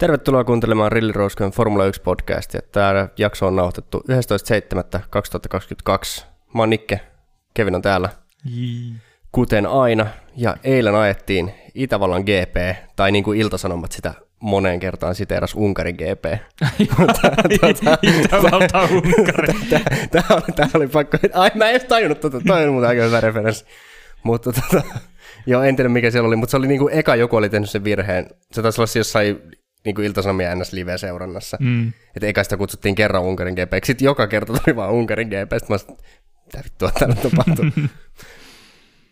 [0.00, 2.60] Tervetuloa kuuntelemaan Rilli Roskojen Formula 1 podcastia.
[2.72, 6.24] Tämä jakso on nauhoitettu 11.7.2022.
[6.54, 7.00] Mä oon Nikke,
[7.54, 8.08] Kevin on täällä,
[9.32, 10.06] kuten aina.
[10.36, 16.24] Ja eilen ajettiin Itävallan GP, tai niin kuin Iltasanomat sitä moneen kertaan siteeras Unkarin GP.
[18.02, 19.54] Itävalta Unkari.
[20.56, 21.18] Tämä oli, pakko.
[21.34, 23.64] Ai mä en edes tajunnut tuota, toi on muuten aika hyvä referenssi.
[24.22, 24.82] Mutta tota,
[25.46, 27.70] joo, en tiedä mikä siellä oli, mutta se oli niin kuin eka joku oli tehnyt
[27.70, 28.26] sen virheen.
[28.52, 31.56] Se taisi olla jossain niin kuin Ilta-Sanomien NS Live-seurannassa.
[31.60, 31.92] Mm.
[32.16, 35.74] Että eka sitä kutsuttiin kerran Unkarin GP, sitten joka kerta tuli vaan Unkarin GP, sitten
[35.74, 36.00] mä sanoin,
[36.46, 37.64] mitä vittua täällä tapahtuu.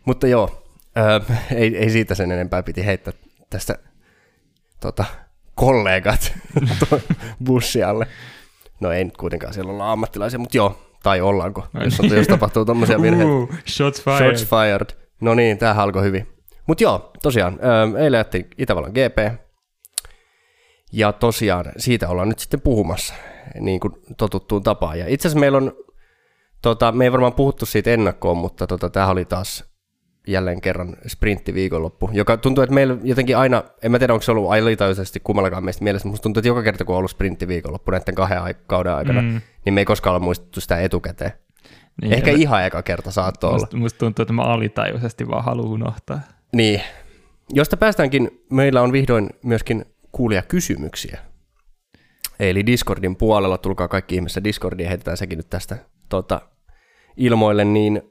[0.06, 0.62] Mutta joo,
[0.98, 3.12] äh, ei, ei siitä sen enempää piti heittää
[3.50, 3.78] tästä
[4.80, 5.04] tota,
[5.54, 6.32] kollegat
[7.44, 8.06] bussialle.
[8.80, 12.64] No ei nyt kuitenkaan siellä olla ammattilaisia, mutta joo, tai ollaanko, jos, on, jos tapahtuu
[12.64, 13.32] tommosia virheitä.
[13.32, 14.36] Uh, shots fired.
[14.36, 15.08] Shots fired.
[15.20, 16.28] No niin, tämähän alkoi hyvin.
[16.66, 19.40] Mutta joo, tosiaan, äh, eilen jätti Itävallan GP,
[20.92, 23.14] ja tosiaan siitä ollaan nyt sitten puhumassa,
[23.60, 24.98] niin kuin totuttuun tapaan.
[24.98, 25.72] Ja itse asiassa meillä on,
[26.62, 29.64] tota, me ei varmaan puhuttu siitä ennakkoon, mutta tota, tämä oli taas
[30.26, 34.52] jälleen kerran sprinttiviikonloppu, joka tuntuu, että meillä jotenkin aina, en mä tiedä onko se ollut
[34.52, 38.54] alitajuisesti kummallakaan meistä mielessä, mutta tuntuu, että joka kerta kun on ollut sprinttiviikonloppu näiden kahden
[38.66, 39.40] kauden aikana, mm.
[39.64, 41.32] niin me ei koskaan ole muistettu sitä etukäteen.
[42.02, 43.82] Niin, Ehkä mä, ihan eka kerta saattoi musta, olla.
[43.82, 46.20] Musta tuntuu, että mä alitajuisesti vaan haluan unohtaa.
[46.52, 46.82] Niin.
[47.52, 51.18] Josta päästäänkin, meillä on vihdoin myöskin kuulia kysymyksiä.
[52.40, 55.78] Eli Discordin puolella, tulkaa kaikki ihmeessä Discordiin, heitetään sekin nyt tästä
[56.08, 56.40] tota,
[57.16, 58.02] ilmoille, niin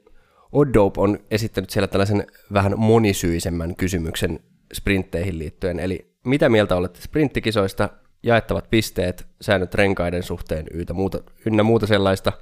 [0.52, 4.40] Oddope on esittänyt siellä tällaisen vähän monisyisemmän kysymyksen
[4.74, 5.78] sprintteihin liittyen.
[5.80, 7.88] Eli mitä mieltä olette sprinttikisoista,
[8.22, 12.32] jaettavat pisteet, säännöt renkaiden suhteen ynnä muuta, ynnä muuta sellaista,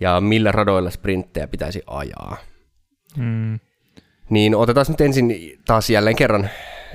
[0.00, 2.36] ja millä radoilla sprinttejä pitäisi ajaa.
[3.16, 3.58] Hmm.
[4.30, 5.34] Niin otetaan nyt ensin
[5.64, 6.50] taas jälleen kerran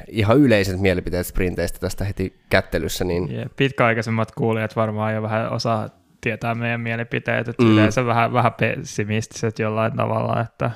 [0.08, 3.06] ihan yleiset mielipiteet sprinteistä tästä heti kättelyssä.
[3.06, 3.32] Niin...
[3.32, 5.90] Yeah, pitkäaikaisemmat kuulijat varmaan jo vähän osaa
[6.22, 7.72] tietää meidän mielipiteet, että mm.
[7.72, 10.72] yleensä vähän, vähän pessimistiset jollain tavalla, että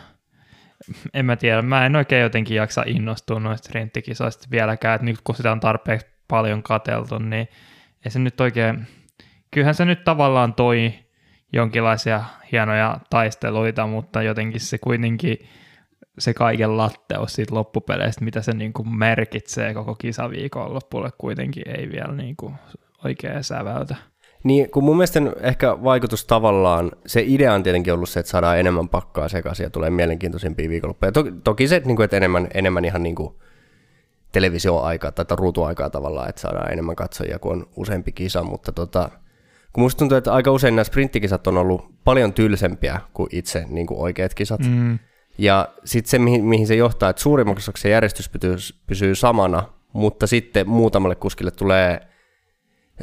[1.13, 5.35] en mä tiedä, mä en oikein jotenkin jaksa innostua noista sprinttikisoista vieläkään, että nyt kun
[5.35, 7.47] sitä on tarpeeksi paljon kateltu, niin
[8.05, 8.87] ei se nyt oikein,
[9.51, 10.93] kyllähän se nyt tavallaan toi
[11.53, 15.49] jonkinlaisia hienoja taisteluita, mutta jotenkin se kuitenkin
[16.19, 21.91] se kaiken latteus siitä loppupeleistä, mitä se niin kuin merkitsee koko kisaviikon loppulle, kuitenkin ei
[21.91, 22.53] vielä niin kuin
[23.03, 23.95] oikein säväytä.
[24.43, 28.59] Niin, kun mun mielestä ehkä vaikutus tavallaan, se idea on tietenkin ollut se, että saadaan
[28.59, 31.11] enemmän pakkaa sekaisin ja tulee mielenkiintoisempia viikonloppuja.
[31.11, 33.33] To, toki se, että, niin kuin, että enemmän, enemmän ihan niin kuin
[34.31, 39.09] televisioaikaa tai ruutuaikaa tavallaan, että saadaan enemmän katsojia, kun on useampi kisa, mutta tota,
[39.73, 43.87] kun musta tuntuu, että aika usein nämä sprinttikisat on ollut paljon tylsempiä kuin itse niin
[43.87, 44.59] kuin oikeat kisat.
[44.59, 44.99] Mm.
[45.39, 48.55] Ja sitten se, mihin, mihin se johtaa, että suurimmaksi se järjestys pysyy,
[48.87, 49.63] pysyy samana,
[49.93, 52.07] mutta sitten muutamalle kuskille tulee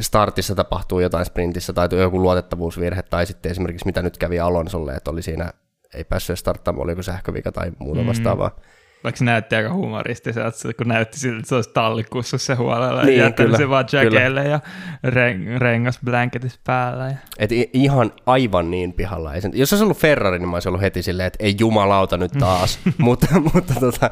[0.00, 5.10] startissa tapahtuu jotain sprintissä tai joku luotettavuusvirhe, tai sitten esimerkiksi mitä nyt kävi Alonsolle, että
[5.10, 5.52] oli siinä,
[5.94, 8.06] ei päässyt starttaamaan, oli joku sähkövika tai muuta mm.
[8.06, 8.48] vastaavaa.
[8.48, 8.62] Mm.
[9.06, 13.18] Vaikka se näytti aika humoristiselta, kun näytti siltä, että se olisi tallikussa se huolella niin,
[13.18, 14.60] ja jättänyt se vaan jackeille ja
[15.04, 17.06] reng, rengas blanketissa päällä.
[17.06, 17.16] Ja.
[17.38, 19.34] Et ihan aivan niin pihalla.
[19.34, 22.16] Ei sen, jos olisi ollut Ferrari, niin mä olisin ollut heti silleen, että ei jumalauta
[22.16, 22.78] nyt taas.
[22.98, 24.10] mutta mutta tota,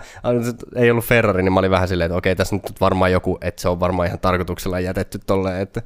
[0.77, 3.62] ei ollut Ferrari, niin mä olin vähän silleen, että okei, tässä nyt varmaan joku, että
[3.62, 5.60] se on varmaan ihan tarkoituksella jätetty tolleen.
[5.60, 5.83] Että.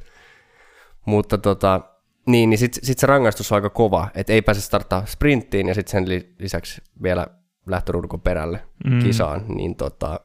[1.05, 1.81] Mutta tota,
[2.27, 5.73] niin, niin sitten sit se rangaistus on aika kova, että ei pääse starttaa sprinttiin ja
[5.73, 7.27] sitten sen lisäksi vielä
[7.71, 8.99] lähtöruudukon perälle mm.
[8.99, 10.19] kisaan, niin tota,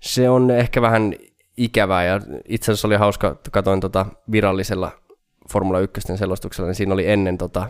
[0.00, 1.14] se on ehkä vähän
[1.56, 4.92] ikävää ja itse asiassa oli hauska, katoin tota virallisella
[5.52, 7.68] Formula 1 selostuksella, niin siinä oli ennen, tota,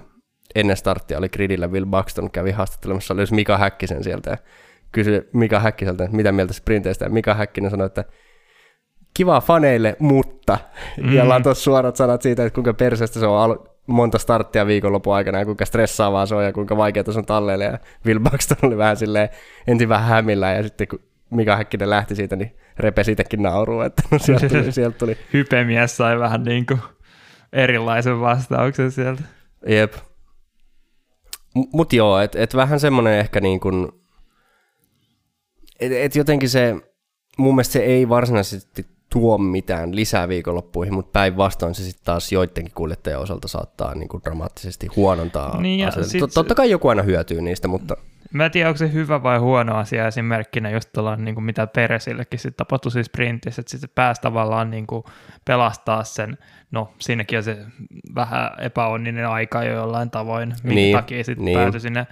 [0.55, 4.37] ennen starttia oli gridillä Will Buxton kävi haastattelemassa, oli Mika Häkkisen sieltä ja
[4.93, 8.05] kysyi Mika Häkkiseltä, että mitä mieltä sprinteistä ja Mika Häkkinen sanoi, että
[9.15, 10.59] kiva faneille, mutta,
[11.03, 11.13] mm.
[11.13, 15.39] ja laitos suorat sanat siitä, että kuinka perseestä se on al- monta starttia viikonlopun aikana
[15.39, 17.65] ja kuinka stressaavaa se on ja kuinka vaikeaa se on talleille.
[17.65, 19.29] Ja Will Buxton oli vähän silleen
[19.67, 21.01] ensin vähän hämillä ja sitten kun
[21.31, 24.73] Mika Häkkinen lähti siitä, niin repesi itsekin nauruu, että no sieltä tuli.
[24.73, 25.19] Sieltä tuli.
[25.33, 26.81] Hypemies sai vähän niin kuin
[27.53, 29.23] erilaisen vastauksen sieltä.
[29.67, 29.95] Jep.
[31.73, 33.89] Mutta joo, että et vähän semmoinen ehkä niin kuin,
[35.81, 36.77] että et jotenkin se,
[37.39, 42.75] mun mielestä se ei varsinaisesti tuo mitään lisää viikonloppuihin, mutta päinvastoin se sitten taas joidenkin
[42.75, 46.23] kuljettajien osalta saattaa niin kuin dramaattisesti huonontaa niin sit...
[46.35, 47.97] Totta kai joku aina hyötyy niistä, mutta...
[48.33, 51.67] Mä en tiedä, onko se hyvä vai huono asia esimerkkinä just tuolla, niin kuin mitä
[51.67, 55.05] Peresillekin sitten tapahtui siis sprintissä, että sitten pääsi tavallaan niin kuin
[55.45, 56.39] pelastaa sen,
[56.71, 57.59] no siinäkin on se
[58.15, 61.59] vähän epäonninen aika jo jollain tavoin, minkä niin, takia sitten niin.
[61.59, 62.07] päätyi sinne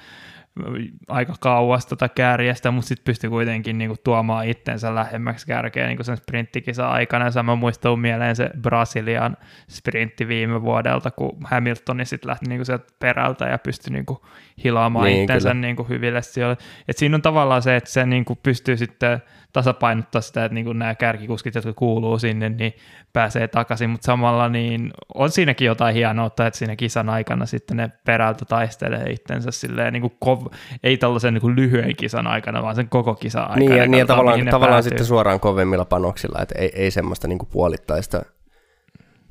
[1.09, 6.17] aika kauas tota kärjestä, mutta sitten pystyi kuitenkin niinku tuomaan itsensä lähemmäksi kärkeä niinku sen
[6.17, 7.31] sprinttikisa aikana.
[7.35, 9.37] Ja mä muistan mieleen se Brasilian
[9.69, 14.27] sprintti viime vuodelta, kun Hamiltoni sitten lähti niinku sieltä perältä ja pystyi niinku
[14.65, 16.57] hilaamaan niin, itsensä niinku hyville sijoille.
[16.89, 19.23] Et siinä on tavallaan se, että se niinku pystyy sitten
[19.53, 22.73] tasapainottaa sitä, että niin nämä kärkikuskit, jotka kuuluu sinne, niin
[23.13, 27.91] pääsee takaisin, mutta samalla niin on siinäkin jotain hienoutta, että siinä kisan aikana sitten ne
[28.05, 32.75] perältä taistelee itsensä silleen, niin kuin kov- ei tällaisen niin kuin lyhyen kisan aikana, vaan
[32.75, 33.59] sen koko kisan aikana.
[33.59, 37.39] Niin, ja, niin, ja tavallaan, tavallaan sitten suoraan kovemmilla panoksilla, että ei, ei semmoista niin
[37.39, 38.23] kuin puolittaista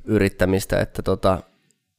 [0.04, 1.38] yrittämistä, että tota,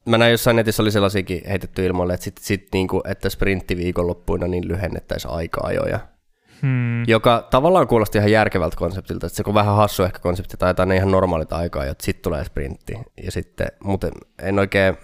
[0.06, 4.46] mä näin jossain netissä oli sellaisiakin heitetty ilmoille, että, sit, sit niinku, että sprintti viikonloppuina
[4.46, 6.13] niin lyhennettäisiin aika-ajoja
[6.62, 7.04] hmm.
[7.06, 10.92] joka tavallaan kuulosti ihan järkevältä konseptilta, että se on vähän hassu ehkä konsepti, tai jotain
[10.92, 14.10] ihan normaalit aikaa, että sitten tulee sprintti, ja sitten, mutta
[14.42, 14.96] en oikein,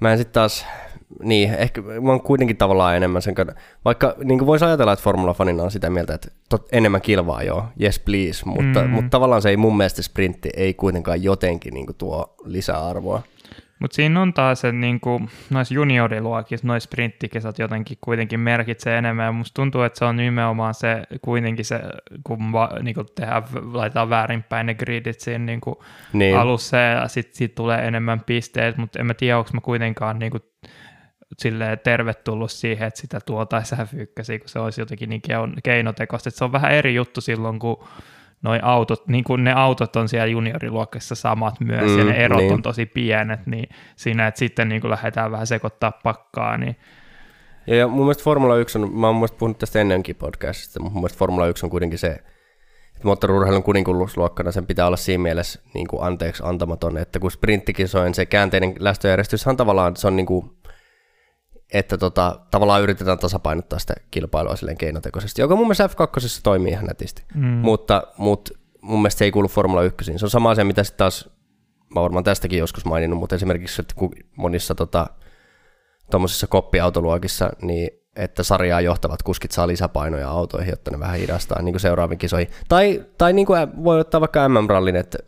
[0.00, 0.66] mä en sitten taas,
[1.22, 3.34] niin, ehkä mä oon kuitenkin tavallaan enemmän sen
[3.84, 7.98] vaikka niin voisi ajatella, että Formula-fanina on sitä mieltä, että tot, enemmän kilvaa joo, yes
[7.98, 8.90] please, mutta, mm.
[8.90, 13.22] mutta tavallaan se ei mun mielestä sprintti ei kuitenkaan jotenkin niin tuo lisäarvoa.
[13.80, 19.32] Mutta siinä on taas, että niinku, noissa junioriluokissa noissa sprinttikisat jotenkin kuitenkin merkitsee enemmän, ja
[19.32, 21.80] musta tuntuu, että se on nimenomaan se kuitenkin se,
[22.24, 23.42] kun va, niinku tehdään,
[23.72, 26.38] laitetaan väärinpäin ne gridit siinä niinku niin.
[26.38, 30.38] alussa, ja sitten sit tulee enemmän pisteet, mutta en mä tiedä, onko mä kuitenkaan niinku,
[31.38, 35.22] silleen tervetullut siihen, että sitä tuotaisiin sähköykkäsiä, kun se olisi jotenkin niin
[35.62, 36.28] keinotekoista.
[36.28, 37.84] Että se on vähän eri juttu silloin, kun
[38.42, 42.38] noi autot, niin kuin ne autot on siellä junioriluokassa samat myös, mm, ja ne erot
[42.38, 42.52] niin.
[42.52, 46.76] on tosi pienet, niin siinä, että sitten niin kuin lähdetään vähän sekoittaa pakkaa, niin
[47.66, 50.92] ja, ja mun mielestä Formula 1 on, mä oon mun puhunut tästä ennenkin podcastista, mutta
[50.92, 55.60] mun mielestä Formula 1 on kuitenkin se, että moottoriurheilun kuninkuusluokkana sen pitää olla siinä mielessä
[55.74, 60.26] niin kuin anteeksi antamaton, että kun sprinttikisoin se käänteinen lästöjärjestys on tavallaan, se on niin
[60.26, 60.50] kuin
[61.72, 66.86] että tota, tavallaan yritetään tasapainottaa sitä kilpailua silleen keinotekoisesti, joka mun mielestä F2 toimii ihan
[66.86, 67.44] nätisti, mm.
[67.44, 70.18] mutta, mutta mun mielestä se ei kuulu Formula 1.
[70.18, 71.30] Se on sama asia, mitä sitten taas,
[71.94, 75.06] mä varmaan tästäkin joskus maininnut, mutta esimerkiksi että kun monissa tota,
[76.10, 81.72] tuommoisissa koppiautoluokissa, niin että sarjaa johtavat kuskit saa lisäpainoja autoihin, jotta ne vähän hidastaa niin
[81.72, 82.50] kuin seuraaviin kisoihin.
[82.68, 85.18] Tai, tai niin kuin voi ottaa vaikka MM-rallin, että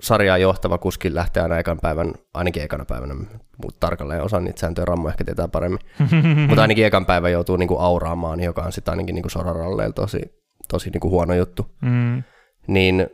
[0.00, 3.14] sarjaa johtava kuski lähtee aina ekan päivän, ainakin ekana päivänä,
[3.62, 5.80] mutta tarkalleen osaan niitä sääntöjä Rammo ehkä tietää paremmin,
[6.48, 10.20] mutta ainakin ekan päivän joutuu niinku auraamaan, joka on sitten ainakin niinku soraralleilla tosi,
[10.68, 11.66] tosi niinku huono juttu.
[11.82, 12.22] Mm.
[12.66, 13.06] Niin,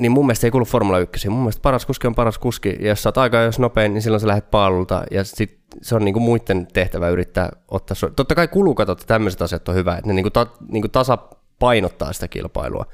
[0.00, 1.28] niin mun mielestä ei kuulu Formula 1.
[1.28, 4.02] Mun mielestä paras kuski on paras kuski, ja jos sä oot aika jos nopein, niin
[4.02, 8.10] silloin sä lähdet paalulta, ja sit se on niinku muiden tehtävä yrittää ottaa.
[8.16, 12.28] Totta kai kulukatot ja tämmöiset asiat on hyvä, että ne niinku ta, niinku tasapainottaa sitä
[12.28, 12.84] kilpailua.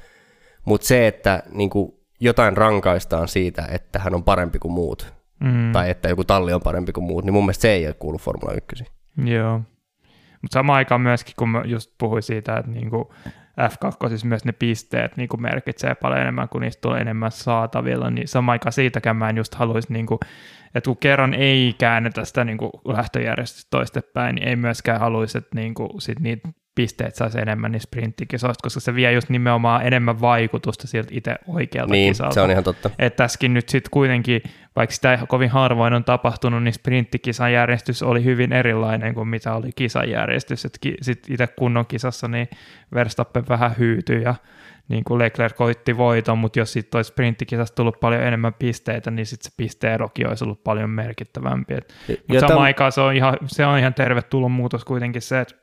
[0.65, 5.71] Mutta se, että niinku jotain rankaistaan siitä, että hän on parempi kuin muut, mm.
[5.71, 8.17] tai että joku talli on parempi kuin muut, niin mun mielestä se ei ole kuulu
[8.17, 8.85] Formula 1.
[9.25, 9.61] Joo.
[10.41, 13.13] Mutta samaan aikaan myöskin, kun mä just puhuin siitä, että niinku
[13.61, 18.27] F2 siis myös ne pisteet niinku merkitsee paljon enemmän, kun niistä tulee enemmän saatavilla, niin
[18.27, 20.19] samaan aikaan siitäkään mä en just haluaisi, niinku,
[20.75, 25.89] että kun kerran ei käännetä sitä niinku lähtöjärjestystä toistepäin, niin ei myöskään haluaisi, että niinku
[25.99, 31.09] sit niitä pisteet saisi enemmän niin sprinttikisoista, koska se vie just nimenomaan enemmän vaikutusta sieltä
[31.11, 32.33] itse oikealta niin, kisalta.
[32.33, 32.89] se on ihan totta.
[32.99, 34.41] Että tässäkin nyt sitten kuitenkin,
[34.75, 39.53] vaikka sitä ei kovin harvoin on tapahtunut, niin sprinttikisan järjestys oli hyvin erilainen kuin mitä
[39.53, 40.65] oli kisan järjestys.
[40.65, 42.49] Että sitten itse kunnon kisassa niin
[42.93, 44.35] Verstappen vähän hyytyi ja
[44.87, 49.25] niin kuin Leclerc koitti voiton, mutta jos sitten olisi sprinttikisasta tullut paljon enemmän pisteitä, niin
[49.25, 51.73] sitten se pisteerokin olisi ollut paljon merkittävämpi.
[52.27, 55.55] Mutta samaan tam- aikaan se on, ihan, se on ihan tervetullut muutos kuitenkin se, että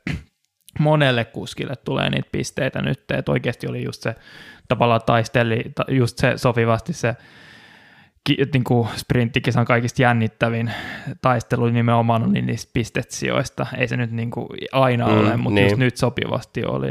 [0.79, 4.15] monelle kuskille tulee niitä pisteitä nyt, että oikeasti oli just se
[4.67, 7.15] tavallaan taisteli, just se sopivasti se
[8.53, 10.71] niin kuin sprinttikisan kaikista jännittävin
[11.21, 13.65] taistelu nimenomaan oli niistä pistetsijoista.
[13.77, 15.65] Ei se nyt niin kuin aina mm, ole, mutta niin.
[15.65, 16.87] just nyt sopivasti oli.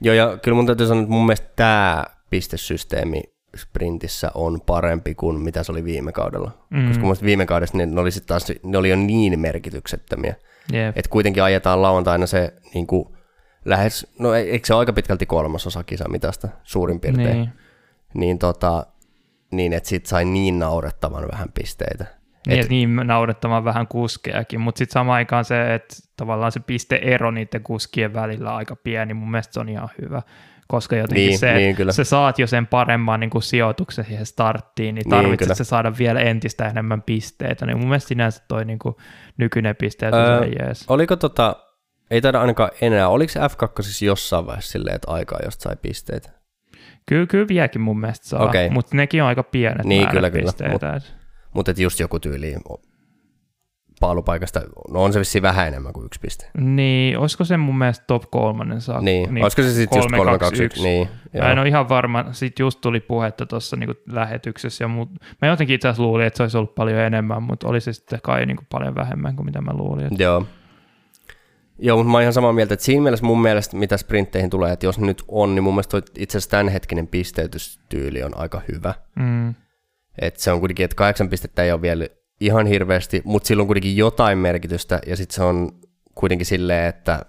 [0.00, 3.22] Joo, ja kyllä mun täytyy sanoa, että mun mielestä tämä pistesysteemi
[3.56, 6.50] sprintissä on parempi kuin mitä se oli viime kaudella.
[6.70, 6.88] Mm.
[6.88, 10.34] Koska mun viime kaudessa ne, ne, oli taas, ne oli jo niin merkityksettömiä.
[10.74, 10.98] Yep.
[10.98, 13.16] Että kuitenkin ajetaan lauantaina se niin kuin,
[13.64, 17.52] lähes, no e-, eikö se ole aika pitkälti kolmasosa kisamitasta suurin piirtein, niin,
[18.14, 18.86] niin, tota,
[19.50, 22.06] niin että sit sai niin naurettavan vähän pisteitä.
[22.46, 27.30] Niin, et, niin naurettavan vähän kuskeakin, mutta sitten samaan aikaan se, että tavallaan se pisteero
[27.30, 30.22] niiden kuskien välillä on aika pieni, mun mielestä se on ihan hyvä
[30.66, 31.92] koska jotenkin niin, se, niin, kyllä.
[31.92, 35.92] se saat jo sen paremman niin kuin sijoituksen siihen starttiin, niin tarvitset niin, se saada
[35.98, 38.94] vielä entistä enemmän pisteitä, niin mun mielestä sinänsä toi niin kuin
[39.36, 40.84] nykyinen pisteet öö, on jees.
[40.88, 41.56] Oliko tota,
[42.10, 46.30] ei taida ainakaan enää, oliko se F2 jossain vaiheessa silleen, että aikaa josta sai pisteitä?
[47.06, 48.70] Kyllä, kyllä vieläkin mun mielestä saa, okay.
[48.70, 50.44] mutta nekin on aika pienet niin, kyllä, kyllä.
[50.44, 50.72] pisteitä.
[50.72, 51.00] Mutta
[51.52, 52.54] mut just joku tyyli
[54.00, 54.60] paalupaikasta,
[54.90, 56.50] no on se vissiin vähän enemmän kuin yksi piste.
[56.58, 59.00] Niin, olisiko se mun mielestä top kolmannen saa?
[59.00, 60.82] Niin, niin olisiko se sitten just 3, 2, 1?
[60.82, 65.10] Niin, Mä en ole ihan varma, sitten just tuli puhetta tuossa niinku lähetyksessä ja muut.
[65.42, 68.20] Mä jotenkin itse asiassa luulin, että se olisi ollut paljon enemmän, mutta oli se sitten
[68.22, 70.06] kai niinku paljon vähemmän kuin mitä mä luulin.
[70.06, 70.22] Että...
[70.22, 70.46] Joo.
[71.78, 74.72] Joo, mutta mä oon ihan samaa mieltä, että siinä mielessä mun mielestä, mitä sprintteihin tulee,
[74.72, 78.94] että jos nyt on, niin mun mielestä itse asiassa tämänhetkinen pisteytystyyli on aika hyvä.
[79.14, 79.54] Mm.
[80.18, 82.06] Että se on kuitenkin, että kahdeksan pistettä ei ole vielä
[82.40, 85.72] ihan hirveästi, mutta sillä on kuitenkin jotain merkitystä, ja sitten se on
[86.14, 87.24] kuitenkin silleen, että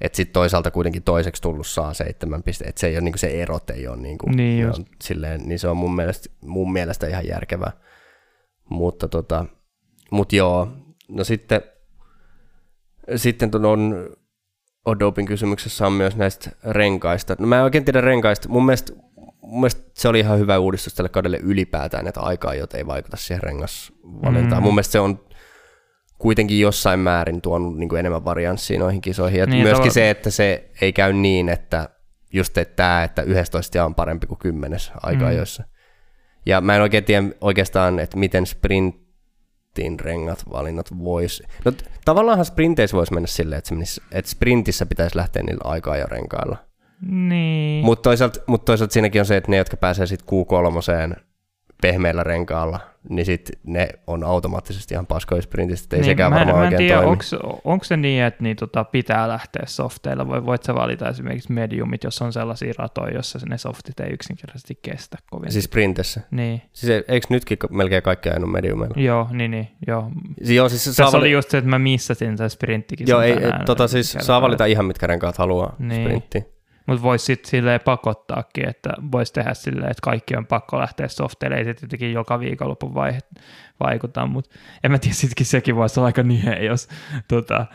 [0.00, 3.42] että sitten toisaalta kuitenkin toiseksi tullut saa seitsemän pistettä, että se, ei ole, niin se
[3.42, 7.06] erot ei ole, niin kuin, niin, on, silleen, niin se on mun mielestä, mun mielestä
[7.06, 7.72] ihan järkevää.
[8.70, 9.44] Mutta tota,
[10.10, 10.68] mut joo,
[11.08, 11.60] no sitten,
[13.16, 14.08] sitten on
[14.84, 17.36] Odopin kysymyksessä on myös näistä renkaista.
[17.38, 18.48] No mä en oikein tiedä renkaista.
[18.48, 18.92] Mun mielestä
[19.48, 23.16] mun mielestä se oli ihan hyvä uudistus tälle kaudelle ylipäätään, että aikaa jota ei vaikuta
[23.16, 24.62] siihen rengasvalintaan.
[24.62, 24.64] Mm.
[24.64, 25.20] Mun mielestä se on
[26.18, 29.48] kuitenkin jossain määrin tuonut niin kuin enemmän varianssia noihin kisoihin.
[29.50, 29.92] niin, myöskin tavalla...
[29.92, 31.88] se, että se ei käy niin, että
[32.32, 35.36] just että tämä, että 11 on parempi kuin 10 aikaa mm.
[35.36, 35.64] joissa.
[36.46, 41.42] Ja mä en oikein tiedä oikeastaan, että miten sprintin rengat valinnat vois.
[41.64, 41.72] No
[42.04, 46.67] tavallaanhan sprinteissä voisi mennä silleen, että, menisi, että sprintissä pitäisi lähteä niillä aikaa ja renkailla.
[47.00, 47.84] Niin.
[47.84, 51.16] Mutta toisaalta, mut toisaalta siinäkin on se, että ne, jotka pääsee sitten Q3
[51.82, 56.58] pehmeällä renkaalla, niin sit ne on automaattisesti ihan paskoja sprintistä, ei niin, sekään mä, varmaan
[56.58, 57.60] mä en oikein tiedä, toimi.
[57.64, 62.04] Onko se niin, että niin, tota, pitää lähteä softeilla, vai voit sä valita esimerkiksi mediumit,
[62.04, 65.52] jos on sellaisia ratoja, jossa ne softit ei yksinkertaisesti kestä kovin.
[65.52, 66.20] Siis sprintissä?
[66.30, 66.62] Niin.
[66.72, 68.94] Siis eikö nytkin melkein kaikki ajanut mediumilla?
[68.96, 70.10] Joo, niin, niin joo.
[70.40, 71.16] joo siis Tässä vali...
[71.16, 73.08] oli just se, että mä missasin tämän sprinttikin.
[73.08, 73.36] Joo, ei,
[73.66, 76.02] tota, siis saa valita ihan mitkä renkaat haluaa niin.
[76.02, 76.57] sprinttiin.
[76.88, 81.56] Mutta voisi sitten silleen pakottaakin, että voisi tehdä silleen, että kaikki on pakko lähteä softeille,
[81.56, 83.18] ei se tietenkin joka viikonlopun vaihe
[83.80, 84.50] vaikuta, mutta
[84.84, 86.88] en mä tiedä, sittenkin sekin voisi olla aika nihe, jos
[87.28, 87.66] tota,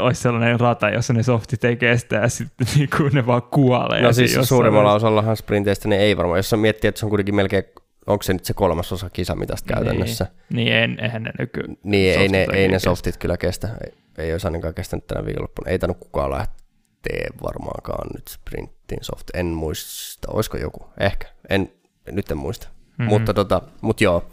[0.00, 4.02] olisi sellainen rata, jossa ne softit ei kestä ja sitten niin ne vaan kuolee.
[4.02, 7.64] No siis suurimmalla osallahan sprinteistä ne ei varmaan, jos miettii, että se on kuitenkin melkein
[8.06, 9.84] onko se nyt se kolmasosa kisamitasta niin.
[9.84, 10.26] käytännössä?
[10.50, 11.62] Niin, niin en, eihän ne nyky...
[11.82, 13.68] Niin, ei ne, ei ne softit kyllä kestä.
[13.84, 15.70] Ei, ei olisi ainakaan kestänyt tänä viikonloppuna.
[15.70, 16.60] Ei tainnut kukaan lähteä
[17.02, 19.30] tee varmaankaan nyt sprintin soft.
[19.34, 20.84] En muista, olisiko joku?
[21.00, 21.26] Ehkä.
[21.48, 21.72] En,
[22.12, 22.68] nyt en muista.
[22.68, 23.04] Mm-hmm.
[23.04, 24.30] Mutta tota, mut joo.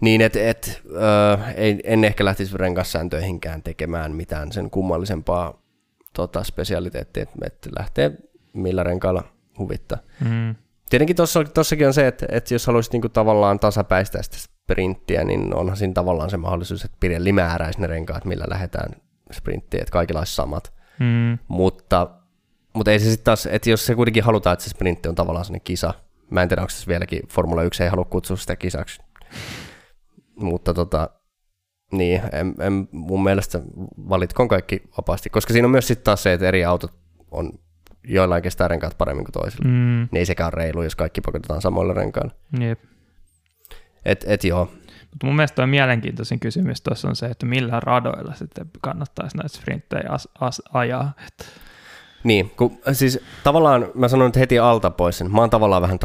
[0.00, 0.82] Niin, että et,
[1.36, 5.62] äh, en ehkä lähtisi rengassääntöihinkään tekemään mitään sen kummallisempaa
[6.14, 8.12] tota, spesialiteettia, että et lähtee
[8.52, 9.24] millä renkailla
[9.58, 9.98] huvittaa.
[10.20, 10.54] Mm.
[10.90, 11.16] Tietenkin
[11.54, 15.94] tuossakin on se, että, että jos haluaisit niinku tavallaan tasapäistää sitä sprinttiä, niin onhan siinä
[15.94, 18.90] tavallaan se mahdollisuus, että Pirelli määräisi ne renkaat, millä lähdetään
[19.32, 20.72] sprinttiin, että kaikilla olisi samat.
[21.00, 21.38] Mm.
[21.48, 22.10] Mutta,
[22.72, 25.44] mutta ei se sitten taas, että jos se kuitenkin halutaan, että se sprintti on tavallaan
[25.44, 25.94] sellainen kisa,
[26.30, 29.00] mä en tiedä, onko se vieläkin Formula 1 ei halua kutsua sitä kisaksi.
[30.36, 31.10] mutta tota,
[31.92, 33.60] niin, en, en, mun mielestä
[34.08, 36.92] valitkoon kaikki vapaasti, koska siinä on myös sitten taas se, että eri autot
[37.30, 37.52] on
[38.04, 39.68] joillain kestää renkaat paremmin kuin toisilla.
[39.68, 40.08] Mm.
[40.12, 42.32] Niin ei sekään reilu, jos kaikki pakotetaan samoilla renkaan.
[42.60, 42.80] Jep.
[44.04, 44.70] Et, et joo,
[45.10, 49.56] mutta mun mielestä on mielenkiintoisin kysymys tuossa on se, että millä radoilla sitten kannattaisi näitä
[49.56, 51.12] sprinttejä as, as, ajaa.
[51.26, 51.46] Et.
[52.24, 55.30] Niin, kun, siis tavallaan mä sanon nyt heti alta pois sen.
[55.30, 55.98] Mä oon tavallaan vähän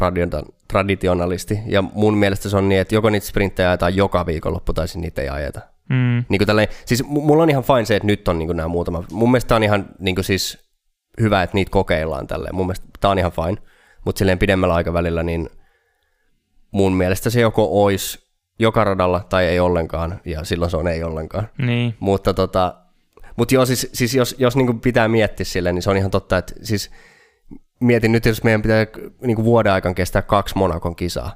[0.68, 4.86] traditionalisti ja mun mielestä se on niin, että joko niitä sprinttejä ajetaan joka viikonloppu tai
[4.96, 5.62] niitä ei ajeta.
[5.90, 6.24] Mm.
[6.30, 9.04] Niin kuin tälleen, siis mulla on ihan fine se, että nyt on niin nämä muutama.
[9.12, 10.66] Mun mielestä on ihan niin siis
[11.20, 12.56] hyvä, että niitä kokeillaan tälleen.
[12.56, 13.58] Mun mielestä tää on ihan fine.
[14.06, 15.50] Mutta silleen pidemmällä aikavälillä, niin
[16.72, 18.25] mun mielestä se joko olisi
[18.60, 21.50] joka radalla tai ei ollenkaan, ja silloin se on ei ollenkaan.
[21.58, 21.96] Niin.
[22.00, 22.76] Mutta tota,
[23.38, 26.38] mut joo, siis, siis jos, jos niinku pitää miettiä sille, niin se on ihan totta,
[26.38, 26.92] että siis
[27.80, 28.86] mietin nyt, jos meidän pitää
[29.22, 31.36] niinku vuoden aikana kestää kaksi Monakon kisaa,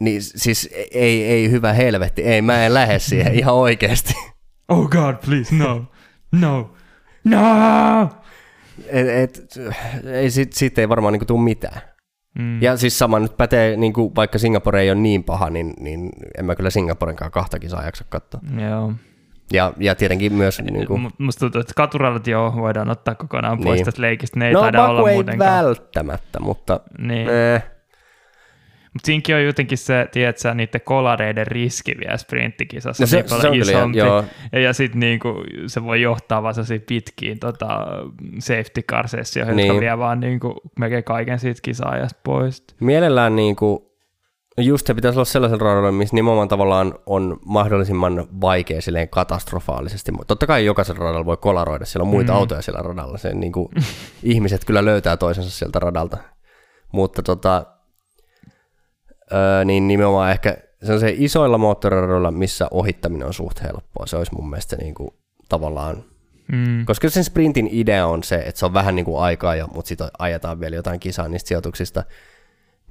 [0.00, 4.14] niin siis ei, ei hyvä helvetti, ei, mä en lähde siihen ihan oikeasti.
[4.68, 5.84] Oh god, please, no,
[6.32, 6.74] no,
[7.24, 8.10] no!
[8.88, 9.48] Et, et,
[10.12, 11.80] ei, sit, siitä ei varmaan niinku tule mitään.
[12.38, 12.62] Mm.
[12.62, 16.10] Ja siis sama nyt pätee, niin kuin vaikka Singapore ei ole niin paha, niin, niin
[16.38, 18.40] en mä kyllä Singaporenkaan kahtakin saa jaksa katsoa.
[18.70, 18.92] Joo.
[19.52, 20.62] Ja, ja tietenkin myös...
[20.70, 21.12] Niin kuin...
[21.18, 23.84] Musta tuntuu, että katuralat joo voidaan ottaa kokonaan pois niin.
[23.84, 24.38] tästä leikistä.
[24.38, 25.64] Ne ei no, taida olla ei muutenkaan.
[25.64, 26.80] välttämättä, mutta...
[26.98, 27.28] Niin.
[27.28, 27.62] Eh,
[28.96, 33.48] mutta siinkin on jotenkin se, tiedätkö, niiden kolareiden riski vielä sprinttikisassa no se, niin se
[33.48, 33.98] on isompi.
[33.98, 34.24] Kyllä, joo.
[34.52, 35.34] Ja, ja sitten niinku,
[35.66, 36.54] se voi johtaa vaan
[36.88, 37.86] pitkiin tota,
[38.38, 39.66] safety car sessioihin, niin.
[39.66, 42.64] jotka vie vaan niinku, melkein kaiken siitä kisaajasta pois.
[42.80, 43.96] Mielellään niinku,
[44.58, 50.12] just se pitäisi olla sellaisella radalla, missä nimenomaan tavallaan on mahdollisimman vaikea silleen katastrofaalisesti.
[50.26, 52.38] Totta kai jokaisella radalla voi kolaroida, siellä on muita mm.
[52.38, 53.18] autoja siellä radalla.
[53.18, 53.68] Se, niin kuin,
[54.22, 56.16] ihmiset kyllä löytää toisensa sieltä radalta.
[56.92, 57.75] Mutta tota,
[59.32, 64.06] öö, niin nimenomaan ehkä se on se isoilla moottoriradoilla, missä ohittaminen on suht helppoa.
[64.06, 65.10] Se olisi mun mielestä niin kuin,
[65.48, 66.04] tavallaan
[66.52, 66.84] Mm.
[66.84, 69.88] Koska sen sprintin idea on se, että se on vähän niin kuin aikaa jo, mutta
[69.88, 72.04] sitten ajetaan vielä jotain kisaa niistä sijoituksista.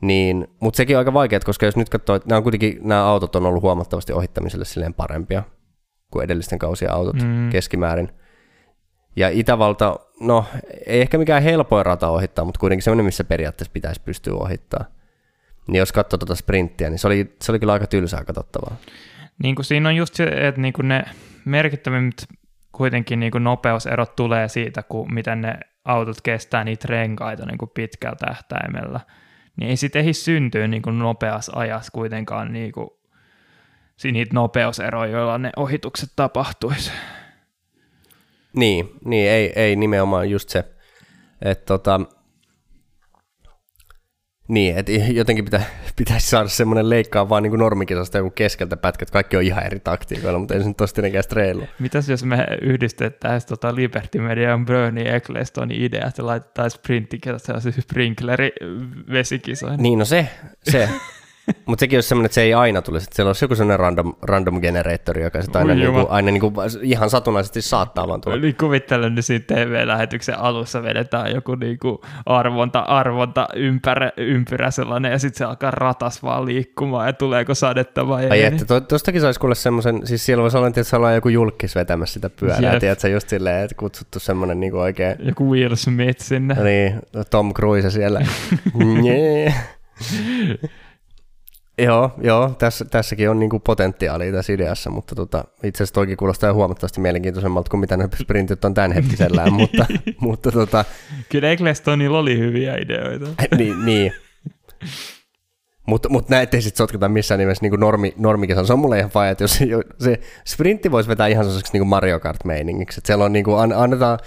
[0.01, 3.05] Niin, mutta sekin on aika vaikeaa, koska jos nyt katsoo, että nämä, on kuitenkin, nämä
[3.05, 5.43] autot on ollut huomattavasti ohittamiselle silleen parempia
[6.11, 7.49] kuin edellisten kausien autot mm.
[7.49, 8.09] keskimäärin.
[9.15, 10.45] Ja Itävalta, no
[10.85, 14.85] ei ehkä mikään helpoin rata ohittaa, mutta kuitenkin semmoinen, missä periaatteessa pitäisi pystyä ohittaa.
[15.67, 18.75] Niin jos katsoo tuota sprinttiä, niin se oli, se oli kyllä aika tylsää katsottavaa.
[19.43, 21.03] Niin kuin siinä on just se, että niin kuin ne
[21.45, 22.15] merkittävimmät
[22.71, 27.71] kuitenkin niin kuin nopeuserot tulee siitä, kun miten ne autot kestää niitä renkaita niin kuin
[27.73, 28.99] pitkällä tähtäimellä.
[29.57, 32.89] Niin ei sitten ehdi syntyä niin kuin nopeassa ajassa kuitenkaan niin kuin,
[34.03, 36.91] niitä nopeuseroja, joilla ne ohitukset tapahtuisi.
[38.55, 40.63] Niin, niin ei, ei nimenomaan just se,
[41.41, 42.01] että tota,
[44.47, 45.61] niin, että jotenkin pitä,
[45.97, 50.39] pitäisi saada semmoinen leikkaa vaan niin normikisasta joku keskeltä pätkät, kaikki on ihan eri taktiikoilla,
[50.39, 51.63] mutta ei se nyt tosta reilu.
[51.79, 57.73] Mitäs jos me yhdistettäisiin tota Liberty Media ja Bernie Ecclestonin idea, että laitettaisiin sprinttikisat sellaisen
[57.73, 58.51] sprinkleri
[59.11, 59.83] vesikisoihin?
[59.83, 60.29] Niin, no se,
[60.63, 60.89] se.
[61.65, 64.13] Mutta sekin olisi semmoinen, että se ei aina tulisi, että siellä olisi joku semmoinen random,
[64.21, 68.37] random generator, joka sitten aina, niinku, aina niinku, ihan satunnaisesti saattaa vaan tulla.
[68.37, 75.19] Eli kuvittelen, että siinä TV-lähetyksen alussa vedetään joku niinku arvonta, arvonta ympärä, ympyrä sellainen, ja
[75.19, 78.45] sitten se alkaa ratas vaan liikkumaan, ja tuleeko sadetta vai Ai ei.
[78.45, 81.75] että to, tostakin saisi kuulla semmoisen, siis siellä voisi olla, että se on joku julkis
[81.75, 82.79] vetämässä sitä pyörää, Jep.
[82.79, 85.15] tiedätkö, just silleen, että kutsuttu semmoinen niinku oikein.
[85.19, 86.55] Joku Will Smith sinne.
[86.63, 88.21] Niin, Tom Cruise siellä.
[91.77, 96.53] Joo, joo tässä, tässäkin on niinku potentiaalia tässä ideassa, mutta tota, itse asiassa toikin kuulostaa
[96.53, 99.85] huomattavasti mielenkiintoisemmalta kuin mitä ne sprintit on tämänhetkisellään, mutta,
[100.19, 100.85] mutta tota...
[101.29, 103.25] Kyllä Ecclestonilla oli hyviä ideoita.
[103.57, 104.13] niin, niin.
[105.85, 108.67] Mutta mut näitä ei sitten sotketa missään nimessä niin normi, normikisan.
[108.67, 109.67] Se on mulle ihan faija, että jos se,
[109.99, 112.99] se sprintti voisi vetää ihan sellaiseksi niin Mario Kart-meiningiksi.
[112.99, 114.19] Että siellä on niin kuin, annetaan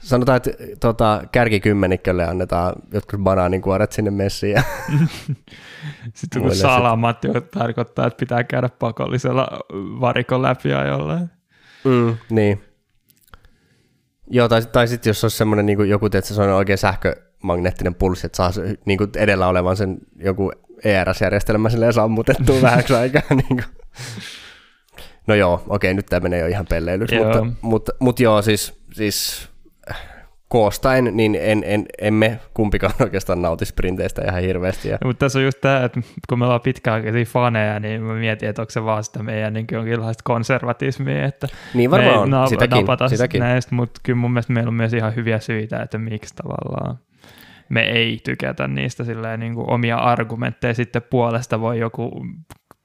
[0.00, 4.62] Sanotaan, että tota, kärkikymmenikkölle annetaan jotkut banaaninkuoret sinne messiin.
[6.14, 9.48] Sitten kun salamat jo tarkoittaa, että pitää käydä pakollisella
[10.00, 11.18] varikon läpi ajolla.
[11.84, 12.64] Mm, niin.
[14.30, 18.26] Joo, tai, tai sitten jos olisi semmoinen niin joku, että se on oikein sähkömagneettinen pulssi,
[18.26, 18.50] että saa
[18.84, 20.52] niin kuin edellä olevan sen joku
[20.84, 23.22] ERS-järjestelmä silleen sammutettua vähäksi aikaa.
[23.30, 23.64] Niin kuin.
[25.26, 29.48] No joo, okei, nyt tämä menee jo ihan pelleilyksi, mutta, mutta, mutta joo, siis, siis
[30.48, 34.88] koostaen, niin en, en, emme kumpikaan oikeastaan nauti sprinteistä ihan hirveästi.
[34.88, 34.98] Ja...
[35.04, 38.48] No, mutta tässä on just tämä, että kun me ollaan pitkäaikaisia faneja, niin mä mietin,
[38.48, 42.86] että onko se vaan sitä meidän niin jonkinlaista konservatismia, että niin varmaan on, na- sitäkin,
[43.08, 43.40] sitäkin.
[43.40, 46.98] näistä, mutta kyllä mun mielestä meillä on myös ihan hyviä syitä, että miksi tavallaan
[47.68, 52.26] me ei tykätä niistä silleen, niin kuin omia argumentteja sitten puolesta voi joku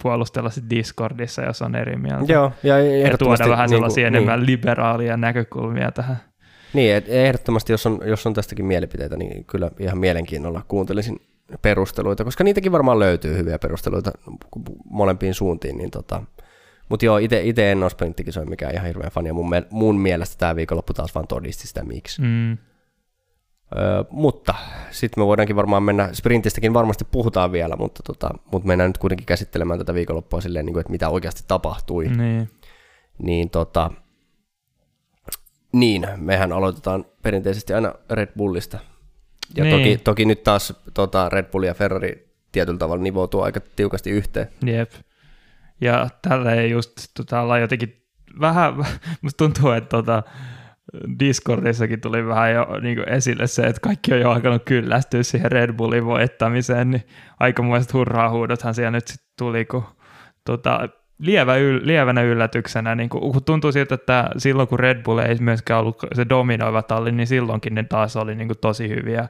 [0.04, 2.34] puolustella sit Discordissa, jos on eri mieltä.
[2.34, 6.17] Joo, ja, ja tuoda vähän niin sellaisia niin, enemmän liberaalia näkökulmia tähän.
[6.73, 11.19] Niin, ehdottomasti jos on, jos on tästäkin mielipiteitä, niin kyllä ihan mielenkiinnolla kuuntelisin
[11.62, 14.12] perusteluita, koska niitäkin varmaan löytyy hyviä perusteluita
[14.86, 16.23] molempiin suuntiin, niin tota,
[16.89, 20.55] mutta joo, itse en ole sprinttikisoja mikään ihan hirveän fani, ja mun, mun mielestä tämä
[20.55, 22.21] viikonloppu taas vaan todisti sitä miksi.
[22.21, 22.57] Mm.
[23.77, 24.55] Öö, mutta
[24.91, 29.25] sitten me voidaankin varmaan mennä, sprintistäkin varmasti puhutaan vielä, mutta, tota, mutta mennään nyt kuitenkin
[29.25, 32.07] käsittelemään tätä viikonloppua silleen, niin kuin, että mitä oikeasti tapahtui.
[32.07, 32.49] Niin.
[33.23, 33.91] Niin tota,
[35.73, 38.79] niin, mehän aloitetaan perinteisesti aina Red Bullista.
[39.55, 39.77] Ja niin.
[39.77, 44.47] toki, toki nyt taas tota Red Bull ja Ferrari tietyllä tavalla nivoutuu aika tiukasti yhteen.
[44.65, 44.91] Jep.
[45.81, 48.03] Ja tällä ei just tota, olla jotenkin
[48.39, 48.73] vähän,
[49.21, 50.23] musta tuntuu, että tota,
[51.19, 55.51] Discordissakin tuli vähän jo niin kuin esille se, että kaikki on jo alkanut kyllästyä siihen
[55.51, 57.03] Red Bullin voittamiseen, niin
[57.39, 59.83] aikamoiset hurraa huudothan siellä nyt sitten tuli, kun
[60.45, 65.36] tota, lievä yl, lievänä yllätyksenä, niin kuin, tuntuu siltä, että silloin kun Red Bull ei
[65.39, 69.28] myöskään ollut se dominoiva talli, niin silloinkin ne taas oli niin kuin tosi hyviä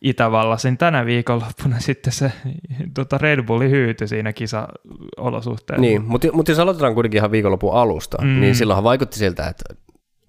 [0.00, 0.68] Itävallassa.
[0.68, 2.32] Niin tänä viikonloppuna sitten se
[2.94, 5.80] tota Red Bulli hyytyi siinä kisa-olosuhteessa.
[5.80, 8.40] Niin, mutta, mutta jos aloitetaan kuitenkin ihan viikonlopun alusta, mm.
[8.40, 9.64] niin silloinhan vaikutti siltä, että,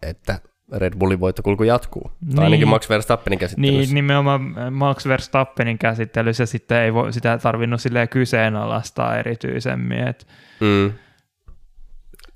[0.01, 0.39] että
[0.71, 2.11] Red Bullin voittokulku jatkuu.
[2.21, 2.35] Niin.
[2.35, 3.77] Tai ainakin Max Verstappenin käsittelyssä.
[3.77, 10.07] Niin, nimenomaan Max Verstappenin käsittelyssä sitten ei voi, sitä tarvinnut silleen kyseenalaistaa erityisemmin.
[10.07, 10.27] Et.
[10.59, 10.91] Mm.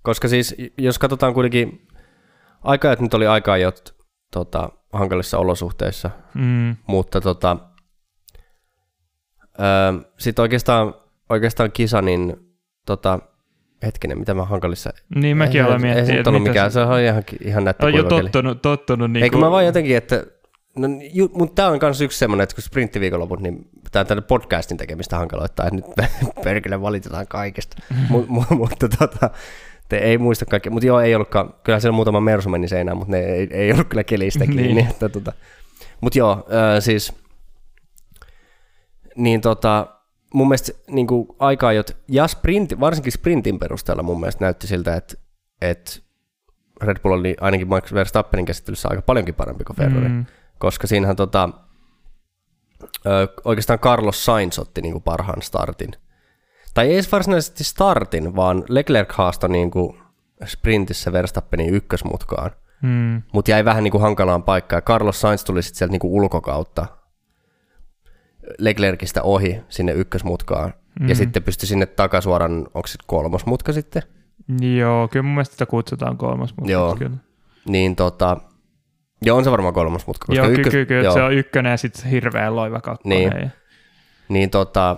[0.01, 1.87] Koska siis, jos katsotaan kuitenkin,
[2.73, 3.71] että nyt oli aikaa jo
[4.31, 6.75] tota, hankalissa olosuhteissa, mm.
[6.87, 7.57] mutta tota,
[10.17, 10.93] sitten oikeastaan,
[11.29, 12.37] oikeastaan kisa, niin
[12.85, 13.19] tota,
[13.83, 14.89] hetkinen, mitä mä hankalissa...
[15.15, 16.27] Niin mäkin olen miettinyt.
[16.27, 19.45] Ei se mikään, se on ihan, ihan nättä On jo tottunut, tottunut niin Eikö kuin...
[19.45, 20.23] mä vaan jotenkin, että
[20.75, 24.77] No, ju, mutta tämä on myös yksi semmoinen, että kun sprinttiviikonloput, niin tämä tänne podcastin
[24.77, 25.85] tekemistä hankaloittaa, että nyt
[26.43, 27.77] perkele valitetaan kaikesta.
[28.09, 29.29] Mut, mu, mutta tota,
[29.89, 33.11] te ei muista kaikkea, mutta joo, ei ollutkaan, kyllä siellä muutama Mersu meni seinään, mutta
[33.11, 34.73] ne ei, ei ollut kyllä kelistä kiinni.
[34.73, 34.87] niin.
[34.87, 35.33] että, tota,
[36.01, 37.13] mutta joo, äh, siis,
[39.15, 39.87] niin tota,
[40.33, 45.15] mun mielestä niin kuin aika-ajot, ja sprinti, varsinkin sprintin perusteella mun mielestä näytti siltä, että,
[45.61, 45.91] että
[46.81, 50.25] Red Bull oli ainakin Max Verstappenin käsittelyssä aika paljonkin parempi kuin Ferrari, mm.
[50.57, 51.49] koska siinähän tota,
[53.05, 55.91] ö, oikeastaan Carlos Sainz otti niin kuin parhaan startin.
[56.73, 59.99] Tai ei edes varsinaisesti startin, vaan Leclerc haastoi niin kuin
[60.45, 63.21] sprintissä Verstappenin ykkösmutkaan, mm.
[63.31, 64.81] mutta jäi vähän niin kuin hankalaan paikkaan.
[64.81, 66.98] Carlos Sainz tuli sitten sieltä niin kuin ulkokautta
[68.57, 71.09] Leclercistä ohi sinne ykkösmutkaan, mm.
[71.09, 74.03] ja sitten pystyi sinne takasuoran, onko se kolmos mutka sitten?
[74.77, 76.71] Joo, kyllä mun mielestä sitä kutsutaan kolmas mutka.
[76.71, 77.17] Joo, kyllä.
[77.65, 78.37] niin tota,
[79.21, 80.25] joo on se varmaan kolmas mutka.
[80.25, 81.13] Koska joo, ykkös, kyllä, kyllä, joo.
[81.13, 83.17] se on ykkönen ja sitten hirveä loiva kakkonen.
[83.19, 83.49] Niin, ja...
[84.29, 84.97] niin tota,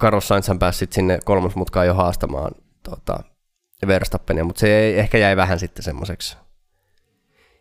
[0.00, 3.18] Carlos Sainzhan pääsi sit sinne kolmosmutkaan jo haastamaan tota,
[3.86, 6.36] Verstappenia, mutta se ei, ehkä jäi vähän sitten semmoiseksi,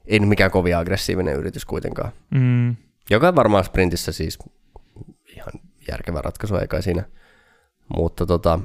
[0.05, 2.11] ei nyt mikään kovin aggressiivinen yritys kuitenkaan.
[2.31, 2.75] Mm.
[3.09, 4.39] Joka varmaan sprintissä siis
[5.35, 5.53] ihan
[5.91, 7.03] järkevä ratkaisu, eikä siinä.
[7.95, 8.59] Mutta tota,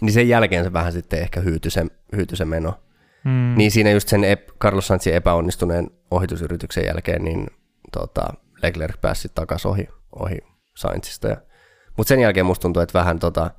[0.00, 2.80] niin sen jälkeen se vähän sitten ehkä hyytyi se, hyytyi se meno.
[3.24, 3.54] Mm.
[3.56, 7.46] Niin siinä just sen ep, Carlos Sainzin epäonnistuneen ohitusyrityksen jälkeen, niin
[7.92, 10.38] tota, Leclerc pääsi takaisin ohi, ohi
[10.76, 11.28] Sainzista.
[11.96, 13.50] Mutta sen jälkeen musta tuntuu, että vähän tota,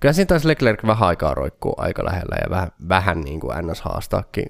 [0.00, 3.80] kyllä siinä taisi Leclerc vähän aikaa roikkuu aika lähellä ja vähän, vähän niin kuin NS
[3.80, 4.46] haastaakin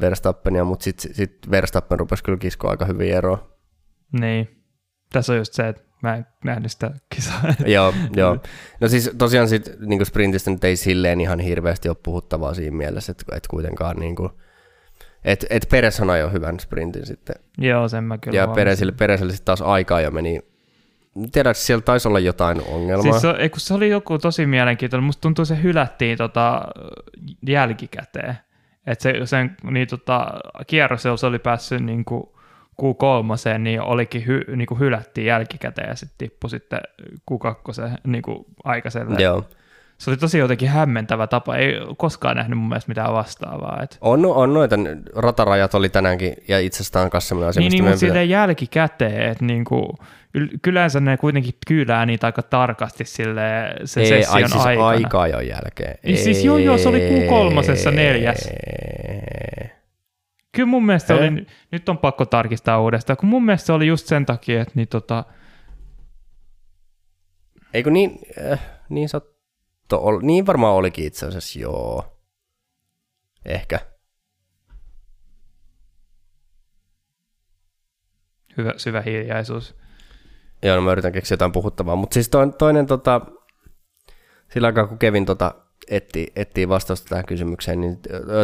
[0.00, 3.56] Verstappenia, mutta sitten sit Verstappen rupesi kyllä kiskoa aika hyvin eroa.
[4.20, 4.61] Niin.
[5.12, 7.42] Tässä on just se, että mä en nähnyt sitä kisaa.
[7.66, 8.38] joo, joo.
[8.80, 13.12] No siis tosiaan sit, niin sprintistä nyt ei silleen ihan hirveästi ole puhuttavaa siinä mielessä,
[13.12, 14.30] että, että kuitenkaan niin kuin,
[15.24, 17.36] et, et Peres on jo hyvän sprintin sitten.
[17.58, 20.40] Joo, sen mä kyllä Ja Peresille, Peresille sitten taas aikaa jo meni
[21.32, 23.20] Tiedätkö, siellä taisi olla jotain ongelmaa.
[23.20, 25.04] Siis se, kun se oli joku tosi mielenkiintoinen.
[25.04, 26.62] Musta tuntuu, se hylättiin tota,
[27.46, 28.38] jälkikäteen.
[28.86, 30.26] Että se, sen niin, tota,
[30.66, 32.22] kierros, se oli päässyt niin kuin,
[32.82, 36.80] Q3, niin olikin hy, niin kuin hylättiin jälkikäteen ja sitten tippui sitten
[37.30, 39.22] Q2 niin kuin aikaiselle.
[39.22, 39.44] Joo.
[39.98, 41.56] Se oli tosi jotenkin hämmentävä tapa.
[41.56, 43.82] Ei koskaan nähnyt mun mielestä mitään vastaavaa.
[43.82, 43.98] Et.
[44.00, 44.76] On, on noita,
[45.16, 47.60] ratarajat oli tänäänkin ja itsestään kanssa semmoinen asia.
[47.60, 49.94] Niin, niin mutta silleen jälkikäteen, että niinku,
[50.62, 53.42] kylänsä ne kuitenkin kyylää niitä aika tarkasti sille
[53.84, 54.88] sen ei, session ai, siis aikana.
[54.88, 55.98] aikaa jo jälkeen.
[56.04, 58.48] Ei, siis joo, joo, se oli Q3 neljäs.
[60.52, 64.06] Kyllä mun mielestä oli, nyt on pakko tarkistaa uudestaan, kun mun mielestä se oli just
[64.06, 65.24] sen takia, että niin tota...
[67.74, 68.18] Eikö niin,
[68.52, 72.18] äh, niin satto, ol, niin varmaan olikin itse asiassa, joo.
[73.44, 73.80] Ehkä.
[78.56, 79.76] Hyvä, syvä hiljaisuus.
[80.62, 83.20] Joo, no mä yritän keksiä jotain puhuttavaa, mutta siis toinen, toinen tota,
[84.52, 85.54] sillä aikaa kun Kevin tota,
[85.90, 87.98] etti, etsii vastausta tähän kysymykseen, niin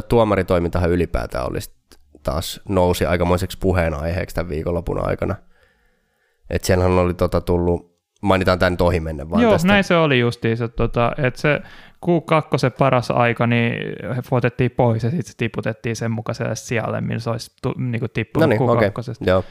[0.09, 1.79] tuomaritoimintahan ylipäätään olisi
[2.31, 5.35] taas nousi aikamoiseksi puheenaiheeksi tämän viikonlopun aikana.
[6.51, 9.69] Että siellähän oli tota tullut, mainitaan tämän nyt ohi mennä vaan Joo, tästä.
[9.69, 11.61] näin se oli justiinsa, tota, että se
[12.07, 13.73] Q2 se paras aika, niin
[14.17, 18.01] he otettiin pois ja sitten se tiputettiin sen mukaiselle sijalle, millä se olisi tu, niin
[18.01, 19.01] kuin tippunut no niin, Q2.
[19.01, 19.15] Okay.
[19.27, 19.45] Joo.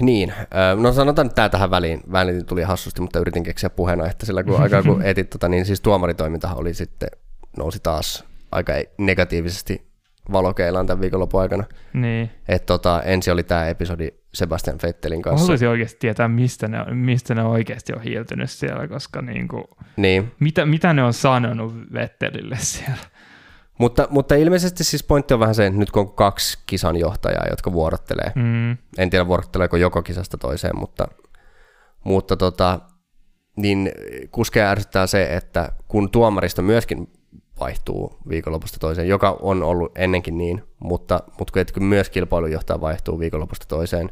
[0.00, 0.32] Niin,
[0.80, 3.70] no sanotaan että tämä tähän väliin, väliin tuli hassusti, mutta yritin keksiä
[4.10, 7.08] että sillä kun aikaa kun etit, tota, niin siis tuomaritoiminta oli sitten,
[7.56, 9.93] nousi taas aika negatiivisesti
[10.32, 11.64] valokeilaan tämän viikonlopun aikana.
[11.92, 12.30] Niin.
[12.48, 15.44] Et tota, ensi oli tämä episodi Sebastian Vettelin kanssa.
[15.44, 19.64] Haluaisin oikeasti tietää, mistä ne, mistä ne oikeasti on hiiltynyt siellä, koska niinku,
[19.96, 20.32] niin.
[20.40, 23.04] mitä, mitä ne on sanonut Vettelille siellä.
[23.78, 27.46] Mutta, mutta ilmeisesti siis pointti on vähän se, että nyt kun on kaksi kisan johtajaa,
[27.50, 28.70] jotka vuorottelee, mm.
[28.98, 31.08] en tiedä vuorotteleeko joko kisasta toiseen, mutta,
[32.04, 32.80] mutta tota,
[33.56, 33.92] niin
[34.30, 37.12] kuskeja ärsyttää se, että kun tuomaristo myöskin
[37.60, 43.66] vaihtuu viikonlopusta toiseen, joka on ollut ennenkin niin, mutta, mutta kun myös kilpailujohtaja vaihtuu viikonlopusta
[43.68, 44.10] toiseen,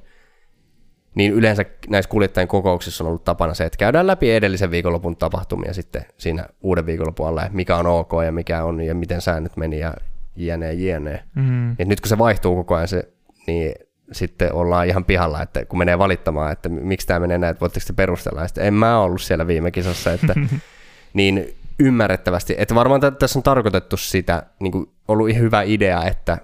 [1.15, 5.75] niin yleensä näissä kuljettajien kokouksissa on ollut tapana se, että käydään läpi edellisen viikonlopun tapahtumia
[5.75, 9.79] sitten siinä uuden viikonlopun alla, mikä on ok ja mikä on ja miten säännöt meni
[9.79, 9.95] ja
[10.37, 11.23] jne, jne.
[11.35, 11.73] Mm.
[11.73, 13.09] Et nyt kun se vaihtuu koko ajan, se,
[13.47, 13.75] niin
[14.13, 17.87] sitten ollaan ihan pihalla, että kun menee valittamaan, että miksi tämä menee näin, että voitteko
[17.87, 20.35] te perustella, että en mä ollut siellä viime kisassa, että
[21.15, 26.39] niin ymmärrettävästi, että varmaan tässä on tarkoitettu sitä, niin kuin ollut ihan hyvä idea, että,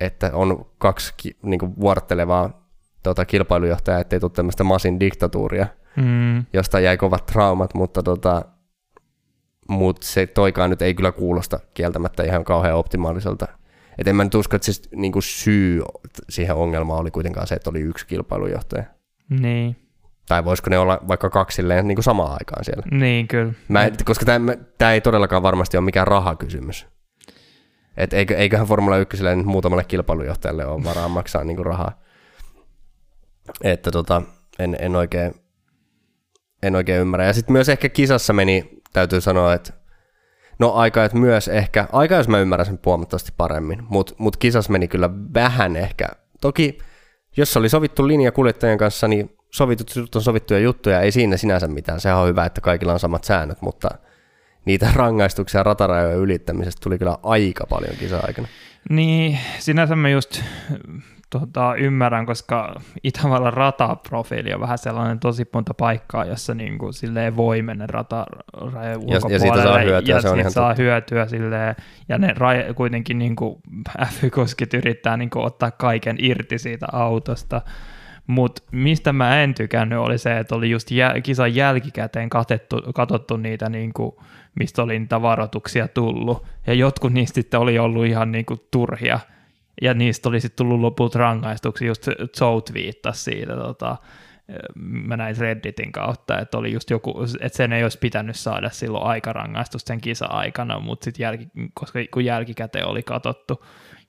[0.00, 2.68] että on kaksi niin kuin vuorottelevaa
[3.02, 6.44] tota, kilpailujohtajaa, ettei tule tämmöistä masin diktatuuria, mm.
[6.52, 8.42] josta jäi kovat traumat, mutta tota,
[9.68, 13.48] mut se toikaan nyt ei kyllä kuulosta kieltämättä ihan kauhean optimaaliselta.
[13.98, 15.82] Et en mä nyt usko, että siis niinku syy
[16.28, 18.84] siihen ongelmaan oli kuitenkaan se, että oli yksi kilpailujohtaja.
[19.30, 19.76] Niin.
[20.28, 22.82] Tai voisiko ne olla vaikka kaksi silleen, niin kuin samaan aikaan siellä.
[22.90, 23.52] Niin, kyllä.
[23.68, 24.24] Mä, en- koska
[24.78, 26.86] tämä ei todellakaan varmasti ole mikään rahakysymys.
[27.96, 32.00] Et eikö, eiköhän Formula 1 nyt muutamalle kilpailujohtajalle ole varaa maksaa niinku rahaa.
[33.64, 34.22] Että tota,
[34.58, 35.34] en, en, oikein,
[36.62, 37.26] en oikein ymmärrä.
[37.26, 39.72] Ja sitten myös ehkä kisassa meni, täytyy sanoa, että
[40.58, 44.72] no aika, että myös ehkä, aika jos mä ymmärrän sen huomattavasti paremmin, mutta mut kisassa
[44.72, 46.08] meni kyllä vähän ehkä.
[46.40, 46.78] Toki
[47.36, 51.68] jos oli sovittu linja kuljettajien kanssa, niin sovitut jutut on sovittuja juttuja, ei siinä sinänsä
[51.68, 52.00] mitään.
[52.00, 53.88] Sehän on hyvä, että kaikilla on samat säännöt, mutta
[54.64, 58.48] niitä rangaistuksia ratarajojen ylittämisestä tuli kyllä aika paljon kisa-aikana.
[58.90, 60.42] Niin, sinänsä mä just
[61.30, 67.36] tota, ymmärrän, koska Itävallan rataprofiili on vähän sellainen tosi monta paikkaa, jossa niin kuin, silleen
[67.36, 69.38] voi mennä ratarajojen Ja- ja ulkopuolelle.
[69.38, 70.82] siitä saa hyötyä, ja se on ihan saa totta.
[70.82, 71.76] hyötyä silleen,
[72.08, 73.56] ja ne raj- kuitenkin niin kuin,
[74.06, 77.62] F-kuskit yrittää niin kuin, ottaa kaiken irti siitä autosta.
[78.26, 83.36] Mutta mistä mä en tykännyt oli se, että oli just jä- kisan jälkikäteen katettu, katsottu
[83.36, 84.12] niitä, niin kuin,
[84.54, 86.46] mistä oli niitä varoituksia tullut.
[86.66, 89.20] Ja jotkut niistä sitten oli ollut ihan niin kuin, turhia.
[89.82, 92.08] Ja niistä oli sitten tullut lopulta rangaistuksia, just
[92.38, 93.96] Zout viittasi siitä, tota,
[94.74, 99.04] mä näin Redditin kautta, että oli just joku, että sen ei olisi pitänyt saada silloin
[99.04, 103.64] aikarangaistus sen kisa-aikana, mutta sitten jälki, koska kun jälkikäteen oli katsottu,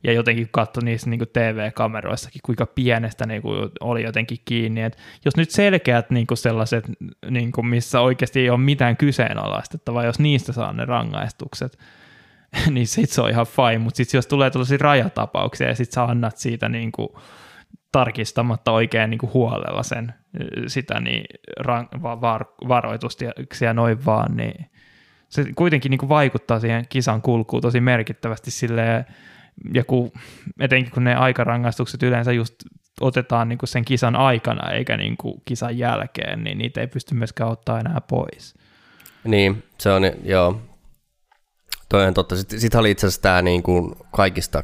[0.05, 5.37] ja jotenkin katsoi niissä niin TV-kameroissakin, kuinka pienestä niin kuin oli jotenkin kiinni, että jos
[5.37, 6.85] nyt selkeät niin kuin sellaiset,
[7.29, 11.77] niin kuin missä oikeasti ei ole mitään kyseenalaistettavaa, jos niistä saa ne rangaistukset,
[12.73, 16.03] niin sit se on ihan fine, mutta sitten jos tulee tällaisia rajatapauksia ja sit sä
[16.03, 17.09] annat siitä niin kuin
[17.91, 20.13] tarkistamatta oikein niin kuin huolella sen,
[20.67, 21.25] sitä niin
[21.59, 24.65] ran, va, var, varoitustia noin vaan, niin
[25.29, 29.05] se kuitenkin niin kuin vaikuttaa siihen kisan kulkuun tosi merkittävästi silleen,
[29.73, 30.11] ja kun,
[30.59, 32.55] etenkin kun ne aikarangaistukset yleensä just
[33.01, 37.15] otetaan niin kuin sen kisan aikana eikä niin kuin kisan jälkeen, niin niitä ei pysty
[37.15, 38.55] myöskään ottaa enää pois.
[39.23, 40.61] Niin, se on, joo.
[41.89, 42.35] Toi on totta.
[42.35, 44.63] Sitten sit oli itse asiassa tämä niin kuin kaikista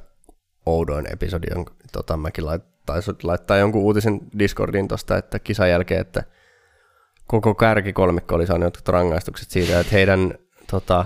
[0.65, 6.01] oudoin episodi, jonka tota, mäkin lait, taisin laittaa jonkun uutisen Discordiin tuosta, että kisan jälkeen,
[6.01, 6.23] että
[7.27, 10.34] koko kärkikolmikko oli saanut jotkut rangaistukset siitä, että heidän
[10.71, 11.06] tota,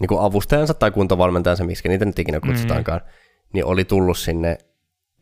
[0.00, 3.10] niin kuin avustajansa tai kuntovalmentajansa, miksi niitä nyt ikinä kutsutaankaan, mm.
[3.52, 4.58] niin oli tullut sinne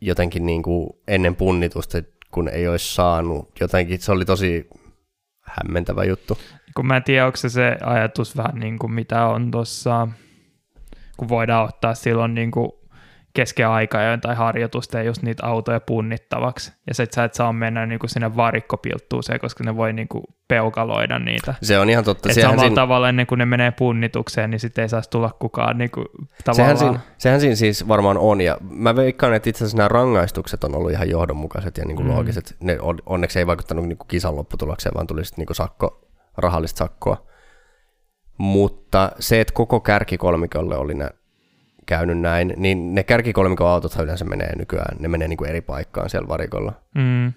[0.01, 1.97] jotenkin niin kuin ennen punnitusta,
[2.31, 4.69] kun ei olisi saanut jotenkin, se oli tosi
[5.41, 6.37] hämmentävä juttu.
[6.75, 10.07] Kun mä en tiedä, onko se se ajatus vähän niin kuin mitä on tuossa,
[11.17, 12.71] kun voidaan ottaa silloin niin kuin
[13.37, 16.71] kesken aikaa tai harjoitusta ja just niitä autoja punnittavaksi.
[16.87, 20.07] Ja se, että sä et saa mennä niin kuin sinne varikkopilttuuseen, koska ne voi niin
[20.07, 21.53] kuin peukaloida niitä.
[21.61, 22.29] Se on ihan totta.
[22.29, 25.77] Et samalla siinä- tavalla ennen kuin ne menee punnitukseen, niin sitten ei saisi tulla kukaan
[25.77, 26.05] niin kuin,
[26.51, 26.77] Sehän tavallaan.
[26.77, 30.75] siinä, sehän siinä siis varmaan on, ja mä veikkaan, että itse asiassa nämä rangaistukset on
[30.75, 32.13] ollut ihan johdonmukaiset ja niin kuin Mm.
[32.13, 32.55] loogiset.
[32.59, 36.01] Ne on, onneksi ei vaikuttanut niin kuin kisan lopputulokseen, vaan tuli sitten niin kuin sakko,
[36.37, 37.27] rahallista sakkoa.
[38.37, 41.09] Mutta se, että koko kärkikolmikolle oli nä,
[41.87, 46.09] käynyt näin, niin ne kärkikolmikon autothan yleensä menee nykyään, ne menee niin kuin eri paikkaan
[46.09, 46.73] siellä varikolla.
[46.95, 47.33] Mm,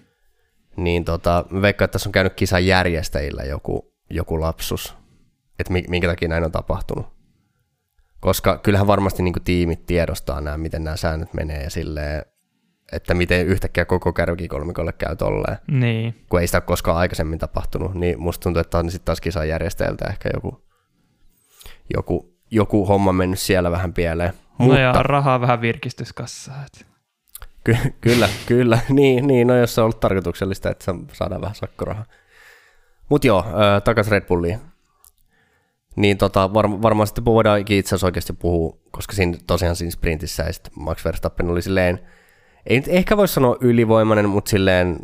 [0.77, 4.95] Niin tota, veikkaan, että tässä on käynyt kisan järjestäjillä joku, joku lapsus,
[5.59, 7.05] että mi- minkä takia näin on tapahtunut.
[8.19, 12.25] Koska kyllähän varmasti niin tiimit tiedostaa nämä, miten nämä säännöt menee ja silleen,
[12.91, 16.25] että miten yhtäkkiä koko kärkikolmikolle käy tolleen, niin.
[16.29, 19.47] kun ei sitä ole koskaan aikaisemmin tapahtunut, niin musta tuntuu, että on sitten taas kisan
[19.47, 20.67] järjestäjältä ehkä joku,
[21.93, 24.33] joku, joku homma mennyt siellä vähän pieleen.
[24.59, 26.63] No ja rahaa vähän virkistyskassaa.
[26.65, 26.87] Et.
[27.63, 28.79] Ky- kyllä, kyllä.
[28.89, 32.05] Niin, niin, no jos se on ollut tarkoituksellista, että sa- saadaan vähän sakkorahaa.
[33.09, 33.45] Mutta joo,
[33.77, 34.59] ö, takas Red Bulliin.
[35.95, 40.43] Niin tota, var- varmaan sitten voidaan itse asiassa oikeasti puhua, koska siinä tosiaan siinä sprintissä
[40.43, 41.99] ja sitten Max Verstappen oli silleen,
[42.65, 44.99] ei nyt ehkä voi sanoa ylivoimainen, mutta silleen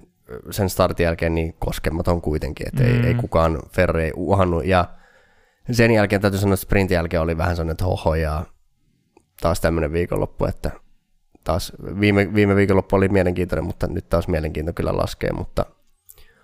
[0.52, 2.90] sen startin jälkeen niin koskematon kuitenkin, että mm.
[2.90, 4.66] ei, ei kukaan Ferrari ei uhannut.
[4.66, 4.86] Ja
[5.72, 8.46] sen jälkeen täytyy sanoa, että sprintin jälkeen oli vähän sellainen, että hoho ja
[9.42, 10.72] taas tämmöinen viikonloppu, että
[11.44, 15.66] taas viime, viime viikonloppu oli mielenkiintoinen, mutta nyt taas mielenkiinto kyllä laskee, mutta,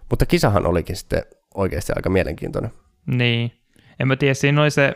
[0.09, 1.23] mutta kisahan olikin sitten
[1.55, 2.71] oikeasti aika mielenkiintoinen.
[3.05, 3.51] Niin.
[3.99, 4.93] En mä tiedä, siinä oli se...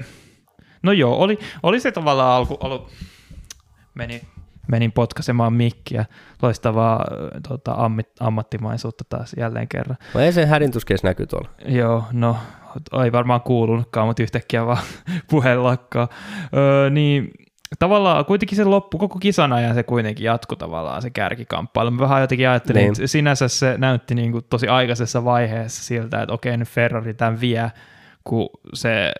[0.83, 2.57] No joo, oli, oli se tavallaan alku...
[2.59, 2.89] alku
[3.93, 4.21] meni,
[4.67, 6.05] menin potkaisemaan mikkiä.
[6.41, 7.05] Loistavaa
[7.47, 9.97] tota, ammit, ammattimaisuutta taas jälleen kerran.
[10.13, 11.49] No ei se hädintuskeis näkyy tuolla.
[11.65, 12.37] Joo, no
[13.03, 14.83] ei varmaan kuulunutkaan, mutta yhtäkkiä vaan
[15.31, 16.07] puhe lakkaa.
[16.55, 17.31] Öö, niin
[17.79, 21.91] tavallaan kuitenkin se loppu, koko kisan ajan se kuitenkin jatkui tavallaan se kärkikamppailu.
[21.91, 22.91] Mä vähän jotenkin ajattelin, Niin.
[22.91, 27.41] että sinänsä se näytti niin kuin tosi aikaisessa vaiheessa siltä, että okei nyt Ferrari tämän
[27.41, 27.71] vie,
[28.23, 29.11] kun se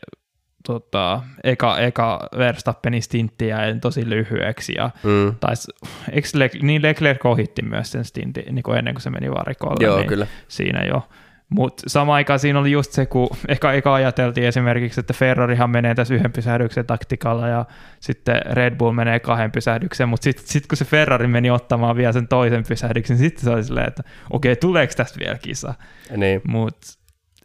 [0.68, 4.74] tota, eka, eka Verstappenin stintti jäi tosi lyhyeksi.
[4.78, 5.36] Ja Mm.
[5.40, 5.68] tais,
[6.12, 9.86] eikö Le, niin Leclerc ohitti myös sen stintin niin kuin ennen kuin se meni varikolle.
[9.86, 10.28] Joo, niin kyllä.
[10.48, 11.02] Siinä jo.
[11.50, 15.96] Mutta samaan aikaan siinä oli just se, kun eka, eka ajateltiin esimerkiksi, että Ferrarihan menee
[15.96, 17.66] tässä yhden pysähdyksen taktikalla ja
[18.00, 22.12] sitten Red Bull menee kahden pysähdyksen, mutta sitten sit kun se Ferrari meni ottamaan vielä
[22.12, 25.74] sen toisen pysähdyksen, sitten se oli silleen, että okei, tuleeko tästä vielä kisa?
[26.18, 26.42] Niin.
[26.48, 26.88] Mutta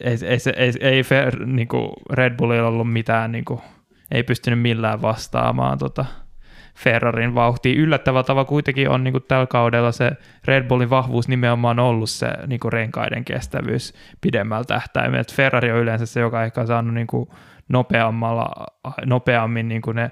[0.00, 3.62] ei, ei, ei, ei Fer, niinku Red Bullilla ollut mitään, niinku,
[4.10, 6.04] ei pystynyt millään vastaamaan tota
[6.74, 7.78] Ferrarin vauhtiin.
[7.78, 10.10] Yllättävällä tavalla kuitenkin on niinku tällä kaudella se
[10.44, 15.20] Red Bullin vahvuus nimenomaan ollut se niinku renkaiden kestävyys pidemmällä tähtäimellä.
[15.20, 17.34] Et Ferrari on yleensä se, joka ehkä on saanut niinku
[17.68, 18.50] nopeammalla,
[19.06, 20.10] nopeammin niinku ne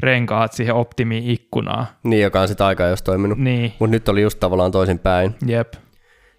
[0.00, 1.86] renkaat siihen optimi-ikkunaan.
[2.02, 3.38] Niin, joka on sitä aikaa jos toiminut.
[3.38, 5.34] Niin, Mutta nyt oli just tavallaan toisinpäin.
[5.46, 5.72] jep.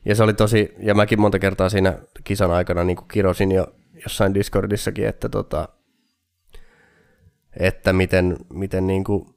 [0.06, 3.68] Ja se oli tosi, ja mäkin monta kertaa siinä kisan aikana niin kirosin jo
[4.04, 5.70] jossain Discordissakin, että, tota,
[7.60, 9.33] että miten, miten niin kuin,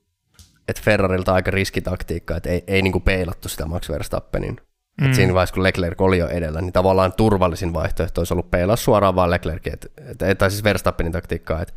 [0.69, 4.61] että Ferrarilta aika riskitaktiikka, että ei, ei niin kuin peilattu sitä Max Verstappenin.
[5.01, 5.07] Mm.
[5.07, 8.77] Et siinä vaiheessa, kun Leclerc oli jo edellä, niin tavallaan turvallisin vaihtoehto olisi ollut peilaa
[8.77, 11.75] suoraan vaan Leclerc, et, et, tai siis Verstappenin taktiikkaa, et,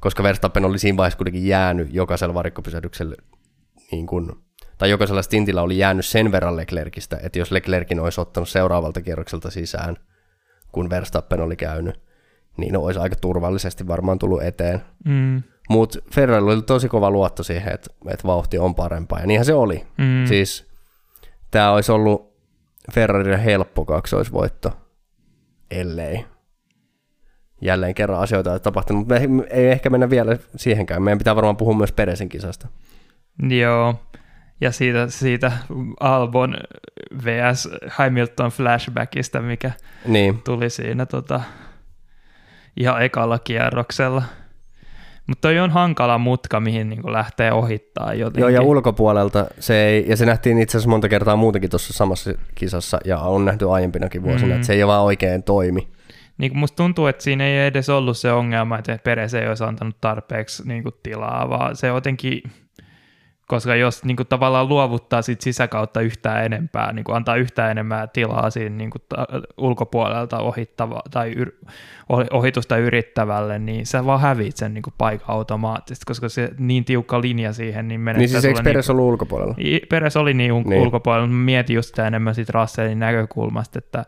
[0.00, 3.14] koska Verstappen oli siinä vaiheessa kuitenkin jäänyt jokaisella varikkopysähdyksellä
[3.90, 4.32] niin kuin,
[4.78, 9.50] tai jokaisella stintillä oli jäänyt sen verran Leclercistä, että jos Leclerkin olisi ottanut seuraavalta kierrokselta
[9.50, 9.96] sisään,
[10.72, 12.00] kun Verstappen oli käynyt,
[12.56, 14.82] niin olisi aika turvallisesti varmaan tullut eteen.
[15.04, 19.44] Mm, Mutta Ferrari oli tosi kova luotto siihen, että, että vauhti on parempaa, ja niinhän
[19.44, 19.86] se oli.
[19.98, 20.66] mm, Siis
[21.50, 22.34] tämä olisi ollut
[22.92, 24.72] Ferrarille helppo kaksoisvoitto,
[25.70, 26.24] ellei
[27.60, 31.02] jälleen kerran asioita olisi tapahtunut, mutta me ei ehkä mennä vielä siihenkään.
[31.02, 32.68] Meidän pitää varmaan puhua myös Peresin kisasta.
[33.48, 33.94] Joo,
[34.60, 35.52] ja siitä, siitä
[36.00, 36.56] Albon
[37.24, 37.68] vs.
[37.88, 39.70] Hamilton flashbackista, mikä
[40.06, 41.40] Niin, tuli siinä tota,
[42.76, 44.22] ihan ekalla kierroksella.
[45.26, 48.40] Mutta toi on hankala mutka, mihin niin lähtee ohittaa jotenkin.
[48.40, 52.30] Joo, ja ulkopuolelta se ei, ja se nähtiin itse asiassa monta kertaa muutenkin tuossa samassa
[52.54, 54.54] kisassa, ja on nähty aiempinakin vuosina, Mm.
[54.54, 55.88] että se ei vaan oikein toimi.
[56.38, 59.64] niin kuin musta tuntuu, että siinä ei edes ollut se ongelma, että Peres ei olisi
[59.64, 62.42] antanut tarpeeksi niin kuin tilaa, vaan se jotenkin,
[63.46, 68.08] koska jos niin kuin tavallaan luovuttaa sit sisäkautta yhtään enempää, niin kuin antaa yhtään enemmän
[68.12, 69.26] tilaa siinä niin kuin ta-
[69.58, 71.50] ulkopuolelta ohittava, tai yr,
[72.12, 76.84] ohi- ohitusta yrittävälle, niin sä vaan hävit sen niin kuin paikan automaattisesti, koska se niin
[76.84, 79.54] tiukka linja siihen, niin menettää Niin siis eikö Peres ollut ulkopuolella?
[79.90, 80.68] Peres oli niin, Niin.
[80.68, 80.82] niin.
[80.82, 84.04] ulkopuolella, mutta mietin just sitä enemmän siitä Russellin näkökulmasta, että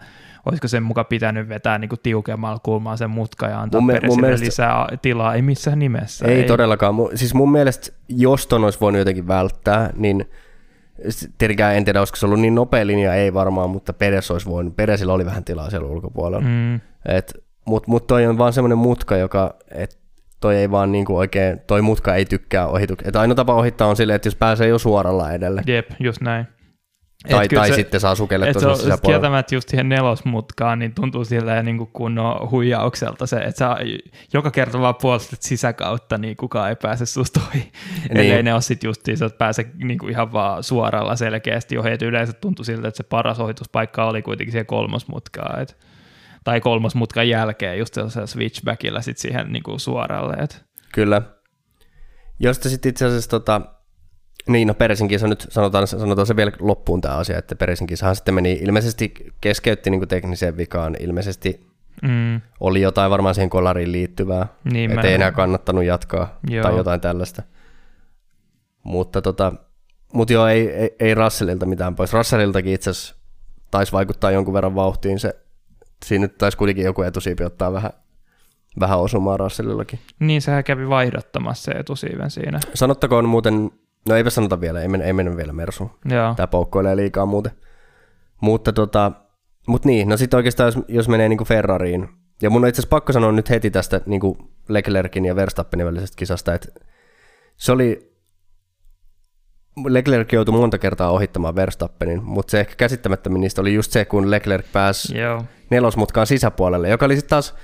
[0.46, 4.26] olisiko sen muka pitänyt vetää niin tiukemmalla kulmaa sen mutka ja antaa Mun mun me-
[4.26, 6.26] mielestä- lisää tilaa, ei missään nimessä.
[6.26, 6.94] Ei, ei todellakaan.
[7.14, 10.30] Siis mun mielestä, jos ton olisi voinut jotenkin välttää, niin
[11.38, 14.76] tietenkään en tiedä, olisiko se ollut niin nopea linja, ei varmaan, mutta Peres olisi voinut.
[14.76, 16.46] Peresillä oli vähän tilaa siellä ulkopuolella.
[16.48, 16.74] Mm.
[17.04, 17.34] Et,
[17.66, 19.98] mut, mut toi on vaan semmoinen mutka, joka, et
[20.40, 23.08] toi ei vaan niinku oikein, toi mutka ei tykkää ohituksia.
[23.08, 25.62] Et ainoa tapa ohittaa on silleen, että jos pääsee jo suoralla edelle.
[25.66, 26.46] jep, just näin.
[27.30, 29.06] Tai, tai se- sitten saa Et sukellettua se on sisäpuolelle.
[29.06, 33.76] kieltämättä just siihen nelosmutkaan, niin tuntuu silleen niin kuin kunnon huijaukselta se, että sä
[34.32, 37.72] joka kerta vaan puolustat sisäkautta, niin kukaan ei pääse susta ohi.
[38.08, 38.16] Niin.
[38.20, 41.90] Ellei ne ole sitten justiinsa, että pääse niin kuin ihan vaan suoralla selkeästi ohi.
[41.90, 45.56] Et yleensä tuntui siltä, että se paras ohituspaikka oli kuitenkin siellä kolmosmutkaa.
[45.60, 45.76] Et,
[46.44, 50.34] tai kolmosmutkan jälkeen just sellaisella switchbackilla sit siihen niin kuin suoralle.
[50.34, 50.64] Et.
[50.92, 51.22] Kyllä.
[52.40, 53.60] Josta sitten itse asiassa tota,
[54.48, 58.16] niin no Peresin kisa nyt, sanotaan, sanotaan se vielä loppuun tämä asia, että Peresin kisahan
[58.16, 61.66] sitten meni, ilmeisesti keskeytti niin tekniseen vikaan, ilmeisesti
[62.02, 66.62] Mm, oli jotain varmaan siihen kolariin liittyvää, niin että ei enää kannattanut jatkaa Joo.
[66.62, 67.42] tai jotain tällaista.
[68.82, 69.52] Mutta tota,
[70.12, 72.12] mut joo, ei, ei, ei Russellilta mitään pois.
[72.12, 73.14] Russelliltakin itse asiassa
[73.70, 75.36] taisi vaikuttaa jonkun verran vauhtiin se,
[76.04, 77.90] siinä nyt taisi kuitenkin joku etusiipi ottaa vähän,
[78.80, 79.98] vähän osumaan Russellillakin.
[80.18, 82.60] Niin sehän kävi vaihdottamassa se etusiiven siinä.
[82.74, 83.70] Sanottakoon muuten,
[84.08, 85.90] no eipä sanota vielä, ei mennä, ei mennä vielä Mersuun.
[86.04, 86.34] Joo.
[86.34, 87.52] Tämä poukkoilee liikaa muuten.
[88.40, 89.12] Mutta tota,
[89.66, 92.08] mut niin, no sitten oikeastaan jos, jos menee niinku Ferrariin,
[92.42, 94.36] ja mun on itse asiassa pakko sanoa nyt heti tästä niinku
[94.68, 96.68] Leclerkin ja Verstappenin välisestä kisasta, että
[97.56, 98.16] se oli,
[99.86, 104.30] Leclerc joutui monta kertaa ohittamaan Verstappenin, mutta se ehkä käsittämättömin niistä oli just se, kun
[104.30, 105.44] Leclerc pääsi Joo.
[105.70, 107.54] nelosmutkaan sisäpuolelle, joka oli sitten taas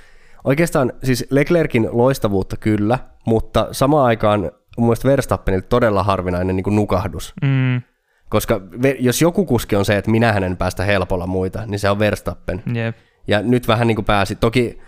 [0.43, 6.75] oikeastaan siis Leclerkin loistavuutta kyllä, mutta samaan aikaan mun mielestä Verstappenilta todella harvinainen niin kuin
[6.75, 7.33] nukahdus.
[7.41, 7.81] Mm,
[8.29, 8.61] Koska
[8.99, 12.63] jos joku kuski on se, että minä hänen päästä helpolla muita, niin se on Verstappen.
[12.73, 12.95] jep.
[13.27, 14.35] Ja nyt vähän niin kuin pääsi.
[14.35, 14.79] Toki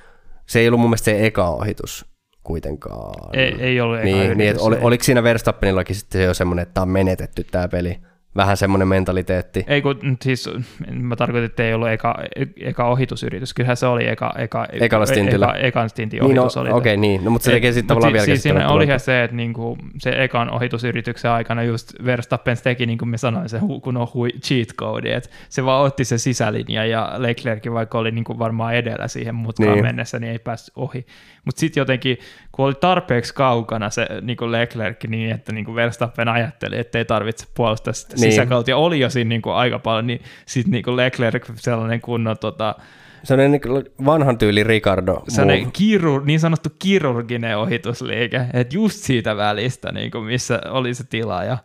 [0.46, 2.06] se ei ollut mun mielestä se eka ohitus
[2.44, 3.30] kuitenkaan.
[3.34, 6.64] Ei, ei ollut eka niin, yritys, niin että oli, oliko siinä Verstappenillakin sitten jo semmoinen,
[6.64, 8.00] että tämä on menetetty tämä peli.
[8.36, 9.64] Vähän semmoinen mentaliteetti.
[9.68, 10.50] Ei kun siis,
[10.92, 12.16] mä tarkoitin, että ei ollut eka,
[12.62, 15.46] eka ohitusyritys, kyllähän se oli eka, eka, Ekalla stintillä.
[15.46, 17.24] eka, ekan stintin Niin, no, oli okei, niin.
[17.24, 20.50] No, mutta se tekee sitten tavallaan vielä siis siinä olihan se, että niinku, se ekan
[20.50, 24.68] ohitusyrityksen aikana just Verstappen teki, niin kuin mä sanoin, se hu, kun on hui, cheat
[24.80, 29.36] code, että se vaan otti se sisälinja ja Leclerc vaikka oli niinku varmaan edellä siihen
[29.36, 29.86] mutkaan niin.
[29.86, 31.06] mennessä, niin ei päässyt ohi.
[31.46, 32.18] Mutta sitten jotenkin,
[32.56, 37.46] kun oli tarpeeksi kaukana se niinku Leclerc niin, että niinku Verstappen ajatteli, että ei tarvitse
[37.54, 38.22] puolustaa sitä Niin.
[38.22, 38.32] niin.
[38.32, 42.76] sisäkautta, ja oli jo siinä niinku aika paljon, niin sitten niinku Leclerc sellainen kunnon tota,
[43.24, 43.62] Se on niin
[44.06, 45.24] vanhan tyyli Ricardo.
[45.28, 51.04] sellainen kirur, niin sanottu kirurginen ohitusliike, että just siitä välistä, niin kuin missä oli se
[51.04, 51.58] tila ja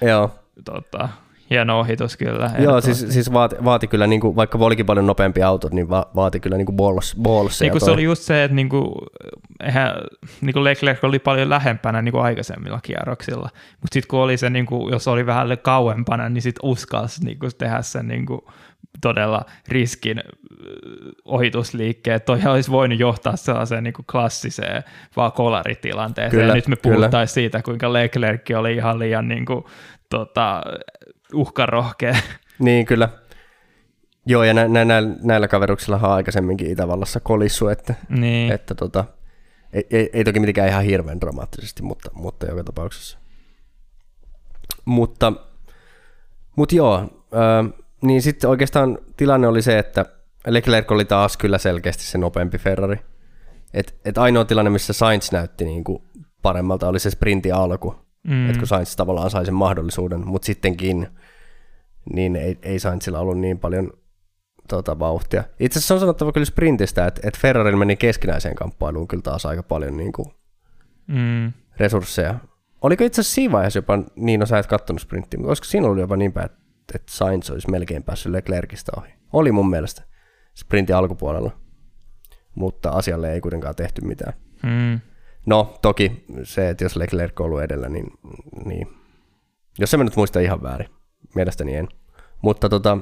[0.00, 0.30] Joo.
[0.64, 1.08] tota,
[1.50, 2.50] hieno ohitus kyllä.
[2.58, 6.10] Joo, siis, siis vaati, vaati kyllä, niin kuin, vaikka olikin paljon nopeampi autot, niin va,
[6.14, 8.94] vaati kyllä niin kuin balls, balls Niin kuin se oli just se, että niinku,
[9.64, 9.92] eihän,
[10.40, 13.48] niinku Leclerc oli paljon lähempänä niinku aikaisemmilla kierroksilla,
[13.80, 17.82] mutta sitten kun oli se, niinku, jos oli vähän kauempana, niin sitten uskalsi niinku tehdä
[17.82, 18.48] sen niinku,
[19.00, 20.22] todella riskin ö,
[21.24, 22.22] ohitusliikkeen.
[22.22, 24.82] Toi olisi voinut johtaa sellaiseen niinku klassiseen
[25.16, 26.30] vaan kolaritilanteeseen.
[26.30, 26.96] Kyllä, ja nyt me kyllä.
[26.96, 29.68] puhuttaisiin siitä, kuinka Leclerc oli ihan liian niinku,
[30.10, 30.62] tota,
[31.34, 32.16] uhkarohkea.
[32.58, 33.08] Niin, kyllä.
[34.26, 38.52] Joo, ja nä, nä, näillä, näillä kaveruksilla on aikaisemminkin Itävallassa kolissu, että, niin.
[38.52, 39.04] että tota,
[39.72, 43.18] ei, ei, ei, toki mitenkään ihan hirveän dramaattisesti, mutta, mutta joka tapauksessa.
[44.84, 45.32] Mutta,
[46.56, 47.00] mutta joo,
[47.32, 50.06] ö, niin sitten oikeastaan tilanne oli se, että
[50.46, 53.00] Leclerc oli taas kyllä selkeästi se nopeampi Ferrari.
[53.74, 56.02] Et, et ainoa tilanne, missä Sainz näytti niin kuin
[56.42, 58.07] paremmalta, oli se sprintin alku.
[58.28, 58.46] Mm.
[58.46, 61.08] Että kun Sainz tavallaan sai sen mahdollisuuden, mutta sittenkin
[62.12, 63.92] niin ei, ei Sainzilla ollut niin paljon
[64.68, 65.44] tota, vauhtia.
[65.60, 69.62] Itse asiassa on sanottava kyllä sprintistä, että, että Ferrari meni keskinäiseen kamppailuun kyllä taas aika
[69.62, 70.28] paljon niin kuin
[71.06, 71.52] Mm.
[71.76, 72.34] resursseja.
[72.82, 75.86] Oliko itse asiassa siinä vaiheessa jopa, niin no sä et kattonut sprinttiä, mutta olisiko siinä
[75.86, 76.58] ollut jopa niin päin, että,
[76.94, 79.08] että Sainz olisi melkein päässyt Leclercistä ohi?
[79.32, 80.02] Oli mun mielestä
[80.54, 81.50] sprintin alkupuolella,
[82.54, 84.32] mutta asialle ei kuitenkaan tehty mitään.
[84.62, 85.00] Mm.
[85.48, 88.06] No, toki se, että jos Leclerc on ollut edellä, niin,
[88.64, 88.88] niin
[89.78, 90.88] jos en mä nyt muista ihan väärin,
[91.34, 91.88] mielestäni en.
[92.42, 92.98] Mutta tota,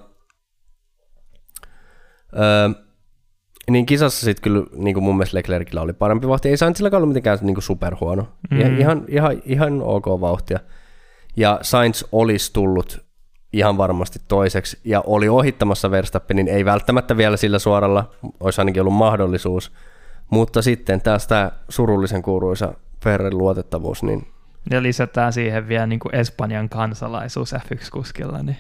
[2.38, 2.68] öö,
[3.70, 6.49] niin kisassa sitten kyllä niin kuin mun mielestä Leclercillä oli parempi vauhti.
[6.49, 8.28] Ei Sainzillakaan ollut mitenkään niin kuin superhuono.
[8.51, 8.57] Mm.
[8.57, 8.80] Mm.
[8.80, 10.61] Ihan, ihan, ihan ok vauhtia.
[11.36, 13.07] Ja Sainz olisi tullut
[13.53, 18.94] ihan varmasti toiseksi ja oli ohittamassa Verstappenin, ei välttämättä vielä sillä suoralla, olisi ainakin ollut
[18.94, 19.72] mahdollisuus,
[20.31, 22.74] mutta sitten taas tämä surullisen kuuluisa
[23.05, 24.27] Ferrarin luotettavuus, niin
[24.70, 28.57] Ja lisätään siihen vielä niin kuin Espanjan kansalaisuus F1-kuskilla, niin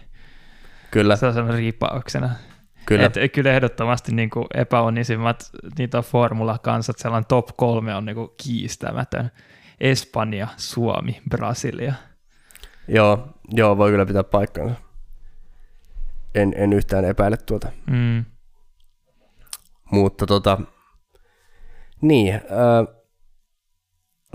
[0.90, 2.30] kyllä, se on riippauksena.
[2.86, 8.30] kyllä, Et, kyllä ehdottomasti niin kuin epäonnisimmat niitä formula-kansat, sellainen top kolme on niin kuin
[8.44, 9.30] kiistämätön.
[9.80, 11.94] Espanja, Suomi, Brasilia.
[12.88, 14.74] joo, joo, voi kyllä pitää paikkansa.
[16.34, 17.68] En, en yhtään epäile tuota.
[17.90, 18.24] Mm.
[19.90, 20.58] Mutta tota,
[22.02, 22.96] niin, äh,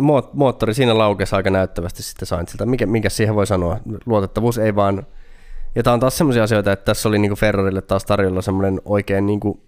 [0.01, 2.65] moot- moottori siinä laukesi aika näyttävästi sitten Sainzilta.
[2.65, 3.79] Mikä, mikä siihen voi sanoa?
[4.05, 5.07] Luotettavuus ei vaan...
[5.75, 9.25] Ja tämä on taas semmoisia asioita, että tässä oli niinku Ferrarille taas tarjolla semmoinen oikein
[9.25, 9.63] niinku,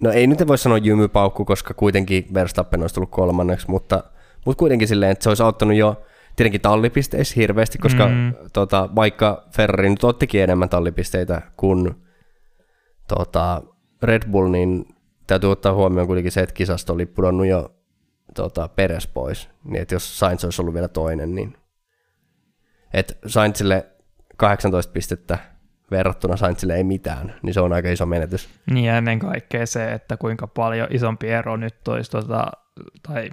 [0.00, 4.04] no ei nyt voi sanoa jymypaukku, koska kuitenkin Verstappen olisi tullut kolmanneksi, mutta,
[4.46, 6.02] mutta kuitenkin silleen, että se olisi auttanut jo
[6.36, 8.34] tietenkin tallipisteissä hirveästi, koska mm.
[8.52, 11.94] tota, vaikka Ferrari nyt ottikin enemmän tallipisteitä kuin
[13.08, 13.62] tota,
[14.02, 14.91] Red Bull, niin
[15.26, 17.74] täytyy ottaa huomioon kuitenkin se, että kisasta oli pudonnut jo
[18.34, 19.48] tota, Peres pois.
[19.64, 21.56] Niin että jos Sainz olisi ollut vielä toinen, niin
[22.92, 23.86] että Sainzille
[24.36, 25.38] 18 pistettä
[25.90, 28.48] verrattuna Sainzille ei mitään, niin se on aika iso menetys.
[28.70, 32.52] Niin ja ennen kaikkea se, että kuinka paljon isompi ero nyt olisi, tota,
[33.08, 33.30] tai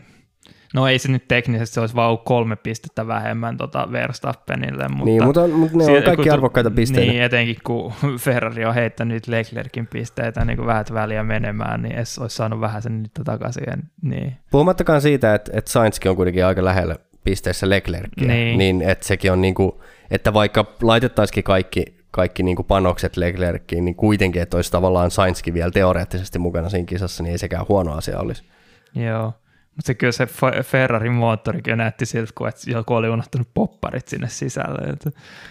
[0.73, 5.23] no ei se nyt teknisesti, se olisi vaan kolme pistettä vähemmän tota Verstappenille, mutta, niin,
[5.23, 7.11] mutta, mutta ne on siellä- kaikki kun arvokkaita pisteitä.
[7.11, 12.19] Niin, etenkin kun Ferrari on heittänyt Leclerkin pisteitä niin kuin vähät väliä menemään, niin es
[12.19, 13.63] olisi saanut vähän sen nyt takaisin.
[14.01, 14.35] Niin.
[14.51, 18.57] Puhumattakaan siitä, että, että Sainzkin on kuitenkin aika lähellä pisteessä Leclercia, Niin.
[18.57, 24.41] niin että sekin on niinku, että vaikka laitettaisikin kaikki, kaikki niinku panokset Leclerciin, niin kuitenkin,
[24.41, 28.43] että olisi tavallaan Sainzkin vielä teoreettisesti mukana siinä kisassa, niin ei sekään huono asia olisi.
[28.95, 29.33] Joo.
[29.79, 34.29] Mutta kyllä se Fe- Ferrarin moottorikin näytti siltä, kun että joku oli unohtanut popparit sinne
[34.29, 34.89] sisälle.
[34.89, 35.09] Että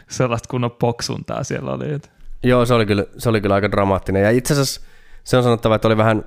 [0.08, 1.92] sellaista kunnon poksuntaa siellä oli.
[1.92, 2.08] Että.
[2.42, 4.22] Joo, se oli kyllä, se oli kyllä aika dramaattinen.
[4.22, 4.80] Ja itse asiassa
[5.24, 6.24] se on sanottava, että oli vähän,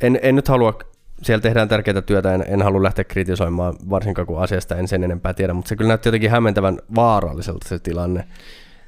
[0.00, 0.78] en, en nyt halua,
[1.22, 5.34] siellä tehdään tärkeää työtä, en, en halua lähteä kritisoimaan, varsinkaan kun asiasta en sen enempää
[5.34, 8.24] tiedä, mutta se kyllä näytti jotenkin hämmentävän vaaralliselta se tilanne.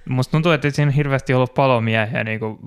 [0.08, 2.58] Musta tuntuu, että siinä hirveästi ollut palomiehiä niin kuin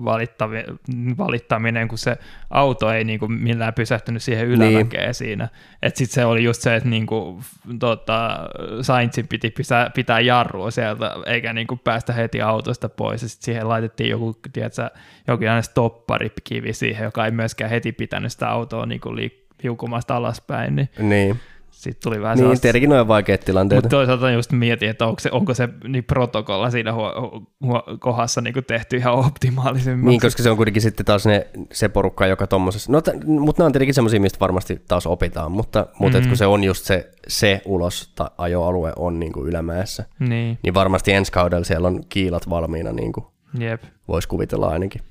[1.18, 2.16] valittaminen, kun se
[2.50, 5.14] auto ei niin kuin millään pysähtynyt siihen ylämäkeen niin.
[5.14, 5.48] siinä.
[5.82, 7.40] Sitten se oli just se, että niin kuin,
[7.78, 8.38] tota,
[8.82, 13.22] Saintsin piti pitää, pitää jarrua sieltä, eikä niin kuin päästä heti autosta pois.
[13.22, 14.90] Ja sitten siihen laitettiin joku, tiedätkö,
[15.26, 19.30] jokin stopparikivi siihen, joka ei myöskään heti pitänyt sitä autoa niin kuin
[19.62, 20.76] liukumasta alaspäin.
[20.76, 20.88] Niin.
[20.98, 21.40] niin
[21.78, 22.62] sitten tuli vähän Niin, sellaista...
[22.62, 23.82] tietenkin noin vaikeat tilanteet.
[23.82, 27.12] Mutta toisaalta just mietin, että onko se, onko se niin protokolla siinä huo,
[27.60, 30.06] huo, kohdassa niin tehty ihan optimaalisemmin.
[30.06, 32.92] Niin, koska se on kuitenkin sitten taas ne, se porukka, joka tuommoisessa...
[32.92, 36.30] No, t- mutta nämä on tietenkin semmoisia, mistä varmasti taas opitaan, mutta, mutta mm-hmm.
[36.30, 40.58] kun se on just se, se ulos tai ajoalue on niin kuin ylämäessä, niin.
[40.62, 43.26] niin varmasti ensi kaudella siellä on kiilat valmiina, niin kuin
[43.58, 43.82] Jep.
[44.08, 45.02] voisi kuvitella ainakin.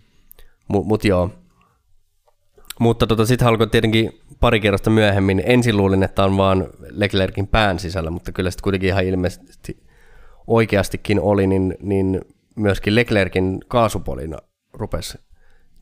[0.67, 1.31] Mutta mut joo.
[2.79, 5.43] Mutta tota, sitten alkoi tietenkin pari kerrosta myöhemmin.
[5.45, 9.83] Ensin luulin, että on vaan Leclerkin pään sisällä, mutta kyllä sitten kuitenkin ihan ilmeisesti
[10.47, 12.21] oikeastikin oli, niin, niin
[12.55, 14.37] myöskin Leclerkin kaasupolina
[14.73, 15.17] rupesi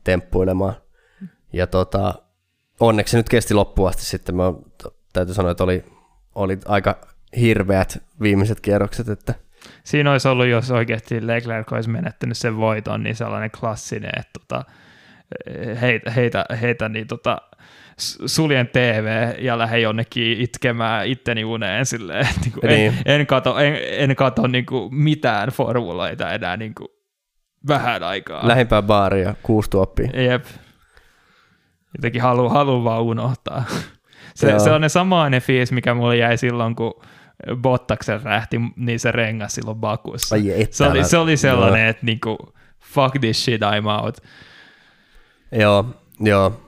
[0.04, 0.74] temppuilemaan.
[1.52, 2.14] Ja tota,
[2.80, 4.36] onneksi nyt kesti loppuun asti sitten.
[4.36, 4.52] Mä
[5.12, 5.84] täytyy sanoa, että oli,
[6.34, 7.00] oli aika
[7.40, 9.08] hirveät viimeiset kierrokset.
[9.08, 9.34] Että
[9.84, 14.64] Siinä olisi ollut, jos oikeasti Leclerc olisi menettänyt sen voiton, niin sellainen klassinen, että tota,
[15.80, 17.38] heitä, heitä, heitä niin tota,
[18.26, 22.94] suljen TV ja lähden jonnekin itkemään itteni uneen silleen, että niin kuin niin.
[23.04, 26.88] En, en kato, en, en kato niin kuin mitään formuloita enää niin kuin
[27.68, 28.48] vähän aikaa.
[28.48, 30.10] Lähimpää baaria, kuusi tuoppia.
[30.22, 30.44] Jep.
[31.96, 33.64] Jotenkin haluan halu vaan unohtaa.
[34.34, 37.02] Se, se on ne samainen fiis, mikä mulle jäi silloin, kun
[37.56, 40.34] Bottaksen rähti, niin se rengas silloin Bakussa.
[40.34, 41.90] Ai se, oli, se oli sellainen, no.
[41.90, 42.36] että niinku,
[42.84, 44.18] fuck this shit, I'm out.
[45.52, 45.84] Joo,
[46.20, 46.60] joo.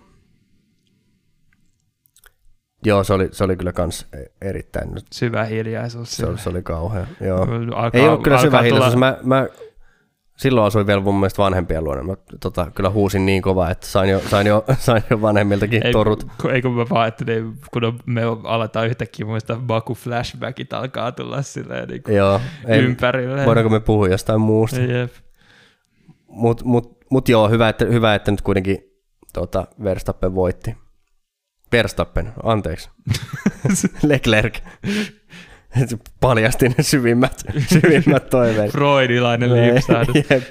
[2.85, 4.07] Joo, se oli, se oli kyllä kans
[4.41, 4.91] erittäin...
[5.13, 6.17] Syvä hiljaisuus.
[6.17, 7.47] Se, oli, se oli kauhea, joo.
[7.75, 8.93] Alkaa, Ei ollut kyllä syvä hiljaisuus.
[8.93, 9.07] Tulla...
[9.07, 9.47] Mä, mä,
[10.39, 12.03] silloin asuin vielä mun mielestä vanhempien luona.
[12.03, 15.93] Mä tota, kyllä huusin niin kovaa, että sain jo, sain jo, sain jo vanhemmiltakin ei,
[15.93, 16.27] torut.
[16.53, 21.89] Ei kun mä vaan ajattelin, kun me aletaan yhtäkkiä muista Baku flashbackit alkaa tulla silleen
[21.89, 23.47] niin joo, ei, ympärille.
[23.47, 24.81] Voidaanko me puhua jostain muusta?
[24.81, 25.13] Jep.
[26.29, 28.79] Mut, mut, mut joo, hyvä että, hyvä, että nyt kuitenkin
[29.33, 30.77] tota, Verstappen voitti.
[31.73, 32.91] Verstappen, anteeksi.
[34.09, 34.59] Leclerc.
[36.21, 38.73] Paljasti ne syvimmät, syvimmät toiveet.
[38.73, 40.17] Freudilainen liipsahdus.
[40.31, 40.51] Jep.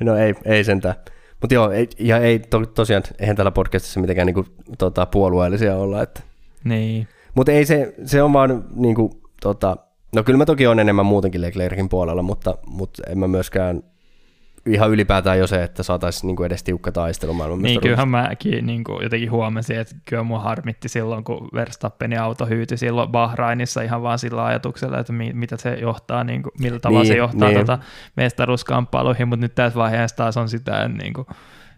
[0.00, 0.94] No ei, ei sentään.
[1.40, 4.46] Mutta joo, ei, ja ei to, tosiaan, eihän tällä podcastissa mitenkään niinku,
[4.78, 6.02] tota, puolueellisia olla.
[6.02, 6.20] Että.
[6.64, 7.08] Niin.
[7.34, 9.76] Mutta ei se, se on vaan niinku, tota,
[10.14, 13.82] no kyllä mä toki on enemmän muutenkin Leclercin puolella, mutta, mutta en mä myöskään
[14.68, 18.84] ihan ylipäätään jo se, että saataisiin niin edes tiukka taistelu maailman Niin, kyllähän mäkin niin
[18.84, 24.02] kuin jotenkin huomasin, että kyllä mua harmitti silloin, kun Verstappenin auto hyyti silloin Bahrainissa ihan
[24.02, 27.48] vaan sillä ajatuksella, että mi- mitä se johtaa, niin kuin, millä tavalla niin, se johtaa
[27.48, 27.58] niin.
[27.58, 27.78] tota
[28.16, 31.26] mestaruuskamppailuihin, mutta nyt tässä vaiheessa taas on sitä, niin kuin,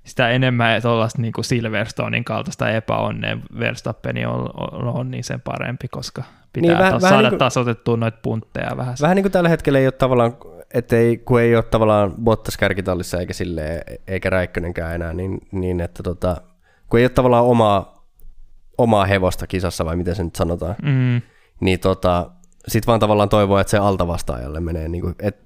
[0.05, 6.22] sitä enemmän tuollaista niin Silverstonein kaltaista epäonnea Verstappeni on, on, on, niin sen parempi, koska
[6.53, 8.95] pitää niin, vähän, saada vähän niin kuin, tasoitettua noita puntteja vähän.
[9.03, 10.34] Vähän niin kuin tällä hetkellä ei ole tavallaan
[10.74, 15.80] että ei, kun ei ole tavallaan Bottas kärkitallissa eikä, sille, eikä Räikkönenkään enää, niin, niin
[15.80, 16.36] että tota,
[16.90, 18.06] kun ei ole tavallaan omaa,
[18.78, 21.22] omaa hevosta kisassa, vai miten se nyt sanotaan, mm.
[21.60, 22.30] niin tota,
[22.68, 24.88] sit vaan tavallaan toivoo, että se altavastaajalle menee.
[24.88, 25.36] Niin kuin, et,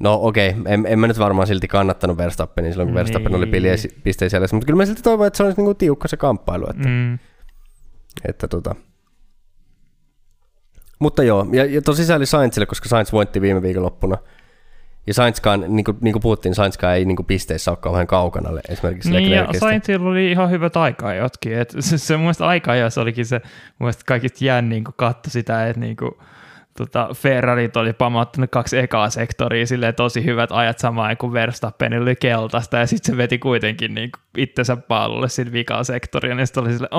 [0.00, 2.98] no okei, okay, en, en mä nyt varmaan silti kannattanut Verstappenin silloin, kun niin.
[2.98, 3.46] Verstappen oli
[4.04, 6.66] pisteen siellä, mutta kyllä mä silti toivon, että se olisi niin kuin tiukka se kamppailu.
[6.70, 7.18] Että, mm.
[8.28, 8.74] että tota,
[10.98, 14.16] mutta joo, ja, ja tosi sääli Sainzille, koska Sainz voitti viime viikonloppuna.
[15.06, 18.50] Ja Sainzkaan, niin kuin, niin kuin puhuttiin, Sainzkaan ei niin kuin pisteissä ole kauhean kaukana
[18.68, 21.58] esimerkiksi Niin, ja Sainzilla oli ihan hyvät aikaa jotkin.
[21.58, 25.30] Et se, se mun mielestä aika se olikin se, mun mielestä kaikista jännin, kun katsoi
[25.30, 26.10] sitä, että niin kuin,
[26.76, 32.16] tota, Ferrarit oli pamauttanut kaksi ekaa sektoria silleen tosi hyvät ajat samaan kuin Verstappen oli
[32.16, 36.62] keltaista ja sitten se veti kuitenkin niin kuin itsensä paalulle siinä vikaa sektoria ja sitten
[36.62, 36.90] oli silleen.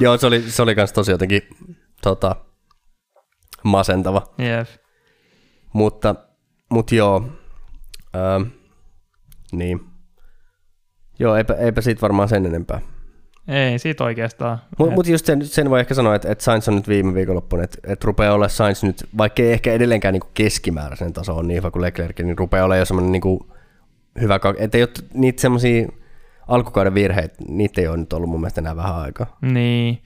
[0.00, 1.42] Joo, se oli, se oli kans tosi jotenkin
[2.02, 2.36] tota,
[3.64, 4.22] masentava.
[4.38, 4.68] Yep.
[5.72, 6.14] Mutta,
[6.70, 7.24] mutta joo,
[8.16, 8.42] ähm,
[9.52, 9.80] niin.
[11.18, 12.80] Joo, eipä, eipä siitä varmaan sen enempää.
[13.48, 14.58] Ei, siitä oikeastaan.
[14.78, 17.62] Mutta mut just sen, sen voi ehkä sanoa, että, että Sainz on nyt viime viikonloppuna,
[17.62, 21.56] että, että rupeaa olla Sainz nyt, vaikka ei ehkä edelleenkään niin keskimääräisen taso on niin
[21.56, 23.38] hyvä kuin Leclerc, niin rupeaa olla jo semmoinen niin
[24.20, 25.88] hyvä, että ei ole niitä semmoisia
[26.48, 29.36] alkukauden virheitä, niitä ei ole nyt ollut mun mielestä enää vähän aikaa.
[29.42, 30.02] Niin,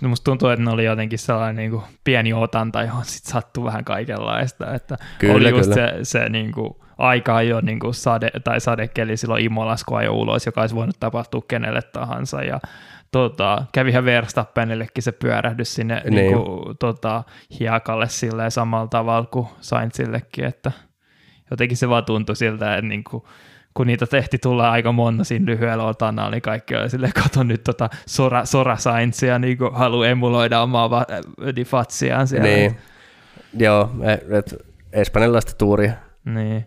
[0.00, 3.64] No musta tuntuu, että ne oli jotenkin sellainen niin kuin pieni otanta, johon sitten sattui
[3.64, 4.74] vähän kaikenlaista.
[4.74, 5.74] Että kyllä, oli just kyllä.
[5.74, 10.14] se, se niin kuin, aika jo niin kuin sade, tai sadekeli silloin Imolas, kun jo
[10.14, 12.42] ulos, joka olisi voinut tapahtua kenelle tahansa.
[12.42, 12.60] Ja
[13.12, 16.14] tota, kävihän Verstappenillekin se pyörähdys sinne niin.
[16.14, 17.22] Niin kuin, tota,
[17.60, 20.72] hiekalle silleen samalla tavalla kuin Sainzillekin, että
[21.50, 23.22] jotenkin se vaan tuntui siltä, että niin kuin,
[23.74, 27.64] kun niitä tehti tulla aika monta siinä lyhyellä otannalla, niin kaikki oli silleen, kato nyt
[27.64, 28.76] tota Sora, Sora
[29.38, 31.06] niin haluaa emuloida omaa va-
[31.66, 32.48] fatsiaan siellä.
[32.48, 32.76] Niin,
[33.58, 34.54] joo, e, et,
[34.92, 35.92] espanjalaista tuuria.
[36.24, 36.66] Niin.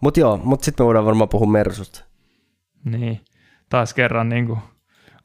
[0.00, 2.04] Mutta joo, mutta sitten me voidaan varmaan puhua Mersusta.
[2.84, 3.20] Niin,
[3.68, 4.58] taas kerran niin kuin,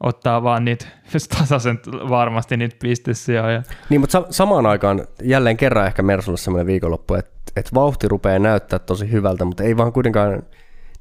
[0.00, 0.86] ottaa vaan niitä
[1.38, 3.62] tasaisen varmasti niitä pistesijoja.
[3.88, 8.38] Niin, mutta sa- samaan aikaan jälleen kerran ehkä Mersulla semmoinen viikonloppu, että et vauhti rupeaa
[8.38, 10.42] näyttää tosi hyvältä, mutta ei vaan kuitenkaan,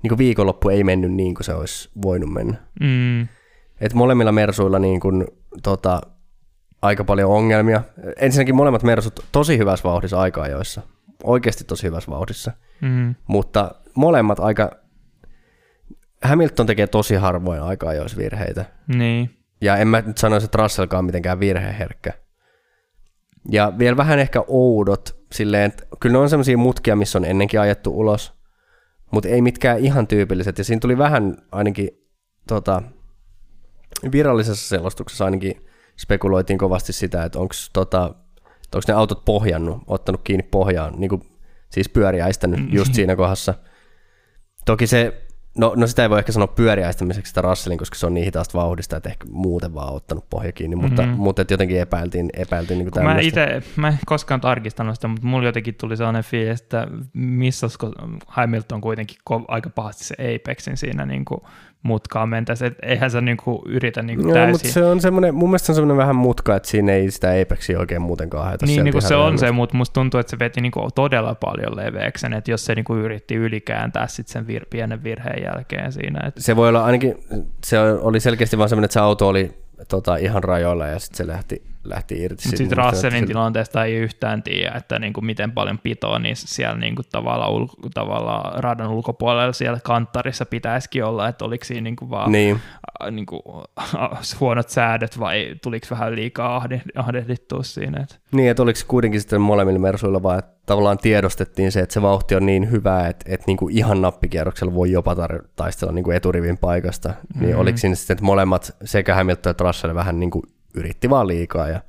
[0.04, 2.58] niin viikonloppu ei mennyt niin kuin se olisi voinut mennä.
[2.80, 3.28] Mm.
[3.82, 5.28] Et molemmilla Mersuilla niin kuin,
[5.64, 6.02] tota,
[6.82, 7.84] aika paljon ongelmia.
[8.20, 10.82] Ensinnäkin molemmat Mersut tosi hyvässä vauhdissa aikaa joissa.
[11.24, 12.52] Oikeasti tosi hyvässä vauhdissa.
[12.82, 13.16] Mm.
[13.28, 14.72] Mutta molemmat aika...
[16.24, 18.66] Hamilton tekee tosi harvoin aikaa joissa virheitä.
[18.88, 19.38] Niin.
[19.62, 22.14] Ja en mä nyt sanoisi, että Russellkaan mitenkään virheherkkä.
[23.50, 27.60] Ja vielä vähän ehkä oudot, silleen, että kyllä ne on sellaisia mutkia, missä on ennenkin
[27.60, 28.34] ajettu ulos,
[29.12, 30.58] mutta ei mitkään ihan tyypilliset.
[30.58, 31.90] Ja siinä tuli vähän ainakin
[32.48, 32.82] tota,
[34.12, 35.66] virallisessa selostuksessa ainakin
[36.00, 38.16] spekuloitiin kovasti sitä, että onko tota,
[38.88, 41.22] ne autot pohjannut, ottanut kiinni pohjaan, niin kuin,
[41.70, 43.54] siis pyöriäistänyt just siinä kohdassa.
[44.66, 45.28] Toki se
[45.58, 48.58] No, no sitä ei voi ehkä sanoa pyöriäistämiseksi sitä Russellin, koska se on niin hitaasta
[48.58, 51.18] vauhdista, että ehkä muuten vaan ottanut pohja kiinni, mutta, mm-hmm.
[51.18, 55.28] mutta että jotenkin epäiltiin, epäiltiin niin kuin Mä itse, mä en koskaan tarkistanut sitä, mutta
[55.28, 57.68] mulla jotenkin tuli sellainen fiilis, että missä
[58.28, 61.42] Hamilton kuitenkin aika pahasti se Apexin siinä niin kuin
[61.84, 64.52] mutkaa mentäisi, että eihän se niinku yritä niinku no, täysin.
[64.52, 67.28] mutta se on semmoinen, mun mielestä se on semmoinen vähän mutka, että siinä ei sitä
[67.42, 68.66] Apexia oikein muutenkaan haeta.
[68.66, 71.76] Niin, niin kuin se on se, mutta musta tuntuu, että se veti niinku todella paljon
[71.76, 76.28] leveäksen, että jos se niinku yritti ylikääntää sit sen vir- pienen virheen jälkeen siinä.
[76.28, 76.42] Että...
[76.42, 77.16] Se voi olla ainakin,
[77.64, 79.52] se oli selkeästi vaan semmoinen, että se auto oli
[79.88, 82.44] tota, ihan rajoilla ja sitten se lähti lähti irti.
[82.46, 86.78] Mutta sitten Russellin tilanteesta ei yhtään tiedä, että niin kuin miten paljon pitoa niin siellä
[86.78, 91.96] niin kuin tavallaan, ulko, tavallaan radan ulkopuolella siellä kanttarissa pitäisikin olla, että oliko siinä niin
[91.96, 92.60] kuin vaan niin.
[93.04, 93.42] Äh, niin kuin,
[93.80, 94.10] äh,
[94.40, 96.66] huonot säädöt vai tuliko vähän liikaa
[96.96, 98.02] ahdehdittua siinä.
[98.02, 98.16] Että.
[98.32, 102.36] Niin, että oliko kuitenkin sitten molemmilla Mersuilla vaan, että tavallaan tiedostettiin se, että se vauhti
[102.36, 106.18] on niin hyvä, että, että niin kuin ihan nappikierroksella voi jopa tar- taistella niin kuin
[106.18, 107.10] eturivin paikasta.
[107.10, 107.46] Mm-hmm.
[107.46, 110.44] Niin oliko siinä sitten, että molemmat sekä Hamilton että Russell vähän niin kuin
[110.74, 111.82] yritti vaan liikaa ja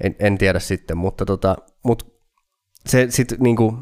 [0.00, 2.12] en, en tiedä sitten, mutta tota, mut
[2.86, 3.74] se sitten niinku,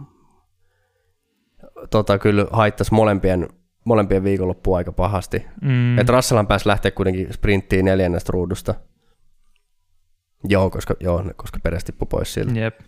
[1.90, 3.48] tota, kyllä haittaisi molempien,
[3.84, 5.46] molempien viikonloppua aika pahasti.
[5.62, 5.98] Mm.
[5.98, 8.74] Että Russellan pääsi lähteä kuitenkin sprinttiin neljännestä ruudusta.
[10.44, 12.60] Joo, koska, joo, koska peräs tippui pois siltä.
[12.60, 12.80] Jep.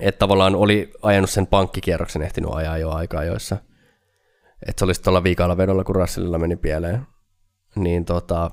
[0.00, 3.56] Että tavallaan oli ajanut sen pankkikierroksen ehtinyt ajaa jo aikaa joissa.
[4.68, 7.06] Että se olisi tuolla viikalla vedolla, kun Russellilla meni pieleen.
[7.76, 8.50] Niin tota,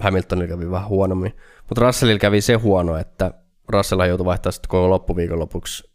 [0.00, 1.36] Hamiltonilla kävi vähän huonommin.
[1.68, 3.34] Mutta Russellilla kävi se huono, että
[3.68, 5.90] Russell joutui vaihtaa sitten koko loppuviikon lopuksi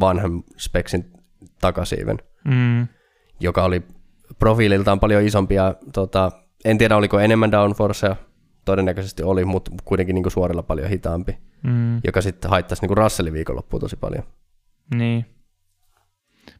[0.00, 1.12] vanhan speksin
[1.60, 2.86] takasiiven, mm.
[3.40, 3.82] joka oli
[4.38, 5.74] profiililtaan paljon isompia.
[5.92, 6.30] Tota,
[6.64, 8.16] en tiedä, oliko enemmän downforcea,
[8.64, 12.00] todennäköisesti oli, mutta kuitenkin niin kuin suorilla paljon hitaampi, mm.
[12.04, 14.24] joka sitten haittaisi niin kuin Russellin viikonloppuun tosi paljon.
[14.94, 15.26] Niin.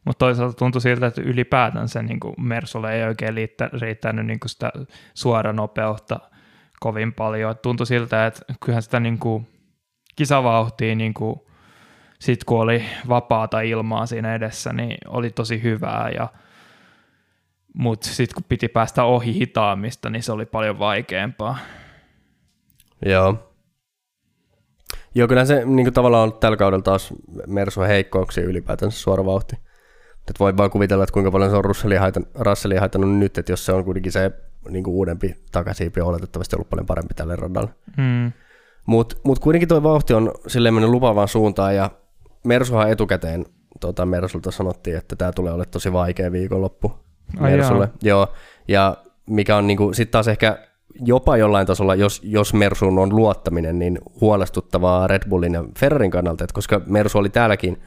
[0.05, 3.35] Mutta toisaalta tuntui siltä, että ylipäätään se niin Mersulle ei oikein
[3.81, 4.71] riittänyt niin kuin sitä
[5.13, 6.19] suoranopeutta–
[6.79, 7.55] kovin paljon.
[7.61, 9.47] Tuntui siltä, että kyllähän sitä niin kuin
[10.15, 11.39] kisavauhtia niin kuin
[12.19, 16.27] sit kun oli vapaata ilmaa siinä edessä, niin oli tosi hyvää ja
[17.73, 21.57] mutta sitten kun piti päästä ohi hitaammista, niin se oli paljon vaikeampaa.
[23.05, 23.53] Joo.
[25.15, 27.13] Joo, kyllä se niin tavallaan on tällä kaudella taas
[27.47, 29.55] Mersu heikkouksia ylipäätänsä suora vauhti.
[30.29, 33.51] Et voi vaan kuvitella, että kuinka paljon se on Russellia haitannut, Russellia haitannut nyt, että
[33.51, 34.31] jos se on kuitenkin se
[34.69, 37.69] niin kuin uudempi takasiipi on oletettavasti ollut paljon parempi tälle radalle.
[37.97, 38.31] Mm.
[38.85, 41.91] Mutta mut kuitenkin tuo vauhti on silleen mennyt lupaavaan suuntaan ja
[42.43, 43.45] Mersuhan etukäteen
[43.79, 46.91] tota, Mersulta sanottiin, että tämä tulee olemaan tosi vaikea viikonloppu
[47.39, 47.89] Ai Mersulle.
[48.01, 48.19] Joo.
[48.19, 48.33] Joo.
[48.67, 48.97] Ja
[49.29, 50.67] mikä on niinku, sitten taas ehkä
[51.05, 56.43] jopa jollain tasolla, jos, jos Mersuun on luottaminen, niin huolestuttavaa Red Bullin ja Ferrarin kannalta,
[56.43, 57.81] että koska Mersu oli täälläkin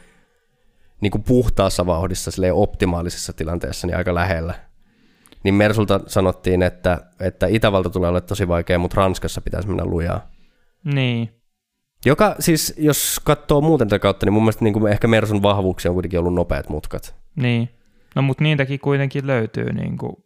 [1.01, 4.55] niin kuin puhtaassa vauhdissa, optimaalisessa tilanteessa, niin aika lähellä
[5.45, 10.27] niin Mersulta sanottiin, että, että Itävalta tulee olemaan tosi vaikea, mutta Ranskassa pitäisi mennä lujaa.
[10.85, 11.31] Niin.
[12.07, 15.91] Joka siis, jos katsoo muuten tätä kautta, niin mun mielestä niin kuin ehkä Mersun vahvuuksia
[15.91, 17.15] on kuitenkin ollut nopeat mutkat.
[17.37, 17.69] Niin.
[18.15, 20.17] No mutta niitäkin kuitenkin löytyy niin kuin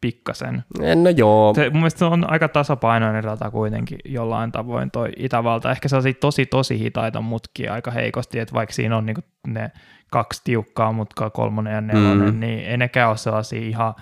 [0.00, 0.64] pikkasen.
[1.02, 1.54] No joo.
[1.54, 5.70] Se, mun mielestä se on aika tasapainoinen rata kuitenkin jollain tavoin toi Itävalta.
[5.70, 9.54] Ehkä se on tosi tosi hitaita mutkia aika heikosti, että vaikka siinä on niin kuin
[9.54, 9.70] ne
[10.10, 12.40] kaksi tiukkaa mutkaa, kolmonen ja nelonen, mm.
[12.40, 13.94] niin ei nekään ole sellaisia ihan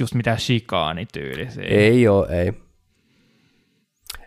[0.00, 1.64] just mitään shikaanityylisiä.
[1.64, 2.52] Ei oo, ei.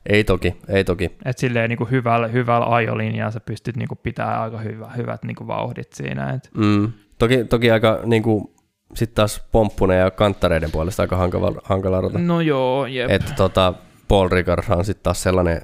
[0.09, 1.11] Ei toki, ei toki.
[1.25, 5.23] Et silleen niin kuin hyvällä, hyvällä ajolinjalla sä pystyt niin kuin pitää aika hyvä, hyvät
[5.23, 6.29] niin kuin vauhdit siinä.
[6.29, 6.49] Et.
[6.57, 6.91] Mm.
[7.17, 8.45] Toki, toki aika niin kuin,
[8.95, 12.19] sitten taas pomppune ja kanttareiden puolesta aika hankala, hankala rata.
[12.19, 13.09] No joo, jep.
[13.09, 13.73] Että tota,
[14.07, 15.61] Paul Ricard on sitten taas sellainen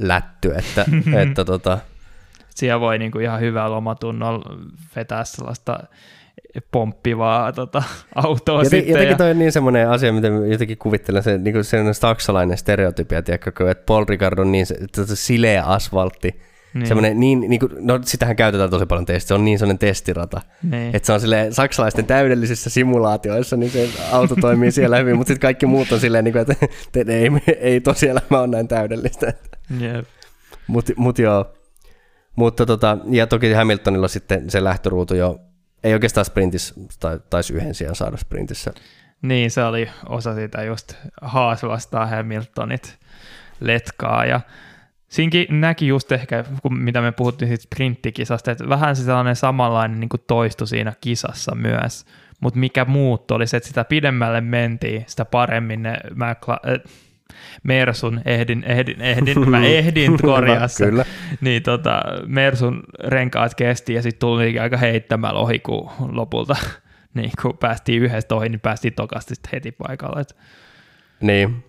[0.00, 0.84] lätty, että,
[1.22, 1.78] että tota,
[2.48, 4.56] Siellä voi niinku ihan hyvällä omatunnolla
[4.96, 5.80] vetää sellaista
[6.70, 7.82] pomppivaa tota,
[8.14, 8.92] autoa Joten, sitten.
[8.92, 9.16] jotenkin ja...
[9.16, 13.70] toi on niin semmoinen asia, mitä jotenkin kuvittelen, se, niin kuin sellainen saksalainen stereotypia, tiedätkö,
[13.70, 14.76] että Paul Ricard on niin se,
[15.06, 16.40] se sileä asfaltti,
[16.74, 16.86] niin.
[16.86, 20.40] semmoinen niin, niin kuin, no sitähän käytetään tosi paljon testissä, se on niin semmoinen testirata,
[20.70, 20.96] Niin.
[20.96, 25.46] että se on silleen saksalaisten täydellisissä simulaatioissa, niin se auto toimii siellä hyvin, mutta sitten
[25.46, 26.66] kaikki muut on silleen, niin kuin, että,
[27.00, 27.30] että ei,
[27.60, 29.32] ei tosielämä ole näin täydellistä.
[29.80, 30.04] Jep.
[30.66, 31.46] Mutta mut joo,
[32.36, 35.40] mutta tota, ja toki Hamiltonilla sitten se lähtöruutu jo,
[35.84, 38.72] ei oikeastaan sprintissä, tai taisi yhden sijaan saada sprintissä.
[39.22, 42.98] Niin, se oli osa sitä just Haas vastaan Hamiltonit
[43.60, 44.40] letkaa ja
[45.14, 50.00] Siinkin näki just ehkä, kun mitä me puhuttiin siitä sprinttikisasta, että vähän se sellainen samanlainen
[50.00, 52.04] niin toistu siinä kisassa myös,
[52.40, 56.92] mutta mikä muutto oli se, että sitä pidemmälle mentiin, sitä paremmin ne McLa- äh,
[57.62, 60.88] Mersun ehdin, ehdin, ehdin mä ehdin korjaa sen.
[60.90, 61.04] Kyllä.
[61.40, 66.56] Niin tota, Mersun renkaat kesti ja sitten tuli aika heittämällä ohi, kun lopulta
[67.14, 70.20] niin kun päästiin yhdestä ohi, niin päästiin tokasti heti paikalle.
[70.20, 70.36] Et,
[71.20, 71.64] Niin,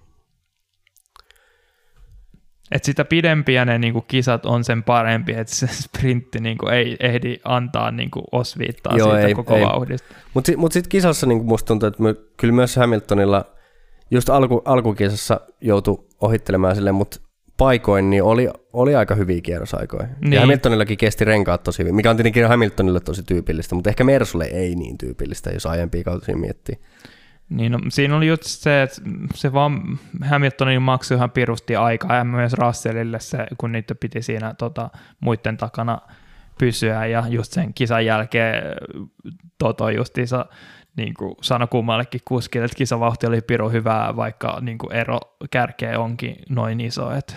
[2.71, 7.37] et sitä pidempiä ne niin kisat on sen parempi, että se sprintti niin ei ehdi
[7.43, 9.63] antaa niin osviittaa Joo, siitä ei- koko ei.
[9.65, 10.13] vauhdista.
[10.33, 12.03] mutta sit, mut sitten kisassa niin musta tuntuu, että
[12.37, 13.45] kyllä myös Hamiltonilla
[14.11, 17.19] just alku, alkukisassa joutui ohittelemaan silleen, mutta
[17.57, 20.03] paikoin niin oli, oli aika hyviä kierrosaikoja.
[20.03, 20.17] Niin.
[20.21, 20.33] Niin.
[20.33, 24.45] Ja Hamiltonillakin kesti renkaat tosi hyvin, mikä on tietenkin Hamiltonille tosi tyypillistä, mutta ehkä Mersulle
[24.45, 26.79] ei niin tyypillistä, jos aiempia kausia miettii.
[27.49, 29.01] Niin no, siinä oli just se, että
[29.33, 34.53] se vaan Hamiltonin maksoi ihan pirusti aikaa ja myös Russellille se, kun niitä piti siinä
[34.57, 34.89] tota,
[35.19, 36.01] muiden takana
[36.59, 38.63] pysyä ja just sen kisan jälkeen
[39.57, 40.45] Toto justiinsa
[40.97, 45.19] niin kuin sanoi kummallekin kuskille, että kisavauhti oli piru hyvää, vaikka niin kuin ero
[45.51, 47.11] kärkeä onkin noin iso.
[47.11, 47.33] Että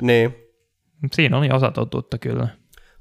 [0.00, 0.34] Niin.
[1.12, 2.48] siinä oli osa totuutta kyllä.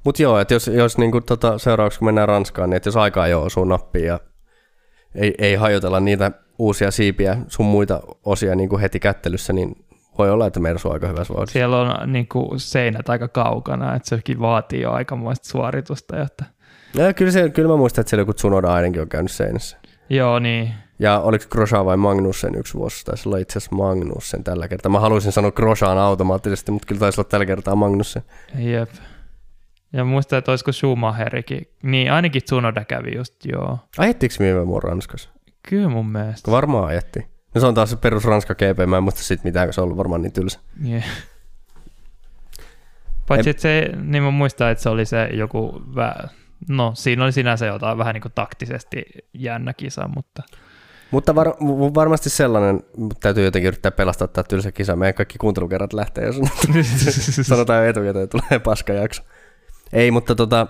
[0.03, 3.27] Mutta joo, että jos, jos niinku tota, seuraavaksi kun mennään Ranskaan, niin että jos aikaa
[3.27, 4.19] jo osuu nappiin ja
[5.15, 9.85] ei, ei hajotella niitä uusia siipiä sun muita osia niinku heti kättelyssä, niin
[10.17, 11.53] voi olla, että Mersu on aika hyvässä vauhdissa.
[11.53, 16.17] Siellä on niin kuin seinät aika kaukana, että sekin vaatii jo aikamoista suoritusta.
[16.17, 16.45] Jotta...
[16.93, 19.77] Ja kyllä, se, kyllä mä muistan, että siellä joku Tsunoda ainakin on käynyt seinässä.
[20.09, 20.73] Joo, niin.
[20.99, 23.05] Ja oliko Grosjean vai Magnussen yksi vuosi?
[23.05, 24.91] Taisi olla itse asiassa Magnussen tällä kertaa.
[24.91, 28.21] Mä haluaisin sanoa Grosjean automaattisesti, mutta kyllä taisi olla tällä kertaa Magnussen.
[28.57, 28.89] Jep.
[29.93, 31.67] Ja muistan, että olisiko Schumacherikin.
[31.83, 33.79] Niin, ainakin Tsunoda kävi just, joo.
[33.97, 35.29] Ajettiinko viime vuonna Ranskassa?
[35.69, 36.51] Kyllä mun mielestä.
[36.51, 37.19] Varmaan ajetti.
[37.55, 39.81] No se on taas se perus Ranska GP, mä en muista sit mitään, kun se
[39.81, 40.59] on ollut varmaan niin tylsä.
[40.89, 41.03] Yeah.
[43.27, 46.29] Paitsi, että se, niin mä muistan, että se oli se joku, vä-
[46.69, 49.03] no siinä oli sinänsä jotain vähän niin kuin taktisesti
[49.33, 50.43] jännä kisa, mutta
[51.11, 51.47] Mutta var,
[51.93, 54.95] varmasti sellainen, mutta täytyy jotenkin yrittää pelastaa tämä tylsä kisa.
[54.95, 56.35] Meidän kaikki kuuntelukerrat lähtee, jos
[57.47, 59.23] sanotaan jo etukäteen, että tulee paskajakso.
[59.93, 60.67] Ei, mutta tota,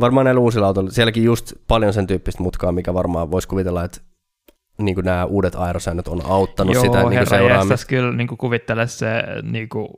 [0.00, 4.00] varmaan näillä uusilla autoilla, sielläkin just paljon sen tyyppistä mutkaa, mikä varmaan voisi kuvitella, että
[4.78, 7.72] niin kuin nämä uudet aerosäännöt on auttanut Joo, sitä niin kuin seuraamista.
[7.72, 9.88] jästäs kyllä niin kuvittele se, niin kuin,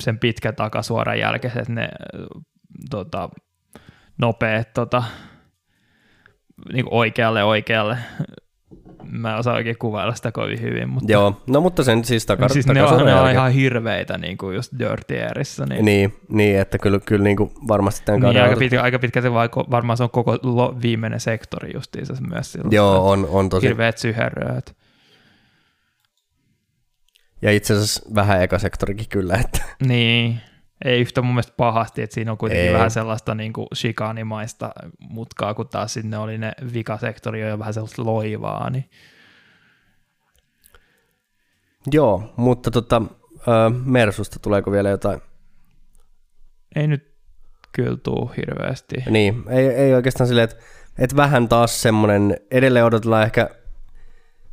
[0.00, 1.88] sen pitkä takasuoran jälkeen, että ne
[2.90, 3.28] tota,
[4.18, 5.02] nopeat tota,
[6.72, 7.98] niin oikealle oikealle.
[9.10, 12.52] Mä en osaa oikein kuvailla sitä kovin hyvin, mutta Joo, no mutta sen siis takar,
[12.52, 15.66] siis ne on, ne on ihan hirveitä niin kuin just Dirty Airissä.
[15.66, 19.32] Niin, Niin, niin, että kyllä, kyllä niin kuin varmasti tämän niin aika, pitkä, aika pitkälti
[19.32, 22.74] vaiko, varmaan se on koko lo, viimeinen sektori justiinsa myös silloin.
[22.74, 23.66] Joo, on, on tosi.
[23.66, 24.76] Hirveät syherööt.
[27.42, 30.40] Ja itse asiassa vähän ekasektorikin kyllä, että Niin,
[30.84, 32.74] ei yhtä mun mielestä pahasti, että siinä on kuitenkin Ei.
[32.74, 38.04] vähän sellaista niin kuin shikaanimaista mutkaa, kun taas sinne oli ne vikasektori jo vähän sellaista
[38.04, 38.90] loivaa, niin
[41.92, 43.02] joo, mutta tota,
[43.48, 45.20] ö, Mersusta tuleeko vielä jotain?
[46.76, 47.14] ei nyt
[47.72, 48.96] kyllä tuu hirveästi.
[49.10, 50.56] Niin, ei, ei oikeastaan silleen, että,
[50.98, 53.50] että vähän taas semmoinen, edelleen odotellaan ehkä,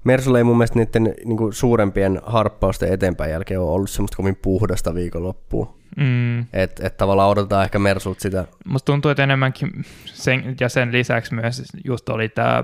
[0.03, 4.35] Mersulla ei mun mielestä niiden niin kuin suurempien harppausten eteenpäin jälkeen ole ollut semmoista kovin
[4.41, 5.77] puhdasta viikonloppua.
[5.97, 6.39] Mm.
[6.39, 11.33] Että et tavallaan odotetaan ehkä Mersult sitä, Musta tuntuu, että enemmänkin sen, ja sen lisäksi
[11.33, 12.63] myös just oli tämä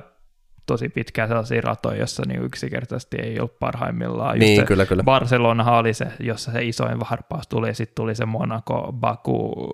[0.65, 4.35] tosi pitkä sellaisia ratoja, jossa niin yksinkertaisesti ei ollut parhaimmillaan.
[4.35, 5.03] Just niin kyllä kyllä.
[5.03, 9.69] Barcelonahan oli se, jossa se isoin harppaus tuli, ja sitten tuli se Monaco, Baku,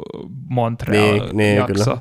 [0.50, 1.84] Montreal Niin, niin, jakso.
[1.84, 1.98] kyllä.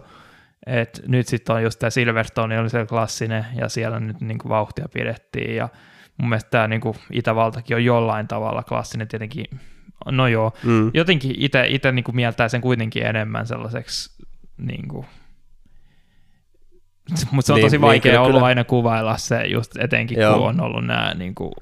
[0.67, 4.87] Et nyt sitten on just tämä Silverstone oli se klassinen, ja siellä nyt niinku vauhtia
[4.95, 5.69] pidettiin, ja
[6.19, 9.45] mun mielestä tämä niin kuin Itävaltakin on jollain tavalla klassinen tietenkin,
[10.11, 10.91] no joo, Mm.
[10.95, 14.25] jotenkin itse niin kuin mieltää sen kuitenkin enemmän sellaiseksi
[14.59, 15.07] niin kuin,
[17.33, 18.47] mutta se on Niin, tosi niin, vaikea kyllä, ollut kyllä.
[18.47, 20.39] aina kuvailla se just etenkin, Joo.
[20.39, 21.53] kun on ollut nämä niin kuin,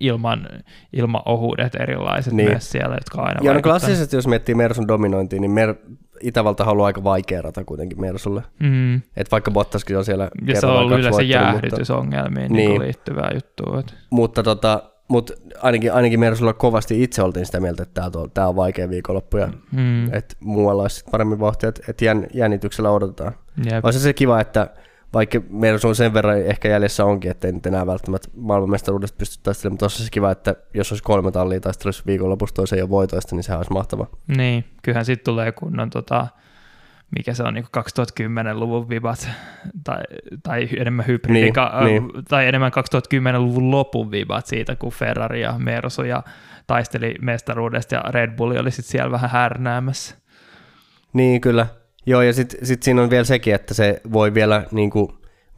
[0.00, 0.48] ilman,
[0.92, 2.36] ilmaohuudet erilaiset Niin.
[2.44, 2.50] niin.
[2.50, 5.74] myös siellä, jotka aina Ja no klassisesti, jos miettii Mersun dominointia, niin Mer-
[6.24, 8.42] Itävalta on ollut aika vaikea rata kuitenkin Mersulle.
[8.60, 8.94] Mm.
[9.16, 12.68] Et vaikka Bottaskin on siellä Ja se on ollut yleensä jäähdytysongelmiin Niin.
[12.70, 12.82] niin.
[12.82, 13.82] liittyvää juttua.
[14.10, 18.90] Mutta, tota, mutta ainakin, ainakin Mersulla kovasti itse oltiin sitä mieltä, että tämä on, vaikea
[18.90, 20.14] viikonloppu ja Mm.
[20.14, 23.32] että muualla olisi paremmin vauhtia, että et jän, jännityksellä odotetaan.
[23.64, 23.84] Jep.
[23.84, 24.70] Olisi se kiva, että
[25.14, 29.42] vaikka Mersu on sen verran ehkä jäljessä onkin, että ei nyt enää välttämättä maailmanmestaruudesta pysty
[29.42, 33.36] taistelemaan, mutta olisi se kiva, että jos olisi kolme tallia taistelussa viikonlopussa toisen jo voitoista,
[33.36, 34.06] niin sehän olisi mahtavaa.
[34.36, 36.26] Niin, kyllähän sitten tulee kunnon, tota,
[37.16, 39.28] mikä se on, niin 2010-luvun vibat,
[39.84, 40.02] tai,
[40.42, 42.10] tai enemmän hybridi, Niin, ka, niin.
[42.28, 46.22] tai enemmän 2010-luvun lopun vibat siitä, kun Ferrari ja Mersu ja
[46.66, 50.16] taisteli mestaruudesta ja Red Bull oli sitten siellä vähän härnäämässä.
[51.12, 51.66] Niin, kyllä.
[52.06, 55.08] Joo, ja sitten sit siinä on vielä sekin, että se voi vielä, niin kuin,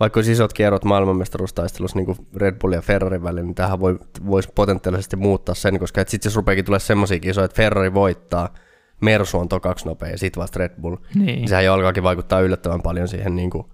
[0.01, 3.99] vaikka olisi isot kierrot maailmanmestaruustaistelussa niin kuin Red Bull ja Ferrarin välillä, niin tähän voi,
[4.27, 8.55] voisi potentiaalisesti muuttaa sen, koska sitten jos rupeakin tulee semmoisia kisoja, että Ferrari voittaa,
[9.01, 12.41] Mersu on tokaksi nopea ja sitten vasta Red Bull, Niin, niin sehän jo alkaakin vaikuttaa
[12.41, 13.67] yllättävän paljon siihen, niin kuin,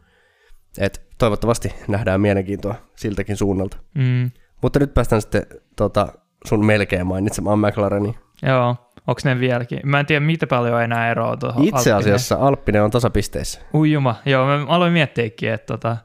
[0.79, 3.77] että toivottavasti nähdään mielenkiintoa siltäkin suunnalta.
[3.95, 4.31] mm,
[4.63, 5.47] Mutta nyt päästään sitten
[5.77, 6.09] tota,
[6.49, 8.15] sun melkein mainitsemaan McLareniin.
[8.43, 8.77] joo.
[9.07, 9.81] Onko ne vieläkin?
[9.85, 13.61] Mä en tiedä, mitä paljon enää eroa tuohon Itse asiassa Alppinen on tasapisteissä.
[13.75, 15.97] Uijuma, joo, mä aloin miettiäkin, että tota,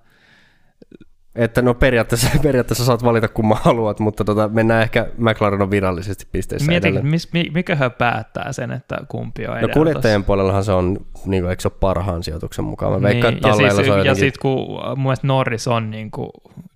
[1.36, 6.28] Että no periaatteessa, periaatteessa saat valita kumman haluat, mutta tota, mennään ehkä McLaren on virallisesti
[6.32, 10.98] pisteissä mietin, mis, mi, mikähän päättää sen, että kumpi on No kuljettajien puolellahan se on,
[11.26, 12.94] niin kuin, eikö se ole parhaan sijoituksen mukaan?
[12.94, 14.26] Mä veikkaan, että Niin, ja talleilla siis, se on ja jotenkin...
[14.26, 16.30] sitten kun mun mielestä Norris on niin kuin,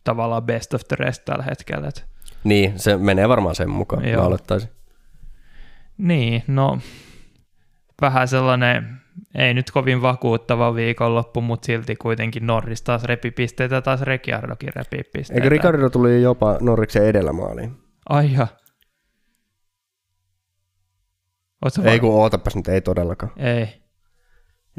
[0.04, 1.88] tavallaan best of the rest tällä hetkellä.
[1.88, 2.06] Et,
[2.44, 4.22] Niin, se menee varmaan sen mukaan, Joo.
[4.22, 4.70] mä olettaisin.
[6.02, 6.80] Niin, no
[8.02, 9.02] vähän sellainen,
[9.36, 15.04] ei nyt kovin vakuuttava viikonloppu, mutta silti kuitenkin Norris taas repi pisteitä, taas Ricciardokin repi
[15.14, 15.34] pisteitä.
[15.44, 17.72] Eikö Ricardo tuli jopa Norriksen edellä maaliin?
[18.10, 18.48] Ai ja.
[21.84, 23.32] Ei kun ootapas nyt, ei todellakaan.
[23.38, 23.82] Ei,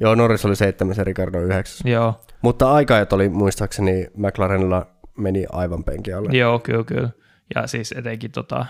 [0.01, 1.81] Joo, Norris oli seitsemäs ja Ricardo yhdeksäs.
[1.85, 4.87] joo, Mutta aikaajat oli muistaakseni McLarenilla
[5.19, 6.39] meni aivan penki alle.
[6.39, 7.11] joo, kyllä, kyllä.
[7.55, 8.67] Ja siis etenkin tota,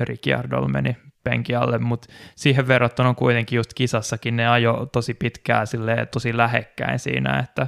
[0.00, 0.96] Ricciardo meni
[1.30, 6.36] penki alle, mutta siihen verrattuna on kuitenkin just kisassakin ne ajo tosi pitkään silleen, tosi
[6.36, 7.66] lähekkäin siinä, että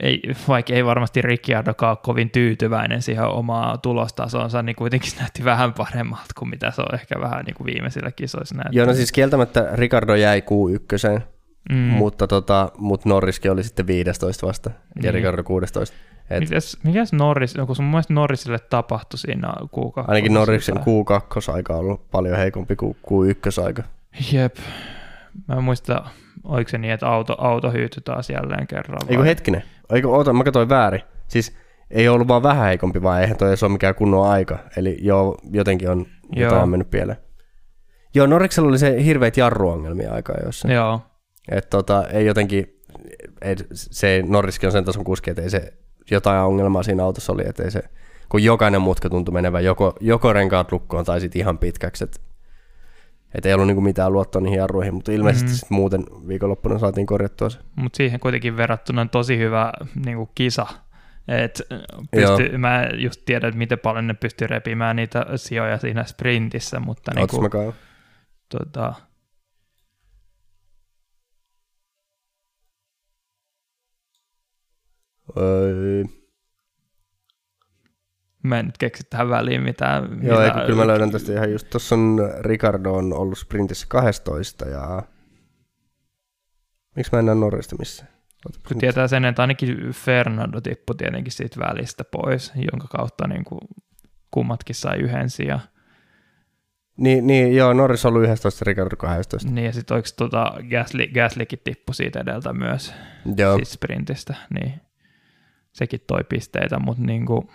[0.00, 5.44] ei, vaikka ei varmasti Ricciardokaan ole kovin tyytyväinen siihen omaa tulostasonsa, niin kuitenkin se näytti
[5.44, 8.76] vähän paremmalta kuin mitä se on ehkä vähän niin kuin viimeisillä kisoissa näyttänyt.
[8.76, 11.20] Joo, no siis kieltämättä Ricardo jäi Q1,
[11.72, 11.76] mm.
[11.76, 15.14] mutta, tota, mutta Norriskin oli sitten 15 vasta ja Niin.
[15.14, 15.96] Ricardo 16.
[16.30, 20.10] Et Mitäs, mikäs Norris, no kun sun mielestä Norrisille tapahtui siinä kuukausi.
[20.10, 23.82] ainakin Norriksen Q2-aika on ollut paljon heikompi kuin Q1-aika.
[24.32, 24.56] Jep.
[25.48, 26.04] Mä en muista,
[26.44, 28.98] oliko se niin, että auto, auto hyytyi taas jälleen kerran.
[29.08, 29.26] Eikö vai?
[29.28, 29.62] hetkinen?
[29.92, 31.02] Eikö, oota, mä katsoin väärin.
[31.28, 31.56] Siis
[31.90, 34.58] ei ollut vaan vähän heikompi, vaan eihän toi edes ole mikään kunnon aika.
[34.76, 36.50] Eli joo, jotenkin on Joo.
[36.50, 37.18] jotain mennyt pieleen.
[38.14, 40.72] Joo, Norriksella oli se hirveät jarruongelmia aikaa jossa.
[40.72, 41.00] Joo,
[41.50, 42.80] Että tota, ei jotenkin,
[43.42, 45.72] ei, se Norriskin on sen tason kuski, että ei se
[46.10, 47.82] jotain ongelmaa siinä autossa oli, että ei se,
[48.28, 52.20] kun jokainen mutka tuntui menevän joko, joko renkaat lukkoon tai sitten ihan pitkäksi, että
[53.34, 55.52] et ei ollut niinku mitään luottoa niihin jarruihin, mutta ilmeisesti Mhm.
[55.52, 55.56] mm.
[55.56, 57.58] sit muuten viikonloppuna saatiin korjattua se.
[57.76, 59.72] mutta siihen kuitenkin verrattuna on tosi hyvä
[60.04, 60.66] niin kuin kisa.
[61.28, 61.62] Et
[62.10, 67.12] pysty, mä just tiedän, että miten paljon ne pystyy repimään niitä sijoja siinä sprintissä, mutta
[67.14, 67.72] niin käyn?
[68.48, 68.94] tota,
[75.36, 76.04] Öö,
[78.42, 80.04] mä en nyt keksi tähän väliin mitään.
[80.22, 84.68] joo, mitä- kyllä mä löydän tästä ihan just, tossa on Ricardo on ollut sprintissä 12
[84.68, 85.02] ja
[86.96, 88.10] miksi mä en näe Norrista missään?
[88.68, 93.60] Kun tietää sen, että ainakin Fernando tippui tietenkin siitä välistä pois, jonka kautta niin kuin
[94.30, 95.60] kummatkin sai yhden sijaan.
[96.96, 99.50] Niin, niin, joo, Norris on ollut 11, Ricardo 12.
[99.50, 102.94] Niin ja sitten oliko tota Gasly, Gaslykin tippu siitä edeltä myös,
[103.36, 104.80] Joo, siis sprintistä, niin
[105.74, 107.48] sekin toi pisteitä, mutta niin kuin,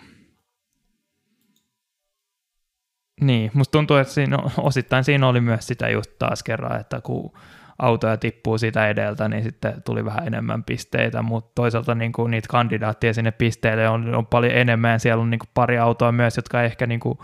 [3.20, 7.32] niin, musta tuntuu, että siinä, osittain siinä oli myös sitä just taas kerran, että kun
[7.78, 12.48] autoja tippuu siitä edeltä, niin sitten tuli vähän enemmän pisteitä, mutta toisaalta niin kuin niitä
[12.48, 16.36] kandidaatteja sinne pisteille on, on paljon enemmän, ja siellä on niin kuin pari autoa myös,
[16.36, 17.18] jotka ehkä niin kuin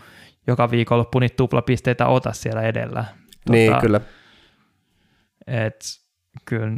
[0.46, 3.04] joka viikonloppu niitä tuplapisteitä ota siellä edellä.
[3.50, 4.00] niin Tota, kyllä.
[5.46, 5.84] et
[6.44, 6.76] kyllä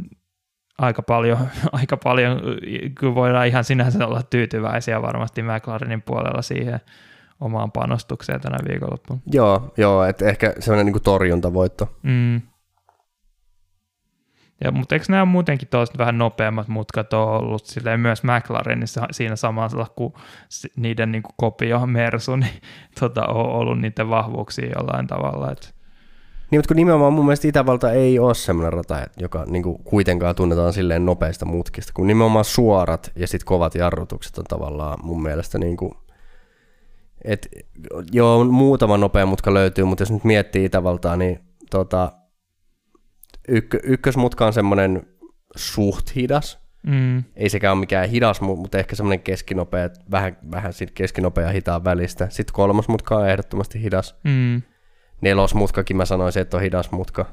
[0.79, 1.37] aika paljon,
[1.71, 2.41] aika paljon,
[2.95, 6.79] kyllä voidaan ihan sinänsä olla tyytyväisiä varmasti McLarenin puolella siihen
[7.39, 9.19] omaan panostukseen tänä viikonloppuna.
[9.31, 11.97] Joo, joo että ehkä sellainen niin torjuntavoitto.
[12.03, 12.41] Mm.
[14.63, 19.35] Ja, mutta eikö nämä muutenkin tuollaiset vähän nopeammat mutkat ole ollut silleen myös McLarenissa siinä
[19.35, 20.13] samalla kuin
[20.75, 22.61] niiden niin kuin kopio Mersu, niin
[22.99, 25.51] tota, on ollut niiden vahvuuksia jollain tavalla.
[25.51, 25.67] Että
[26.51, 30.35] niin, mutta kun nimenomaan mun mielestä Itävalta ei ole semmoinen rata, joka niin kuin kuitenkaan
[30.35, 35.57] tunnetaan silleen nopeista mutkista, kun nimenomaan suorat ja sitten kovat jarrutukset on tavallaan mun mielestä
[35.57, 35.91] niin kuin,
[37.23, 37.49] et,
[38.11, 41.39] joo, muutama nopea mutka löytyy, mutta jos nyt miettii Itävaltaa, niin
[41.69, 42.11] tota,
[43.51, 45.07] ykk- ykkösmutka on semmoinen
[45.55, 46.59] suht hidas.
[46.83, 47.23] Mm.
[47.35, 52.27] Ei sekään ole mikään hidas, mutta ehkä semmoinen keskinopea, vähän, vähän siitä keskinopea hitaan välistä.
[52.29, 54.15] Sitten kolmas mutka on ehdottomasti hidas.
[54.23, 54.61] Mm.
[55.21, 57.25] Nelosmutkakin mä sanoisin, että on hidas mutka.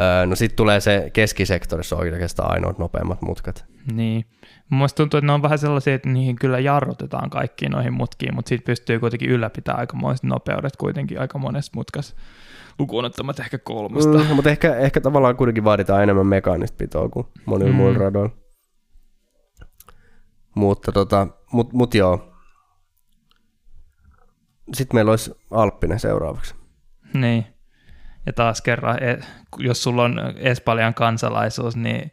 [0.00, 3.64] Öö, no sitten tulee se keskisektorissa oikeastaan ainoat nopeammat mutkat.
[3.92, 4.24] Niin.
[4.70, 8.48] Mun tuntuu, että ne on vähän sellaisia, että niihin kyllä jarrutetaan kaikkiin noihin mutkiin, mutta
[8.48, 12.16] siitä pystyy kuitenkin ylläpitämään aika monet nopeudet kuitenkin aika monessa mutkassa
[12.78, 14.18] lukuun ottamatta ehkä kolmesta.
[14.18, 17.76] Mm, mutta ehkä, ehkä tavallaan kuitenkin vaaditaan enemmän mekaanista pitoa kuin monilla mm.
[17.76, 18.36] muilla radoilla.
[20.54, 22.28] Mutta tota, mut, mut joo.
[24.72, 26.61] Sitten meillä olisi Alppinen seuraavaksi.
[27.14, 27.46] Niin.
[28.26, 29.18] Ja taas kerran, e,
[29.58, 32.12] jos sulla on Espanjan kansalaisuus, niin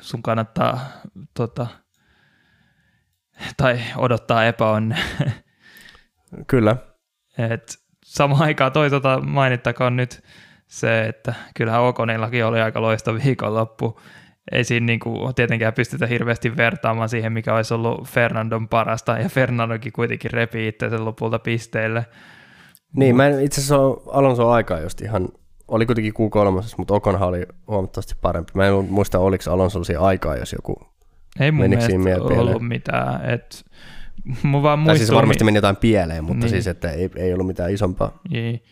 [0.00, 0.80] sun kannattaa
[1.34, 1.66] tota,
[3.56, 4.96] tai odottaa epäonne.
[6.46, 6.76] Kyllä.
[7.38, 10.22] Et samaan aikaan toisaalta mainittakoon nyt
[10.66, 14.00] se, että kyllähän Okonillakin oli aika loista viikonloppu.
[14.52, 19.28] Ei siinä niin kuin, tietenkään pystytä hirveästi vertaamaan siihen, mikä olisi ollut Fernandon parasta, ja
[19.28, 22.06] Fernandokin kuitenkin repii itse lopulta pisteille.
[22.96, 23.76] Niin, mä itse asiassa
[24.12, 25.28] Alonso aikaa just ihan,
[25.68, 28.52] oli kuitenkin Q3, mutta Okonhan oli huomattavasti parempi.
[28.54, 30.82] Mä en muista, oliko Alonso siinä aikaa, jos joku
[31.40, 33.30] Ei mun mielestä ollut mitään.
[33.30, 33.64] Et
[34.42, 36.50] Mä vaan tai siis varmasti meni jotain pieleen, mutta niin.
[36.50, 38.18] siis että ei, ei ollut mitään isompaa.
[38.30, 38.62] Niin.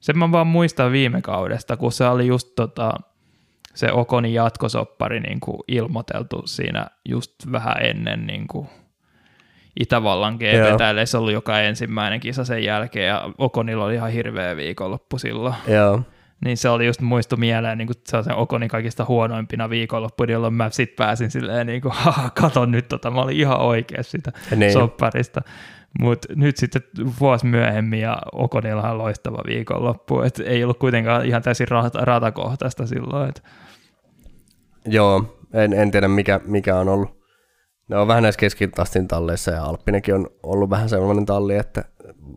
[0.00, 2.92] Se mä vaan muistan viime kaudesta, kun se oli just tota,
[3.74, 8.68] se Okonin jatkosoppari niin kuin ilmoiteltu siinä just vähän ennen niin kuin
[9.80, 14.56] Itävallan GP, eli se ollut joka ensimmäinen kisa sen jälkeen, ja Okonilla oli ihan hirveä
[14.56, 15.54] viikonloppu silloin.
[15.66, 16.02] Joo.
[16.44, 20.70] Niin se oli just muistu mieleen niin kuin sen Okonin kaikista huonoimpina viikonloppuina, jolloin mä
[20.70, 21.94] sit pääsin silleen niin kuin,
[22.40, 24.72] katon nyt tota, mä olin ihan oikea sitä niin.
[24.72, 25.42] sopparista.
[26.00, 26.82] Mutta nyt sitten
[27.20, 32.86] vuosi myöhemmin ja Okonilla on loistava viikonloppu, että ei ollut kuitenkaan ihan täysin rata, ratakohtaista
[32.86, 33.28] silloin.
[33.28, 33.42] Et.
[34.86, 37.17] Joo, en, en tiedä mikä, mikä on ollut.
[37.88, 41.84] Ne on vähän näissä keskitastin talleissa ja Alppinenkin on ollut vähän sellainen talli, että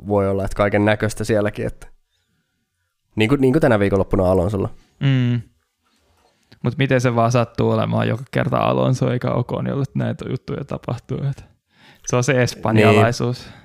[0.08, 1.88] voi olla, että kaiken näköistä sielläkin, että
[3.16, 4.70] niin kuin, niin kuin tänä viikonloppuna Alonsolla.
[5.00, 5.42] Mm.
[6.64, 11.18] Mutta miten se vaan sattuu olemaan joka kerta Alonso eikä Ocon, jolle näitä juttuja tapahtuu.
[11.18, 11.44] Että
[12.08, 13.46] se on se espanjalaisuus.
[13.46, 13.62] Niin.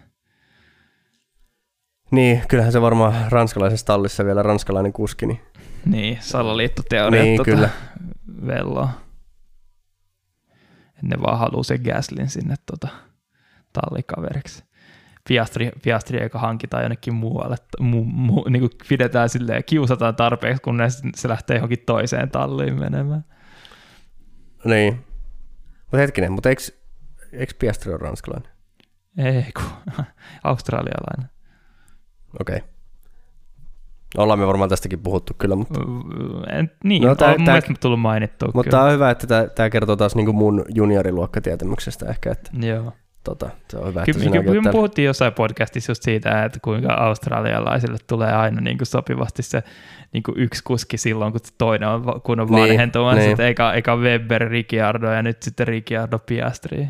[2.11, 5.26] Niin, kyllähän se varmaan ranskalaisessa tallissa vielä ranskalainen kuski.
[5.26, 5.41] Niin,
[5.84, 7.68] niin salaliittoteoria niin, tuota kyllä.
[8.47, 8.89] velloa.
[11.03, 12.88] Ne vaan haluaa sen Gaslin sinne tuota
[13.72, 14.64] tallikaveriksi.
[15.28, 20.78] Piastri, Piastri eikä hankitaan jonnekin muualle, mu, mu, niin kuin pidetään silleen, kiusataan tarpeeksi, kun
[21.14, 23.24] se lähtee johonkin toiseen talliin menemään.
[24.64, 25.05] Niin.
[25.82, 26.62] Mutta hetkinen, mutta eikö,
[27.32, 28.53] eikö Piastri ole ranskalainen?
[29.18, 29.94] Ei, kun
[30.44, 31.30] australialainen.
[32.40, 32.57] Okei.
[32.57, 32.68] Okay.
[34.16, 35.80] Ollaan me varmaan tästäkin puhuttu kyllä, mutta...
[36.52, 38.50] En, niin, no, tää, on tää, tullut mainittua.
[38.54, 42.32] Mutta tämä on hyvä, että tämä kertoo taas niinku mun junioriluokkatietämyksestä ehkä.
[42.32, 42.50] Että...
[42.66, 42.92] Joo.
[43.24, 46.94] Tota, se on hyvä, että kyllä, kyllä me puhuttiin jossain podcastissa just siitä, että kuinka
[46.94, 49.62] australialaisille tulee aina niin kuin sopivasti se
[50.12, 53.40] niin kuin yksi kuski silloin, kun toinen on, kun on niin, vanhentumassa, niin.
[53.40, 56.88] eikä, eikä Weber, Ricciardo ja nyt sitten Ricciardo Piastri.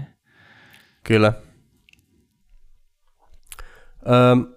[1.05, 1.33] Kyllä.
[4.33, 4.56] Öm,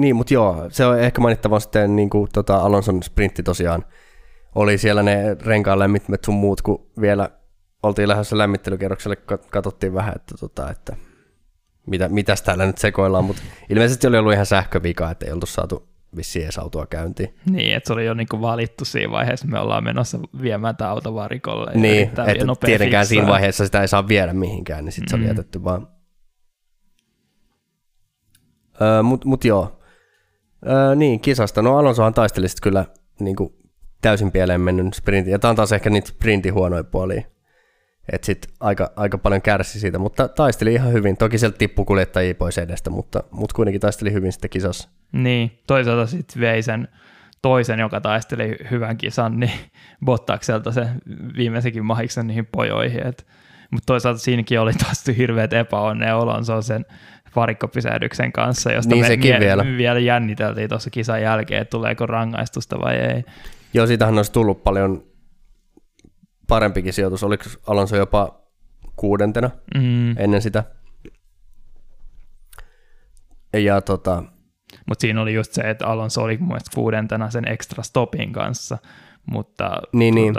[0.00, 3.84] niin, mutta joo, se on ehkä mainittava sitten niin kuin, tota, Alonson sprintti tosiaan.
[4.54, 7.30] Oli siellä ne renkaan lämmittämät sun muut, kun vielä
[7.82, 9.16] oltiin lähdössä lämmittelykierrokselle,
[9.50, 10.96] katsottiin vähän, että, tota, että
[11.86, 15.88] mitä, mitäs täällä nyt sekoillaan, mutta ilmeisesti oli ollut ihan sähkövika, että ei oltu saatu
[16.16, 17.34] vissiin edes autoa käyntiin.
[17.50, 21.14] Niin, että se oli jo niinku valittu siinä vaiheessa, me ollaan menossa viemään tämä auto
[21.14, 21.70] varikolle.
[21.74, 23.04] Niin, että tietenkään fiksaa.
[23.04, 25.10] siinä vaiheessa sitä ei saa viedä mihinkään, niin sitten mm.
[25.10, 25.28] se oli mm.
[25.28, 25.88] jätetty vaan.
[28.80, 29.77] Öö, Mutta mut joo,
[30.66, 31.62] öö, niin kisasta.
[31.62, 32.84] No Alonsohan taisteli sitten kyllä
[33.20, 33.54] niin kuin
[34.02, 37.22] täysin pieleen mennyt sprintin, ja tämä on taas ehkä niitä sprintin huonoja puolia
[38.12, 41.16] että sit aika, aika paljon kärsi siitä, mutta taisteli ihan hyvin.
[41.16, 44.88] Toki sieltä tippui kuljettajia pois edestä, mutta, mutta kuitenkin taisteli hyvin sitten kisassa.
[45.12, 46.88] Niin, toisaalta sitten vei sen
[47.42, 49.52] toisen, joka taisteli hyvän kisan, niin
[50.04, 50.86] Bottakselta se
[51.36, 53.02] viimeisenkin mahiksen niihin pojoihin.
[53.70, 56.86] Mutta toisaalta siinäkin oli taas hirveät epäonnea Olonso sen
[57.36, 59.64] varikkopisähdyksen kanssa, josta Niin me sekin mie- vielä.
[59.76, 63.24] vielä jänniteltiin tuossa kisan jälkeen, että tuleeko rangaistusta vai ei.
[63.74, 65.02] Joo, siitähän olisi tullut paljon
[66.48, 67.24] parempikin sijoitus.
[67.24, 68.40] Oliko Alonso jopa
[68.96, 70.18] kuudentena Mm.
[70.18, 70.64] ennen sitä?
[73.56, 74.22] Ja tota,
[74.86, 78.78] Mutta siinä oli just se, että Alonso oli mun mielestä kuudentena sen extra stopin kanssa,
[79.26, 80.34] mutta Niin, niin.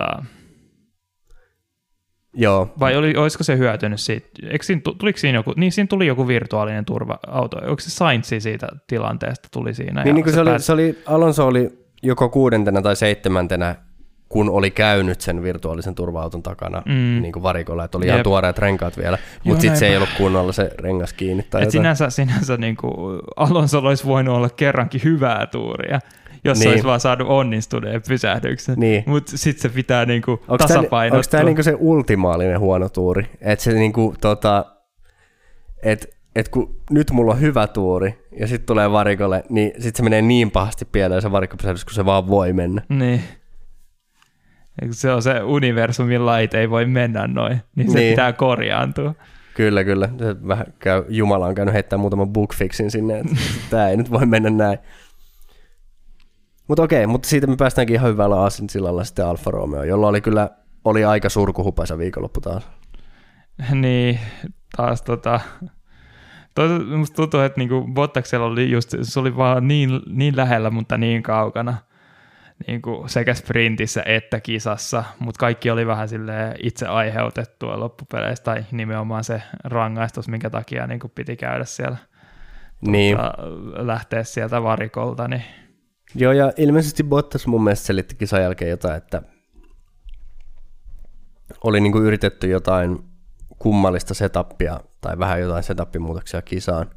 [2.33, 5.87] Joo, vai oli, olisiko se hyötynyt siitä, eikö siinä, tu- tuliko siinä joku, niin siinä
[5.87, 10.03] tuli joku virtuaalinen turva-auto, onko se Sainzi siitä tilanteesta tuli siinä?
[10.03, 11.69] niin, niin kuin se, oli, pääsi- se oli, Alonso oli
[12.03, 13.75] joko kuudentena tai seitsemäntenä,
[14.29, 17.21] kun oli käynyt sen virtuaalisen turva-auton takana Mm.
[17.21, 18.23] niin kuin varikolla, että oli ihan Jep.
[18.23, 21.71] tuoreet renkaat vielä, mutta sitten se ei ollut kunnolla se rengas kiinni tai Et jotain.
[21.71, 25.99] sinänsä, sinänsä niin kuin Alonso olisi voinut olla kerrankin hyvää tuuria,
[26.43, 26.69] jos niin.
[26.69, 28.75] Olisi vaan saanut onnistuneen pysähdyksen.
[28.79, 29.03] Niin.
[29.07, 31.17] Mutta sitten se pitää niin kuin Onko tämä, tasapainottua.
[31.17, 33.29] onko tämä niinku se ultimaalinen huono tuuri?
[33.41, 34.65] Että se niinku, tota,
[35.83, 40.03] et, et kun nyt mulla on hyvä tuuri ja sitten tulee varikolle, niin sitten se
[40.03, 42.81] menee niin pahasti pieleen se varikkopysähdys, kun se vaan voi mennä.
[42.89, 43.21] Niin.
[44.91, 48.11] Se on se universumin lait, ei voi mennä noin, niin se Niin.
[48.11, 49.15] pitää korjaantua.
[49.53, 50.09] Kyllä, kyllä.
[50.47, 53.35] Vähän käy, Jumala on käynyt heittämään muutaman bookfixin sinne, että
[53.69, 54.79] tämä ei nyt voi mennä näin.
[56.69, 60.49] Mutta okei, mutta siitä me päästäänkin ihan hyvällä aasinsilalla sitten Alfa Romeo, jolla oli kyllä
[60.85, 62.69] oli aika surkuhupaisa viikonloppu taas.
[63.71, 64.19] niin,
[64.77, 65.39] taas tota...
[66.55, 70.97] Toisaalta musta tuntuu, että niinku Bottaksella oli just, se oli vaan niin, niin lähellä, mutta
[70.97, 71.77] niin kaukana
[72.67, 79.23] niinku sekä sprintissä että kisassa, mutta kaikki oli vähän sille itse aiheutettua loppupeleissä, tai nimenomaan
[79.23, 81.97] se rangaistus, minkä takia niinku piti käydä siellä,
[82.87, 83.17] Niin.
[83.17, 83.33] tota,
[83.85, 85.43] lähteä sieltä varikolta, niin
[86.15, 89.21] Joo, ja ilmeisesti Bottas mun mielestä selitti kisan jälkeen jotain, että
[91.63, 92.99] oli niinku yritetty jotain
[93.59, 96.89] kummallista setupia tai vähän jotain setappimuutoksia kisaan,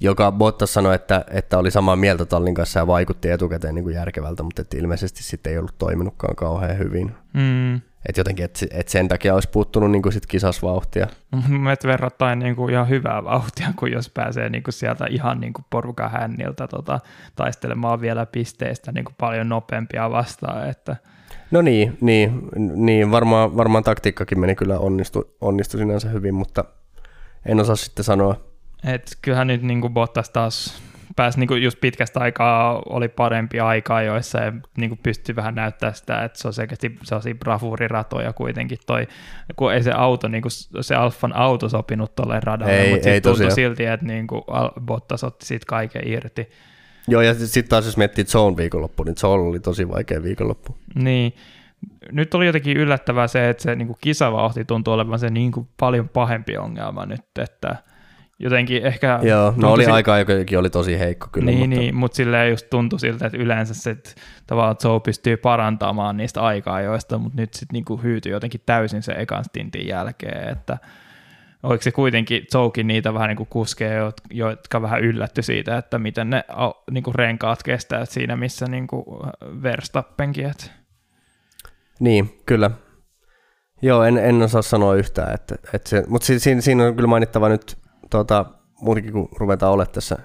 [0.00, 4.42] joka Bottas sanoi, että, että oli samaa mieltä tallin kanssa ja vaikutti etukäteen niinku järkevältä,
[4.42, 7.14] mutta että ilmeisesti sitten ei ollut toiminutkaan kauhean hyvin.
[7.34, 11.06] mm, Että jotenkin, että et sen takia olisi puuttunut niinku sit kisasvauhtia.
[11.48, 15.40] Mun mielestä verrattain niin kuin ihan hyvää vauhtia, kun jos pääsee niin kuin sieltä ihan
[15.40, 17.00] niin kuin porukan hänniltä tota,
[17.36, 20.68] taistelemaan vielä pisteistä niin kuin paljon nopeampia vastaan.
[20.68, 20.96] Että,
[21.50, 26.64] No niin, niin, niin varmaan, varmaan taktiikkakin meni kyllä onnistu, onnistu sinänsä hyvin, mutta
[27.46, 28.40] en osaa sitten sanoa.
[28.84, 30.82] et kyllähän nyt niin kuin Bottas taas
[31.16, 35.54] pääsi niin kuin just pitkästä aikaa, oli parempi aikaa joissa ja niin kuin pystyi vähän
[35.54, 39.06] näyttää sitä, että se on selkeästi sellaisia bravuuriratoja kuitenkin toi,
[39.56, 43.14] kun ei se auto, niin kuin se Alfan auto sopinut tuolle radalle, Ei- mutta ei
[43.14, 44.42] sitten tuntui silti, että niin kuin
[44.80, 46.50] Bottas otti siitä kaiken irti.
[47.08, 50.76] Joo, ja sitten taas jos miettii Zone viikonloppu, niin Zone oli tosi vaikea viikonloppu.
[50.94, 51.34] Niin.
[52.12, 55.68] Nyt oli jotenkin yllättävää se, että se niin kuin kisavauhti tuntuu olevan se niin kuin
[55.80, 57.76] paljon pahempi ongelma nyt, että
[58.38, 59.18] jotenkin ehkä...
[59.22, 61.46] Joo, no oli sil- aikaa, jokin oli tosi heikko kyllä.
[61.46, 64.10] niin, mutta, niin, mutta silleen just tuntui siltä, että yleensä se, että
[64.46, 69.44] tavallaan Joe pystyy parantamaan niistä aikaa-ajoista, mutta nyt sitten niinku hyytyi jotenkin täysin se ekan
[69.44, 70.78] stintin jälkeen, että
[71.62, 75.98] oliko se kuitenkin Joekin niitä vähän niin kuin kuskeja, jot- jotka vähän yllätty siitä, että
[75.98, 76.44] miten ne
[76.90, 79.04] niin kuin renkaat kestää siinä, missä niin kuin
[79.62, 80.66] Verstappenkin, että
[82.00, 82.70] Niin, kyllä.
[83.82, 87.06] Joo, en, en osaa sanoa yhtään, että, että se, mutta si, siinä, siinä on kyllä
[87.06, 87.83] mainittava nyt
[88.18, 88.44] tota,
[88.80, 90.18] muutenkin, kun ruvetaan olemaan tässä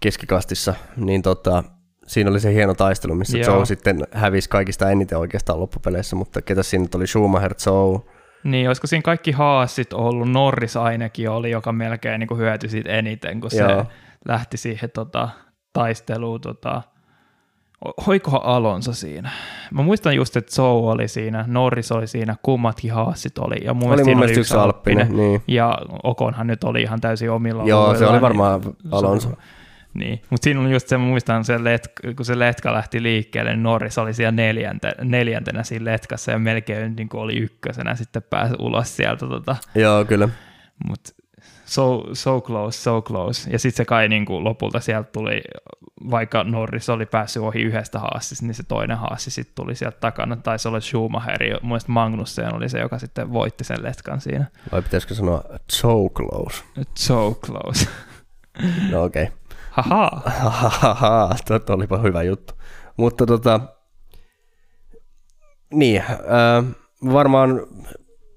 [0.00, 1.64] keskikastissa, niin tota,
[2.06, 3.56] siinä oli se hieno taistelu, missä Joo.
[3.56, 8.00] Joe sitten hävisi kaikista eniten oikeastaan loppupeleissä, mutta ketä siinä oli Schumacher, Joe,
[8.44, 12.90] Niin, olisiko siinä kaikki haasit ollut, Norris ainakin oli, joka melkein niin kuin hyötyi siitä
[12.90, 13.68] eniten, kun Joo.
[13.68, 13.90] se
[14.28, 15.28] lähti siihen tota,
[15.72, 16.40] taisteluun.
[16.40, 16.82] Tota,
[18.06, 19.30] Hoikohan Alonso siinä?
[19.70, 23.64] Mä muistan just, että Joe oli siinä, Norris oli siinä, kummatkin haasit oli.
[23.64, 25.16] Ja mun oli mun siinä mielestä yksi alppinen.
[25.16, 25.42] Niin.
[25.48, 29.28] Ja Okonhan nyt oli ihan täysin omilla Joo, se oli niin- varmaan Alonso.
[29.94, 33.62] Niin, mutta siinä oli just se, muistan se, let, kun se letka lähti liikkeelle, niin
[33.62, 38.54] Norris oli siellä neljänte, neljäntenä siinä letkassa ja melkein niin kuin oli ykkösenä sitten pääsi
[38.58, 39.26] ulos sieltä.
[39.26, 40.28] Tota, Joo, kyllä.
[40.88, 41.10] mutta
[41.72, 43.50] so, so close, so close.
[43.50, 45.40] Ja sitten se kai niin kuin lopulta sieltä tuli,
[46.10, 50.36] vaikka Norris oli päässyt ohi yhdestä haassista, niin se toinen haassi sitten tuli sieltä takana.
[50.36, 54.46] Taisi olla Schumacher, mun mielestä Magnussen oli se, joka sitten voitti sen letkan siinä.
[54.72, 56.64] Vai pitäisikö sanoa so close?
[56.94, 57.88] So close.
[58.90, 59.22] No okei.
[59.22, 59.36] Okay.
[59.70, 61.30] Haha.
[61.46, 62.54] Tuo olipa hyvä juttu.
[62.96, 63.60] Mutta tota,
[65.74, 66.64] niin, äh,
[67.12, 67.60] varmaan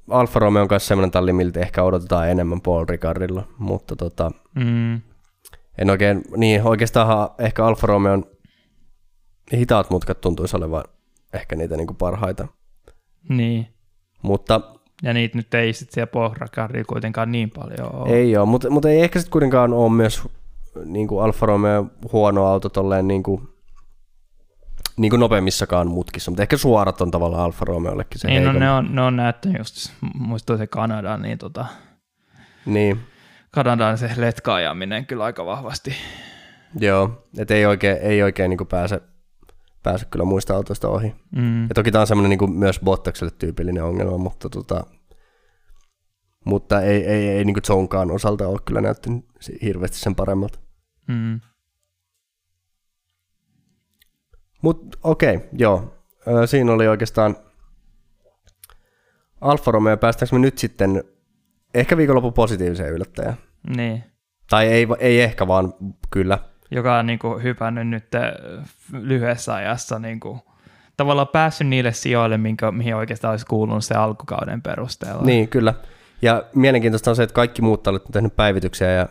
[0.10, 5.02] Alfa Romeo on kanssa semmoinen talli, miltä ehkä odotetaan enemmän Paul Ricardilla, mutta tota, Mm.
[5.78, 8.26] en oikein, niin oikeastaan ehkä Alfa Romeon
[9.54, 10.84] hitaat mutkat tuntuisi olevan
[11.34, 12.48] ehkä niitä niin kuin parhaita.
[13.30, 13.68] Niin.
[14.22, 14.62] Mutta
[15.04, 18.10] Ja niitä nyt ei sitten siellä pohrakarilla kuitenkaan niin paljon ole.
[18.10, 20.22] ei ole, mutta, mutta ei ehkä sitten kuitenkaan ole myös
[20.86, 23.48] niin kuin Alfa Romeo huono auto tolleen niin kuin,
[24.98, 28.72] niin kuin nopeammissakaan mutkissa, mutta ehkä suorat on tavallaan Alfa Romeollekin se niin, no ne
[28.72, 31.66] on, ne on näyttänyt just, muistuu se Kanada, niin tota,
[32.66, 33.00] Niin,
[33.52, 35.96] Kanadan se letkaajaminen kyllä aika vahvasti.
[36.80, 39.02] joo, että ei oikein, ei oikein niin kuin pääse,
[39.84, 41.16] pääse kyllä muista autoista ohi.
[41.36, 41.64] Mm.
[41.64, 44.84] Ja toki tämä on semmoinen niin myös Bottakselle tyypillinen ongelma, mutta, tota,
[46.46, 49.26] mutta ei, ei, ei niin kuin Zonkaan osalta ole kyllä näyttänyt
[49.62, 50.60] hirveästi sen paremmalta.
[51.08, 51.40] Mm.
[54.66, 55.94] Mutta okei, okay, joo.
[56.28, 57.36] Ö, siinä oli oikeastaan
[59.42, 59.98] Alfa Romeo.
[59.98, 61.04] Päästäänkö me nyt sitten
[61.74, 63.38] ehkä viikonlopun positiiviseen yllättäjään?
[63.76, 64.04] Niin.
[64.50, 65.74] Tai ei, ei ehkä, vaan
[66.12, 66.40] kyllä.
[66.72, 68.08] joka on niin kuin hypännyt nyt
[68.92, 70.40] lyhyessä ajassa niin kuin,
[70.98, 75.24] tavallaan päässyt niille sijoille, minkä, mihin oikeastaan olisi kuulunut se alkukauden perusteella.
[75.24, 75.74] Niin, kyllä.
[76.22, 79.08] Ja mielenkiintoista on se, että kaikki muut on tehnyt päivityksiä ja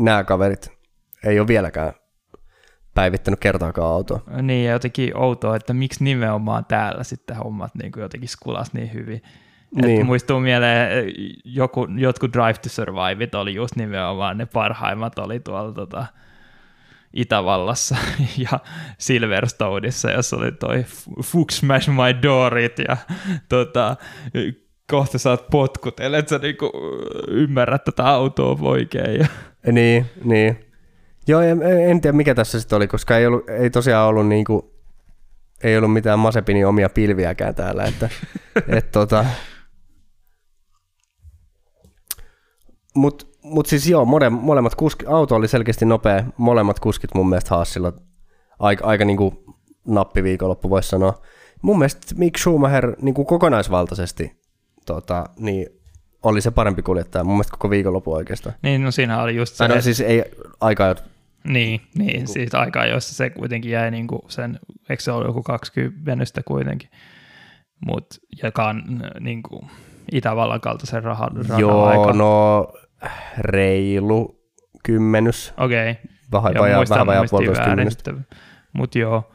[0.00, 0.72] nämä kaverit
[1.24, 1.92] ei ole vieläkään
[2.94, 4.20] päivittänyt kertaakaan autoa.
[4.42, 8.92] Niin, ja jotenkin outoa, että miksi nimenomaan täällä sitten hommat niin kuin jotenkin skulas niin
[8.92, 9.22] hyvin.
[9.82, 10.06] Niin.
[10.06, 11.12] Muistuu mieleen,
[11.44, 16.06] joku, jotkut Drive to Surviveit oli just nimenomaan ne parhaimmat oli tuolla tota,
[17.14, 17.96] Itävallassa
[18.50, 18.60] ja
[18.98, 20.84] Silverstoneissa, jossa oli toi
[21.22, 22.96] Fuck Smash My Doorit ja
[23.48, 23.96] tota,
[24.90, 26.72] kohta saat potkut, ellei sä niinku
[27.28, 29.20] ymmärrät tätä autoa oikein.
[29.20, 29.26] Ja,
[29.72, 30.71] Niin, niin.
[31.26, 34.74] Joo, en, en tiedä mikä tässä sitten oli, koska ei, ollut, ei tosiaan ollut niinku,
[35.62, 38.08] ei ollut mitään Masepinin omia pilviäkään täällä, että
[38.78, 39.24] et tota,
[42.94, 47.54] mut, mut siis joo, mole, molemmat kuski, auto oli selkeästi nopea, molemmat kuskit mun mielestä
[47.54, 47.92] Haasilla
[48.58, 49.44] aika, aika niinku
[49.88, 51.22] nappiviikonloppu voisi sanoa.
[51.62, 54.40] Mun mielestä Mick Schumacher niinku kokonaisvaltaisesti
[54.86, 55.66] tota, niin
[56.22, 58.54] oli se parempi kuljettaja mun mielestä koko viikonloppu oikeastaan.
[58.62, 60.24] niin no siinä oli just se, Tai no siis ei
[60.60, 60.94] aikaa,
[61.44, 64.58] niin, niin siis aikaa, jossa se kuitenkin jäi niinku sen,
[64.90, 66.90] eikö se ollut joku 20 venystä kuitenkin,
[67.86, 68.06] mut
[68.42, 68.82] joka on
[69.20, 69.66] niinku
[70.12, 72.12] Itävallan kaltaisen rahan, rahan joo, aika.
[72.12, 72.66] no
[73.38, 74.42] reilu
[74.82, 75.90] kymmenys, Okei.
[75.90, 76.02] Okay.
[76.32, 78.10] vähän vajaa, vähän vajaa puolitoista kymmenystä.
[78.10, 78.26] sitten.
[78.72, 79.32] Mut joo,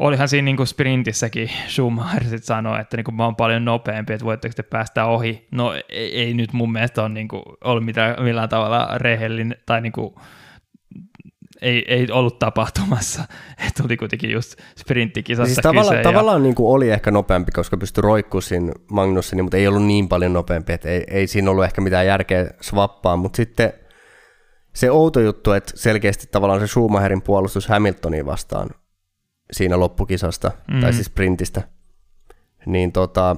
[0.00, 4.52] olihan siinä niinku sprintissäkin Schumacher sit sanoi, että niinku mä oon paljon nopeampi, että voitteko
[4.56, 5.46] te päästä ohi.
[5.50, 10.20] No ei, ei nyt mun mielestä ole niinku ollut mitään, millään tavalla rehellinen, tai niinku,
[11.62, 13.22] ei, ei ollut tapahtumassa.
[13.68, 17.76] että oli kuitenkin just sprinttikisassa Siis tavalla, ja- tavallaan niin kuin oli ehkä nopeampi, koska
[17.76, 21.64] pystyi roikkumaan siinä Magnussen, mutta ei ollut niin paljon nopeampi, että ei, ei siinä ollut
[21.64, 23.72] ehkä mitään järkeä swappaa, mutta sitten
[24.74, 28.70] se outo juttu, että selkeästi tavallaan se Schumacherin puolustus Hamiltonia vastaan
[29.52, 30.80] siinä loppukisasta, mm.
[30.80, 31.62] tai siis sprintistä,
[32.66, 33.36] niin, tota,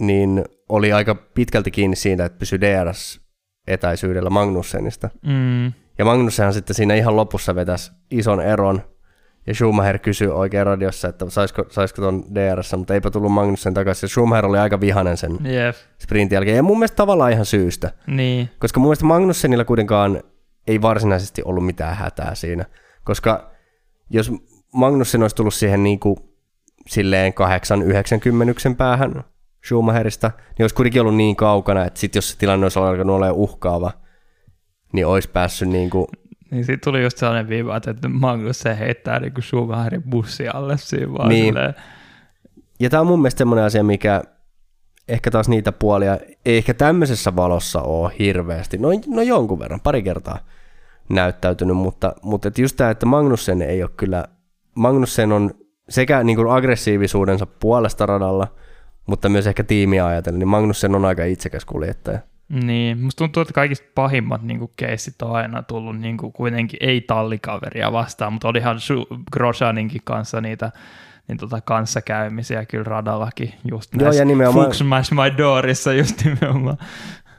[0.00, 5.10] niin oli aika pitkälti kiinni siitä, että pysyi DRS-etäisyydellä Magnussenista.
[5.22, 8.82] Mm, Ja Magnussenhan sitten siinä ihan lopussa vetäisi ison eron,
[9.46, 14.06] ja Schumacher kysyi oikein radiossa, että saisiko, saisiko ton DRS, mutta eipä tullut Magnussen takaisin.
[14.06, 17.92] Ja Schumacher oli aika vihanen sen jep, sprintin jälkeen, ja mun mielestä tavallaan ihan syystä.
[18.06, 18.50] niin.
[18.58, 20.22] Koska mun mielestä Magnussenilla kuitenkaan
[20.66, 22.64] ei varsinaisesti ollut mitään hätää siinä.
[23.04, 23.50] Koska
[24.10, 24.32] jos
[24.72, 26.16] Magnussen olisi tullut siihen niin kuin
[26.86, 27.32] silleen
[28.72, 29.24] 8-90 päähän
[29.66, 33.36] Schumacherista, niin olisi kuitenkin ollut niin kaukana, että sit jos se tilanne olisi alkanut olemaan
[33.36, 33.92] uhkaava,
[34.92, 36.06] niin olisi päässyt niin kuin,
[36.50, 41.12] Niin siitä tuli just sellainen viiva, että Magnus se heittää niinku Schumacherin bussi alle siinä
[41.12, 41.44] vaan Niin.
[41.54, 41.74] silleen.
[42.80, 44.22] Ja tämä on mun mielestä semmoinen asia, mikä
[45.08, 48.78] ehkä taas niitä puolia ei ehkä tämmöisessä valossa ole hirveästi.
[48.78, 50.38] No, no jonkun verran, pari kertaa
[51.10, 54.24] näyttäytynyt, mutta, mutta et just tämä, että Magnussen ei ole kyllä,
[54.74, 55.50] Magnussen on
[55.88, 58.48] sekä niin kuin aggressiivisuudensa puolesta radalla,
[59.06, 62.18] mutta myös ehkä tiimiä ajatellen, niin Magnussen on aika itsekäs kuljettaja.
[62.48, 67.00] Niin, musta tuntuu, että kaikista pahimmat niin keissit on aina tullut niin kuin kuitenkin ei
[67.00, 70.72] tallikaveria vastaan, mutta olihan Schu- Grosjaninkin kanssa niitä
[71.28, 76.24] niin tota kanssakäymisiä kyllä radallakin just Joo, näissä ja nimenomaan- Fuck Smash My Doorissa just
[76.24, 76.78] nimenomaan.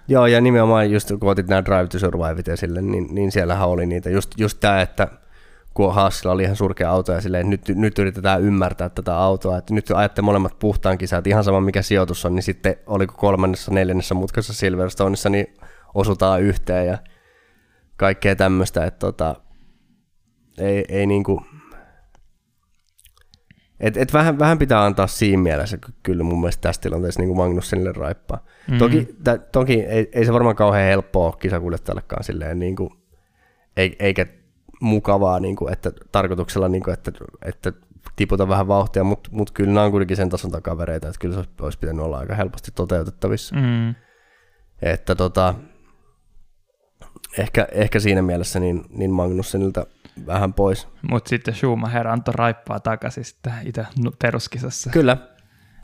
[0.07, 3.86] Joo, ja nimenomaan just kun otit nämä Drive to Surviveit esille, niin, niin siellähän oli
[3.86, 4.10] niitä.
[4.10, 5.07] Just, just tämä, että
[5.74, 9.74] kun Haasilla oli ihan surkea auto ja silleen, nyt, nyt yritetään ymmärtää tätä autoa, että
[9.74, 14.16] nyt ajatte molemmat puhtaan kisat, ihan sama mikä sijoitus on, niin sitten oliko kolmannessa, neljännessä
[14.16, 15.48] mutkassa Silverstoneissa, niin
[15.94, 16.98] osutaan yhteen ja
[17.98, 19.36] kaikkea tämmöistä, että tota,
[20.58, 21.41] ei, ei niinku,
[23.80, 27.38] et, et vähän, vähän pitää antaa siinä mielessä ky- kyllä mun mielestä tässä tilanteessa niin
[27.38, 28.46] Magnussenille raippaa.
[28.72, 28.78] Mm.
[28.78, 32.90] Toki, tä, toki ei, ei, se varmaan kauhean helppoa kisakuljettajallekaan silleen, niin kuin,
[33.78, 34.26] ei, eikä
[34.80, 37.12] mukavaa, niin kuin, että tarkoituksella, niin kuin, että,
[37.46, 37.74] että
[38.16, 41.40] tiputa vähän vauhtia, mutta mut kyllä nämä on kuitenkin sen tason takavereita, että kyllä se
[41.40, 43.56] olisi, olisi pitänyt olla aika helposti toteutettavissa.
[43.56, 43.96] Mm.
[44.82, 45.56] Että tota,
[47.38, 49.86] ehkä, ehkä siinä mielessä niin, niin Magnussenilta
[50.28, 50.88] vähän pois.
[51.10, 53.86] Mutta sitten Schumacher antoi raippaa takaisin sitten itse
[54.22, 54.90] peruskisassa.
[54.90, 55.18] Kyllä.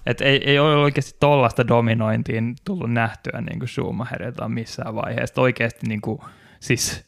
[0.06, 5.42] Et ei, ei ole oikeasti tollaista dominointiin tullut nähtyä niin kuin Schumacherilta missään vaiheessa.
[5.42, 6.20] Oikeasti niin kuin,
[6.60, 7.06] siis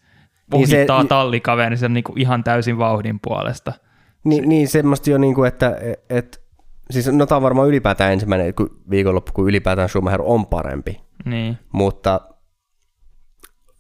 [0.54, 3.74] ohittaa niin se, tallikaverin niin kuin ihan täysin vauhdin puolesta.
[4.24, 5.78] Niin, se, niin semmoista jo, niin kuin, että
[6.10, 6.42] et,
[6.90, 8.54] siis no tämä on varmaan ylipäätään ensimmäinen
[8.90, 11.02] viikonloppu, kun ylipäätään Schumacher on parempi.
[11.26, 11.58] Niin.
[11.72, 12.22] Mutta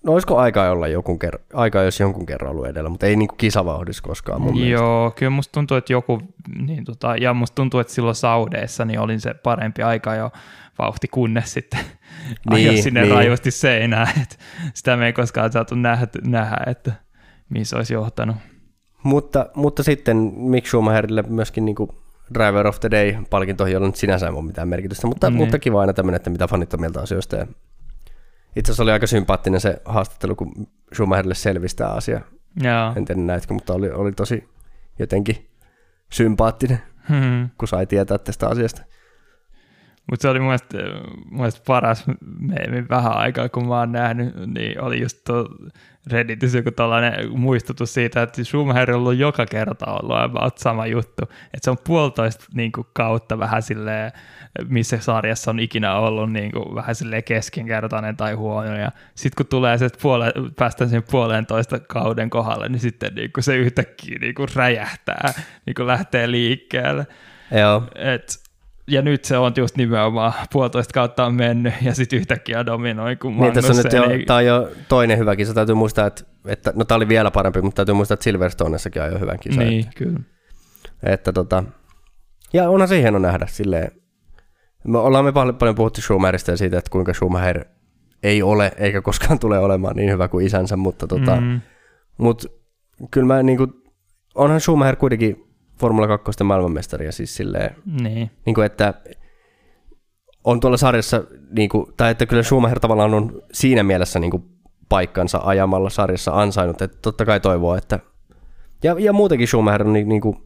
[0.08, 3.36] No olisiko aika olla jonkun kerran, aika jos jonkun kerran ollut edellä, mutta ei niinku
[3.36, 5.20] kisavauhdissa koskaan mun Joo, mielestä.
[5.20, 6.22] kyllä musta tuntuu, että joku,
[6.66, 10.32] niin tota, ja musta tuntuu, että silloin Saudeissa niin olin se parempi aika jo
[10.80, 11.80] vauhti, kunnes sitten
[12.50, 13.14] niin, ajo sinne niin.
[13.14, 14.36] rajusti seinään, että
[14.74, 16.94] sitä me ei koskaan saatu nähdä, nähdä että
[17.50, 18.36] missä olisi johtanut.
[19.04, 21.96] Mutta, mutta sitten Mick Schumacherille myöskin niinku
[22.34, 25.38] Driver of the Day-palkinto ei ole nyt sinänsä ole mitään merkitystä, mutta, niin.
[25.38, 27.48] mutta kiva aina tämmöinen, että mitä fanit on mieltä asioista ja
[28.56, 32.22] itse asiassa oli aika sympaattinen se haastattelu, kun Schumacherille selvisi tämä asia.
[32.64, 32.94] Jaa.
[32.98, 34.50] En tiedä näitkö, mutta oli, oli tosi
[35.00, 35.50] jotenkin
[36.12, 37.50] sympaattinen, hmm.
[37.58, 38.82] kun sai tietää tästä asiasta.
[40.10, 40.78] Mutta se oli mun mielestä,
[41.26, 42.06] mun mielestä paras
[42.40, 45.50] meemi vähän aikaa, kun mä oon nähnyt, niin oli just tuo
[46.12, 51.24] Redditissä joku tällainen muistutus siitä, että Schumacher on ollut joka kerta ollut about sama juttu.
[51.24, 54.12] Että se on puolitoista niin kuin, kautta vähän silleen,
[54.68, 58.78] missä sarjassa on ikinä ollut niin kuin, vähän silleen keskinkertainen tai huono.
[58.78, 63.44] Ja sitten kun tulee se, puole, päästään sen puolentoista kauden kohdalle, niin sitten niin kuin,
[63.44, 65.34] se yhtäkkiä niin kuin, räjähtää,
[65.66, 67.08] niin kuin, lähtee liikkeelle.
[67.52, 67.84] Joo.
[67.96, 68.47] Et,
[68.88, 73.38] ja nyt se on just nimenomaan puolitoista kautta on mennyt ja sitten yhtäkkiä dominoi, kun
[73.38, 74.26] niin, tässä on nyt jo, niin...
[74.26, 75.54] tämä on jo toinen hyvä kisa.
[75.54, 79.12] Täytyy muistaa, että, että no tämä oli vielä parempi, mutta täytyy muistaa, että Silverstoneessakin on
[79.12, 79.60] jo hyvän kisa.
[79.60, 80.20] Niin, että, kyllä.
[81.04, 81.64] Että tota,
[82.54, 83.92] ja onhan se hieno nähdä silleen.
[84.88, 87.66] Me ollaan me paljon, paljon puhuttu Schumacherista ja siitä, että kuinka Schumacher
[88.24, 91.62] ei ole eikä koskaan tule olemaan niin hyvä kuin isänsä, mutta tota, mm.
[92.18, 92.46] mut,
[93.12, 93.72] kyllä mä niin kuin,
[94.36, 95.47] onhan Schumacher kuitenkin
[95.80, 98.32] Formula 2 maailmanmestari ja siis silleen, niin.
[98.46, 98.94] Niin kuin, että
[100.44, 104.44] on tuolla sarjassa, niin kuin, tai että kyllä Schumacher tavallaan on siinä mielessä niin kuin,
[104.90, 108.00] paikkansa ajamalla sarjassa ansainnut, että totta kai toivoo, että
[108.84, 110.38] ja, ja muutenkin Schumacher on niin, niin kuin,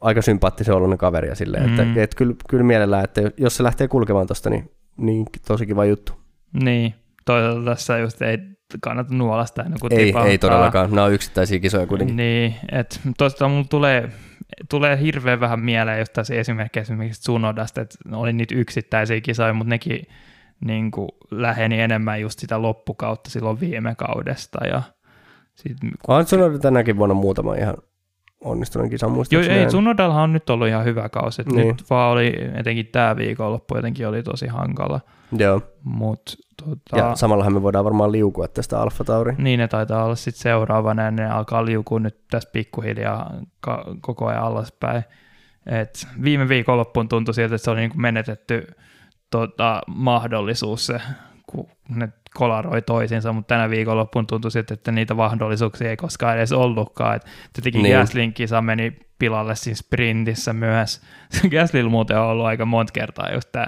[0.00, 1.80] aika sympaattisen oloinen kaveri ja silleen, mm.
[1.80, 5.84] että, että kyllä, kyllä mielellään, että jos se lähtee kulkemaan tuosta, niin, niin tosi kiva
[5.84, 6.12] juttu.
[6.62, 6.94] Niin,
[7.24, 8.38] toisaalta tässä just ei
[8.82, 12.16] kannata nuolasta ennen kuin ei, ei todellakaan, nämä on yksittäisiä kisoja kuitenkin.
[12.16, 14.10] Niin, että tuosta mulla tulee,
[14.70, 19.70] tulee hirveän vähän mieleen just tässä esimerkiksi esimerkiksi Tsunodasta, että oli niitä yksittäisiä kisoja, mutta
[19.70, 20.06] nekin
[20.64, 24.66] niin kuin läheni enemmän just sitä loppukautta silloin viime kaudesta.
[24.66, 24.82] Ja
[25.54, 25.76] sit,
[26.08, 27.74] on Tsunoda tänäkin vuonna muutama ihan
[28.44, 29.54] onnistuneen kisan muistaakseni.
[29.54, 31.42] Joo, ei, Tsunodallahan on nyt ollut ihan hyvä kausi.
[31.42, 31.68] Niin.
[31.68, 35.00] Nyt vaan oli, etenkin tämä viikonloppu jotenkin oli tosi hankala.
[35.38, 35.60] Joo.
[35.84, 36.22] Mut,
[36.64, 39.34] tota, ja samallahan me voidaan varmaan liukua tästä Alfa Tauri.
[39.38, 43.30] Niin ne taitaa olla sitten seuraavana, ja ne alkaa liukua nyt tässä pikkuhiljaa
[43.60, 45.04] ka- koko ajan alaspäin.
[45.66, 48.66] Et viime viikonloppuun tuntui siltä, että se oli niinku menetetty
[49.30, 51.00] tota, mahdollisuus se,
[51.54, 56.52] kun ne kolaroi toisinsa, mutta tänä viikonloppuun tuntui sitten, että niitä mahdollisuuksia ei koskaan edes
[56.52, 57.16] ollutkaan.
[57.16, 57.22] Et
[57.52, 57.98] tietenkin niin.
[57.98, 61.00] Gaslin kisa meni pilalle siinä sprintissä myös.
[61.52, 63.66] Gaslilla muuten on ollut aika monta kertaa just tämä,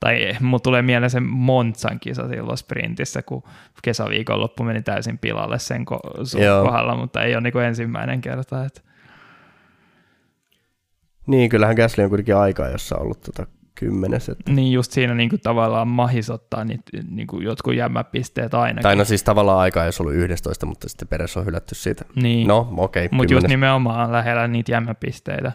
[0.00, 3.42] tai mulla tulee mieleen se Montsan kisa silloin sprintissä, kun
[3.82, 8.64] kesäviikonloppu meni täysin pilalle sen ko- kohdalla, mutta ei ole niin kuin ensimmäinen kerta.
[8.64, 8.80] Että.
[11.26, 13.46] Niin, kyllähän Gasly on kuitenkin aikaa, jossa on ollut tota
[13.78, 14.28] kymmenes.
[14.28, 14.52] Että...
[14.52, 18.82] Niin just siinä niin kuin tavallaan mahisottaa niitä niin kuin jotkut jämmäpisteet ainakin.
[18.82, 22.04] Tai no siis tavallaan aikaa, jos ollut 11, mutta sitten perässä on hylätty siitä.
[22.22, 22.48] Niin.
[22.48, 23.06] No okei.
[23.06, 25.52] Okay, mutta just nimenomaan lähellä niitä jämmäpisteitä.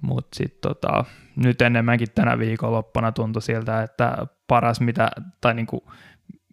[0.00, 1.04] Mutta sitten tota,
[1.36, 5.10] nyt enemmänkin tänä viikonloppuna tuntui siltä, että paras mitä,
[5.40, 5.80] tai niin kuin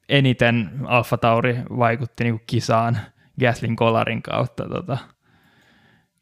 [0.10, 2.98] eniten Alfa Tauri vaikutti niin kuin kisaan
[3.40, 4.70] Gaslin kolarin kautta.
[4.70, 4.98] Tota,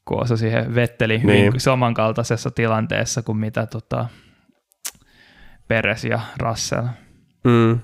[0.06, 1.60] kun siihen Vetteli hyvin niin.
[1.60, 4.06] samankaltaisessa tilanteessa kuin mitä tota,
[5.68, 6.88] Peres ja Russell.
[7.44, 7.80] Mm.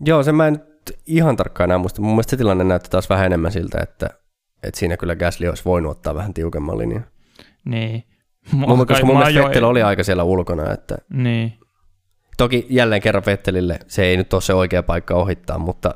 [0.00, 2.02] Joo, sen mä en nyt ihan tarkkaan enää muista.
[2.02, 4.10] Mun mielestä se tilanne näyttää taas vähän enemmän siltä, että,
[4.62, 7.06] että siinä kyllä Gasly olisi voinut ottaa vähän tiukemman linjan.
[7.64, 8.04] Niin.
[8.52, 9.42] Mun, koska mun mielestä.
[9.42, 10.72] Vettel oli aika siellä ulkona.
[10.72, 10.98] Että...
[11.10, 11.58] Niin.
[12.36, 15.94] Toki jälleen kerran Vettelille se ei nyt ole se oikea paikka ohittaa, mutta,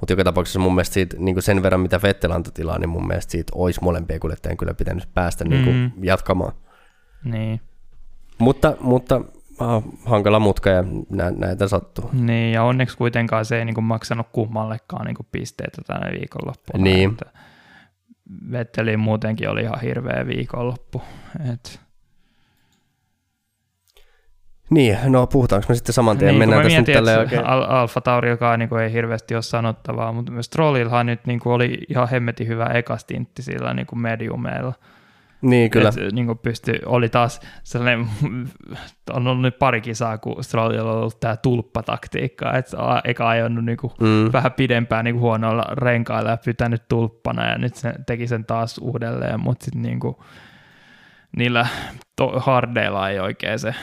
[0.00, 3.06] mutta joka tapauksessa mun mielestä siitä, niin sen verran, mitä Vettel antoi tilaa, niin mun
[3.06, 5.50] mielestä siitä olisi molempien kuljettajien kyllä pitänyt päästä mm.
[5.50, 6.52] niin kuin jatkamaan.
[7.24, 7.60] Niin.
[8.38, 9.20] Mutta, mutta
[10.04, 12.10] hankala mutka ja nä, näitä sattuu.
[12.12, 16.84] Niin, ja onneksi kuitenkaan se ei niin kuin maksanut kummallekaan niin kuin pisteitä tänä viikonloppuna.
[16.84, 17.10] Niin.
[17.10, 17.26] Että
[18.50, 21.02] Vettelin muutenkin oli ihan hirveä viikonloppu.
[21.52, 21.80] Et,
[24.70, 27.46] Niin, no puhutaanko me sitten saman tien, niin, mennään nyt mietin, oikein.
[27.46, 31.40] Al- Alfa Tauri, joka niin kuin ei hirveästi ole sanottavaa, mutta myös Strollilhan nyt niin
[31.40, 34.74] kuin oli ihan hemmetin hyvä ekastintti sillä niin kuin mediumeilla.
[35.42, 35.88] Niin, kyllä.
[35.88, 38.06] Et, niin kuin pysty, oli taas sellainen,
[39.12, 43.76] on ollut nyt pari kisaa, kun Strollilla on ollut tämä tulppataktiikka, että eka ajanut niin
[43.78, 44.32] kuin Mm.
[44.32, 48.78] vähän pidempään niin kuin huonoilla renkailla ja pitänyt tulppana ja nyt se teki sen taas
[48.78, 50.16] uudelleen, mutta sitten niin kuin,
[51.36, 51.66] niillä
[52.20, 53.74] to- hardeilla ei oikein se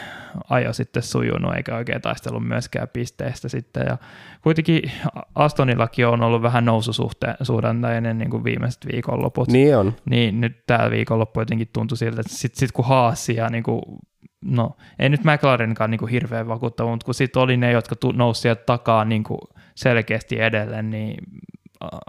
[0.49, 3.97] ajo sitten sujunut eikä oikein taistellut myöskään pisteestä sitten ja
[4.41, 4.91] kuitenkin
[5.35, 9.47] Astonillakin on ollut vähän noususuhdantainen niin kuin viimeiset viikonloput.
[9.47, 9.93] Niin on.
[10.09, 13.81] Niin nyt tämä viikonloppu jotenkin tuntui siltä, että sitten sit kun Haasi ja niin kuin,
[14.45, 18.11] no ei nyt McLarenkaan niin kuin hirveän vakuuttava, mutta kun sitten oli ne, jotka tu-
[18.11, 19.39] nousi sieltä takaa niin kuin
[19.75, 21.17] selkeästi edelle, niin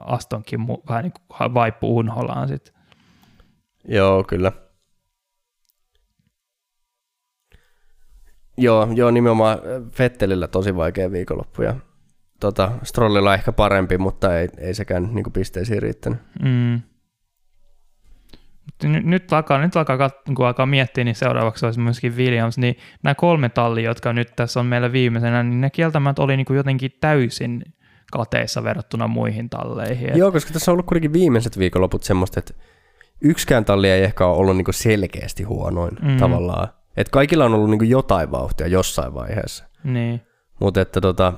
[0.06, 2.74] Astonkin mu- vähän niin kuin vaippu unholaan sitten.
[3.88, 4.52] Joo, kyllä.
[8.58, 9.58] Joo, joo, nimenomaan
[9.92, 11.74] Fettelillä tosi vaikea viikonloppu ja
[12.40, 16.18] tota, Strollilla ehkä parempi, mutta ei, ei sekään niin pisteisiin riittänyt.
[16.42, 16.80] Mm.
[18.82, 23.14] Nyt, nyt, alkaa, nyt alkaa, kun alkaa miettiä, niin seuraavaksi olisi myöskin Williams, niin nämä
[23.14, 26.90] kolme tallia, jotka nyt tässä on meillä viimeisenä, niin ne kieltämättä oli niin kuin jotenkin
[27.00, 27.62] täysin
[28.12, 30.18] kateissa verrattuna muihin talleihin.
[30.18, 32.54] Joo, koska tässä on ollut kuitenkin viimeiset viikonloput semmoista, että
[33.20, 36.16] yksikään talli ei ehkä ole ollut niin selkeästi huonoin mm.
[36.16, 36.68] tavallaan.
[36.98, 39.64] Että kaikilla on ollut niin jotain vauhtia jossain vaiheessa.
[39.84, 40.20] Niin.
[40.60, 41.32] Mutta että tota,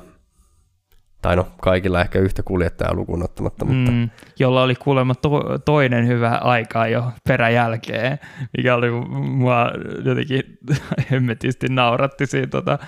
[1.23, 6.07] tai no kaikilla ehkä yhtä kuljettajaa lukuun ottamatta, mutta Mm, jolla oli kuulemma to- toinen
[6.07, 8.19] hyvä aika jo peräjälkeen,
[8.57, 9.71] mikä oli mua
[10.05, 10.43] jotenkin
[11.11, 12.79] hemmetisti nauratti siinä tota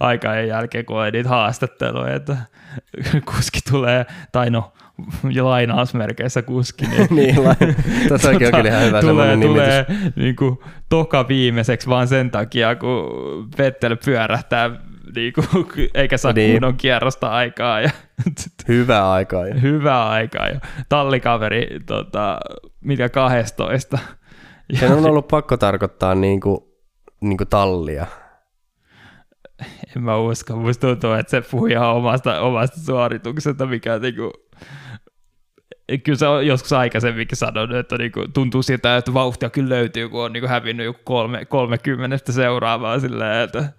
[0.00, 2.36] aikaa jälkeen, kun oli niitä haastatteluja, että
[3.34, 4.72] kuski tulee, tai no
[5.30, 7.54] jo lainausmerkeissä kuski, niin niin, la-
[8.08, 9.86] tuossakin on kyllä ihan hyvä tulee, tulee
[10.16, 10.58] niin kuin,
[10.88, 13.08] toka viimeiseksi vaan sen takia, kun
[13.58, 14.70] Vettel pyörähtää
[15.14, 16.52] niin kuin, eikä saa Niin.
[16.52, 17.80] kunnon kierrosta aikaa.
[17.80, 17.90] Ja
[18.68, 19.46] Hyvää aikaa.
[19.48, 19.54] jo.
[19.62, 20.56] hyvää aikaa jo.
[20.88, 22.40] Tallikaveri, tota,
[22.80, 23.98] mikä 12.
[24.74, 26.58] Sen on ollut pakko tarkoittaa niin kuin,
[27.20, 28.06] niin kuin tallia.
[29.96, 34.32] En mä usko, musta tuntuu, että se puhui ihan omasta, omasta suorituksesta, mikä niinku,
[35.98, 40.24] kyllä se on joskus aikaisemminkin sanonut, että niinku, tuntuu siltä, että vauhtia kyllä löytyy, kun
[40.24, 43.72] on niinku hävinnyt joku kolme, 30 seuraavaa silleen, että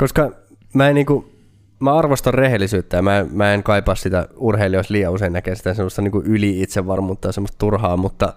[0.00, 0.30] Koska
[0.74, 1.32] mä en niinku,
[1.80, 6.02] mä arvostan rehellisyyttä ja mä, mä en kaipaa sitä urheilijoissa liian usein näkee sitä semmoista
[6.02, 8.32] niinku yli itsevarmuutta ja semmoista turhaa, mutta,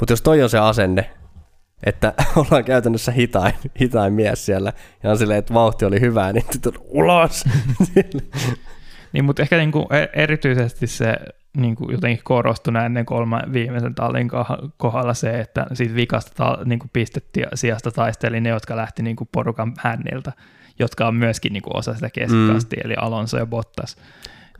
[0.00, 1.10] mutta jos toi on se asenne,
[1.84, 4.72] että ollaan käytännössä hitain, hitain mies siellä
[5.02, 6.44] ja on silleen, että vauhti oli hyvää, niin
[6.88, 7.44] ulos.
[9.12, 11.16] Niin, mutta ehkä niinku e- erityisesti se
[11.56, 14.30] niinku jotenkin korostui näiden kolme viimeisen tallin
[14.76, 19.72] kohdalla se, että siitä vikasta ta- niinku pistettiin sijasta taisteli ne, jotka lähti niinku porukan
[19.78, 20.32] hänniltä,
[20.78, 22.86] jotka on myöskin niinku osa sitä keskikastia, mm.
[22.86, 23.96] eli Alonso ja Bottas.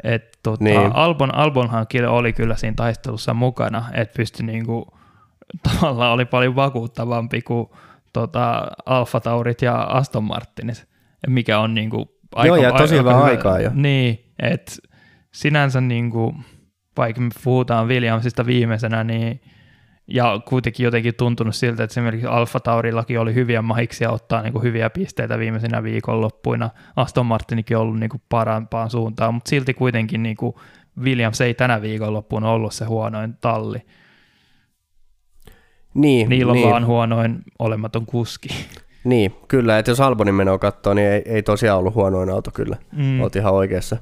[0.04, 0.90] Et tota, Niin.
[0.94, 4.86] Albon, Albonhan oli kyllä siinä taistelussa mukana, että pystyi niinku,
[5.72, 7.70] tavallaan oli paljon vakuuttavampi kuin
[8.12, 10.88] tota, Alfa Taurit ja Aston Martinit,
[11.26, 13.70] mikä on niinku Joo, ja tosi hyvää aikaa jo.
[13.74, 14.72] Niin, että
[15.32, 16.34] sinänsä niinku,
[16.96, 19.40] vaikka me puhutaan Williamsista viimeisenä, niin
[20.06, 24.62] ja kuitenkin jotenkin tuntunut siltä, että esimerkiksi Alfa Taurillakin oli hyviä mahiksia ottaa niin kuin
[24.62, 26.70] hyviä pisteitä viimeisinä viikonloppuina.
[26.96, 30.54] Aston Martinikin on ollut niin kuin parempaan suuntaan, mutta silti kuitenkin niin kuin
[31.00, 33.78] Williams ei tänä viikonloppuun ollut se huonoin talli.
[35.94, 38.48] niin, Niillä on niin, vaan huonoin olematon kuski.
[39.04, 42.76] niin, kyllä, että jos Albonin menoa katsoo, niin ei, ei tosiaan ollut huonoin auto kyllä.
[42.92, 43.20] Mm.
[43.20, 43.96] Oot ihan oikeassa.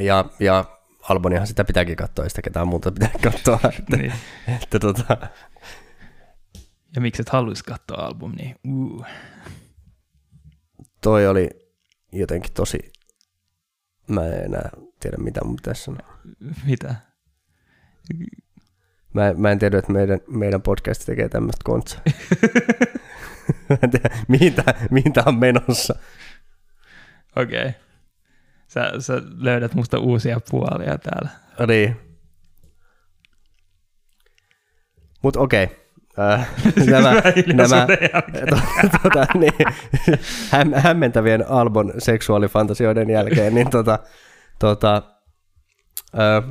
[0.00, 0.64] Ja, ja
[1.08, 3.60] Albonihan sitä pitääkin katsoa, ei sitä ketään muuta pitää katsoa.
[3.78, 4.12] Että, niin.
[4.48, 5.16] että tota,
[6.94, 8.54] Ja miksi et haluaisi katsoa albumia?
[8.68, 9.04] Uh.
[11.00, 11.50] toi oli
[12.12, 12.92] jotenkin tosi,
[14.08, 14.70] mä en enää
[15.00, 16.18] tiedä mitä mun pitäisi sanoa.
[16.66, 16.94] Mitä?
[19.14, 22.00] Mä, mä en tiedä, että meidän, meidän podcast tekee tämmöistä kontsaa.
[23.68, 24.10] mä en tiedä,
[24.90, 25.94] mihin tää on menossa.
[27.36, 27.60] Okei.
[27.60, 27.72] Okay.
[28.72, 31.28] Sä, sä löydät musta uusia puolia täällä.
[31.66, 31.96] Niin.
[35.22, 35.68] Mut okei.
[36.18, 36.48] Äh,
[36.90, 37.12] nämä,
[37.54, 37.86] nämä
[38.50, 38.60] to,
[39.02, 39.52] tota, niin,
[40.50, 43.98] häm, hämmentävien Albon seksuaalifantasioiden jälkeen, niin tota,
[44.58, 45.02] tota,
[46.18, 46.44] äh,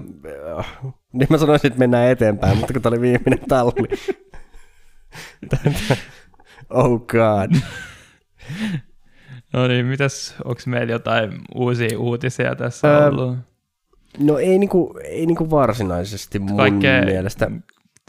[1.14, 3.88] niin mä sanoisin, että mennään eteenpäin, mutta kun tää oli viimeinen talli.
[6.70, 7.52] oh god.
[9.54, 13.38] No niin, mitäs, onko meillä jotain uusia uutisia tässä Öö, ollut?
[14.20, 17.52] No ei, niinku, ei niinku varsinaisesti mun Kaikkea mielestä.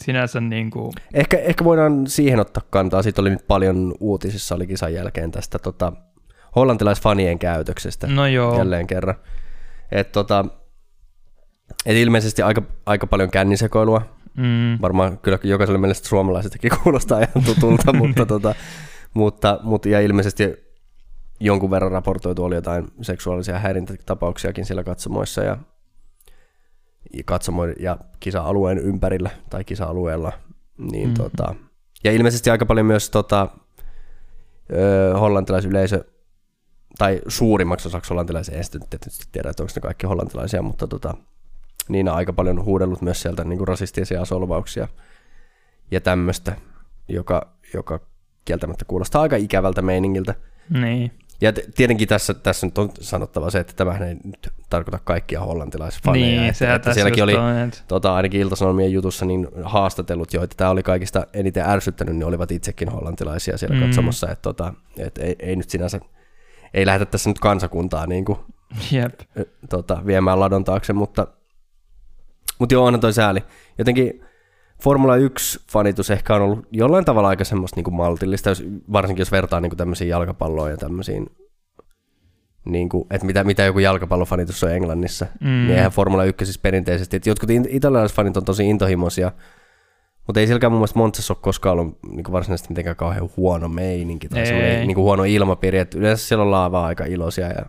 [0.03, 3.03] sinänsä niin kuin, Ehkä, ehkä voidaan siihen ottaa kantaa.
[3.03, 5.93] Siitä oli nyt paljon uutisissa oli kisan jälkeen tästä tota,
[6.55, 9.15] hollantilaisfanien käytöksestä no joo, jälleen kerran.
[9.91, 10.45] Et, tota,
[11.85, 14.01] et ilmeisesti aika, aika paljon kännisekoilua.
[14.37, 18.55] mm, Varmaan kyllä jokaiselle mielestä suomalaisestakin kuulostaa ihan tutulta, mutta, tota,
[19.13, 20.62] mutta, mutta ja ilmeisesti
[21.45, 25.57] jonkun verran raportoitu oli jotain seksuaalisia häirintätapauksiakin siellä katsomoissa ja
[27.25, 30.31] katsomoiden ja kisa-alueen ympärillä tai kisa-alueella.
[30.77, 31.13] Niin, Mm.
[31.13, 31.55] tota,
[32.03, 33.47] ja ilmeisesti aika paljon myös tota,
[34.73, 36.05] ö, hollantilaisyleisö,
[36.97, 41.13] tai suurimmaksi osaksi hollantilaisia, en sitten tietysti tiedä, että onko ne kaikki hollantilaisia, mutta tota,
[41.89, 44.87] niin on aika paljon huudellut myös sieltä niin kuin rasistisia solvauksia
[45.91, 46.55] ja tämmöistä,
[47.07, 47.99] joka, joka
[48.45, 50.35] kieltämättä kuulostaa aika ikävältä meiningiltä.
[50.69, 51.11] niin.
[51.41, 56.25] Ja tietenkin tässä, tässä nyt on sanottava se, että tämähän ei nyt tarkoita kaikkia hollantilaisfaneja.
[56.25, 60.33] Niin, että, sehän että tässä sielläkin oli on, että- tota, ainakin Ilta-Sanomien jutussa niin haastatellut,
[60.33, 63.81] joita tämä oli kaikista eniten ärsyttänyt, niin olivat itsekin hollantilaisia siellä Mm.
[63.81, 64.29] katsomassa.
[64.31, 65.99] Että tota, et ei, ei, nyt sinänsä,
[66.73, 68.39] ei lähdetä tässä nyt kansakuntaa niin kuin,
[68.91, 69.19] Jep.
[69.69, 71.27] tota, viemään ladon taakse, mutta,
[72.59, 73.43] mutta joo, onhan toi sääli.
[73.77, 74.25] Jotenkin
[74.83, 79.31] Formula 1-fanitus ehkä on ollut jollain tavalla aika semmoista niin kuin maltillista, jos, varsinkin jos
[79.31, 81.27] vertaa niin kuin tämmöisiin jalkapalloon ja tämmöisiin,
[82.65, 85.47] niin kuin, että mitä, mitä joku jalkapallofanitus on Englannissa, Mm.
[85.47, 89.31] niin eihän Formula 1 siis perinteisesti, että jotkut in- italialaisfanit on tosi intohimoisia,
[90.27, 93.67] mutta ei silläkään mun mielestä Montsassa ole koskaan ollut niin kuin varsinaisesti mitenkään kauhean huono
[93.69, 94.85] meininki tai Ei.
[94.87, 97.65] niin kuin huono ilmapiiri, että yleensä siellä ollaan vaan aika iloisia ja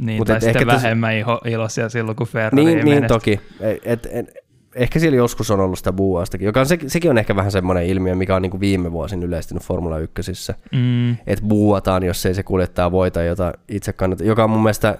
[0.00, 3.08] Niin, Mut tai sitten ehkä vähemmän iho, iloisia silloin, kun Ferrari Niin, niin menestyi.
[3.08, 3.40] toki.
[3.60, 4.45] Et, et, et,
[4.76, 7.86] ehkä siellä joskus on ollut sitä buuaustakin, joka on, se, sekin on ehkä vähän semmoinen
[7.86, 10.32] ilmiö, mikä on niin kuin viime vuosin yleistynyt Formula 1.
[10.72, 14.98] Mm, Että buuataan, jos ei se kuljettaja voita, jota itse kannattaa, joka on mun mielestä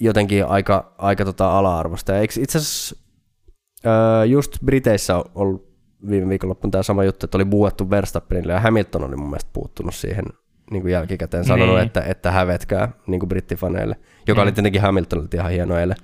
[0.00, 2.18] jotenkin aika, aika tota ala-arvosta.
[2.18, 2.96] Eikö itse asiassa
[3.86, 5.70] öö, just Briteissä on ollut
[6.10, 9.94] viime viikonloppuna tämä sama juttu, että oli buuattu Verstappenille ja Hamilton oli mun mielestä puuttunut
[9.94, 10.24] siihen
[10.70, 11.86] niin kuin jälkikäteen sanonut, Niin.
[11.86, 13.96] että, että hävetkää niin kuin brittifaneille,
[14.28, 14.42] joka Niin.
[14.42, 15.96] oli tietenkin Hamiltonilta ihan hieno eilen.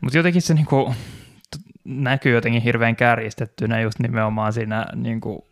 [0.00, 0.94] Mutta jotenkin se niinku,
[1.84, 5.46] näkyy jotenkin hirveän kärjistettynä just nimenomaan siinä niinku,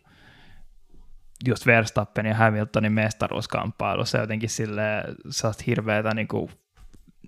[1.47, 6.49] just Verstappen ja Hamiltonin mestaruuskamppailussa jotenkin sille sellaista hirveätä niinku,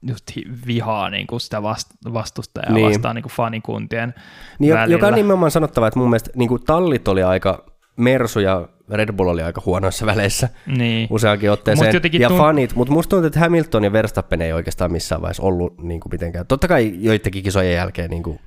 [0.07, 2.87] just hi- vihaa niinku sitä vast- vastustajaa Niin.
[2.87, 4.13] vastaan niinku fanikuntien
[4.59, 4.95] Niin, välillä.
[4.95, 7.65] joka on nimenomaan sanottava, että mun mielestä niin kuin tallit oli aika,
[7.97, 11.07] Mersu ja Red Bull oli aika huonoissa väleissä Niin.
[11.11, 11.95] useankin otteeseen.
[11.95, 15.43] Mut ja tunt- fanit, mutta musta tuntuu, että Hamilton ja Verstappen ei oikeastaan missään vaiheessa
[15.43, 16.47] ollut niin kuin mitenkään.
[16.47, 18.39] Totta kai joidenkin kisojen jälkeen, niin kuin,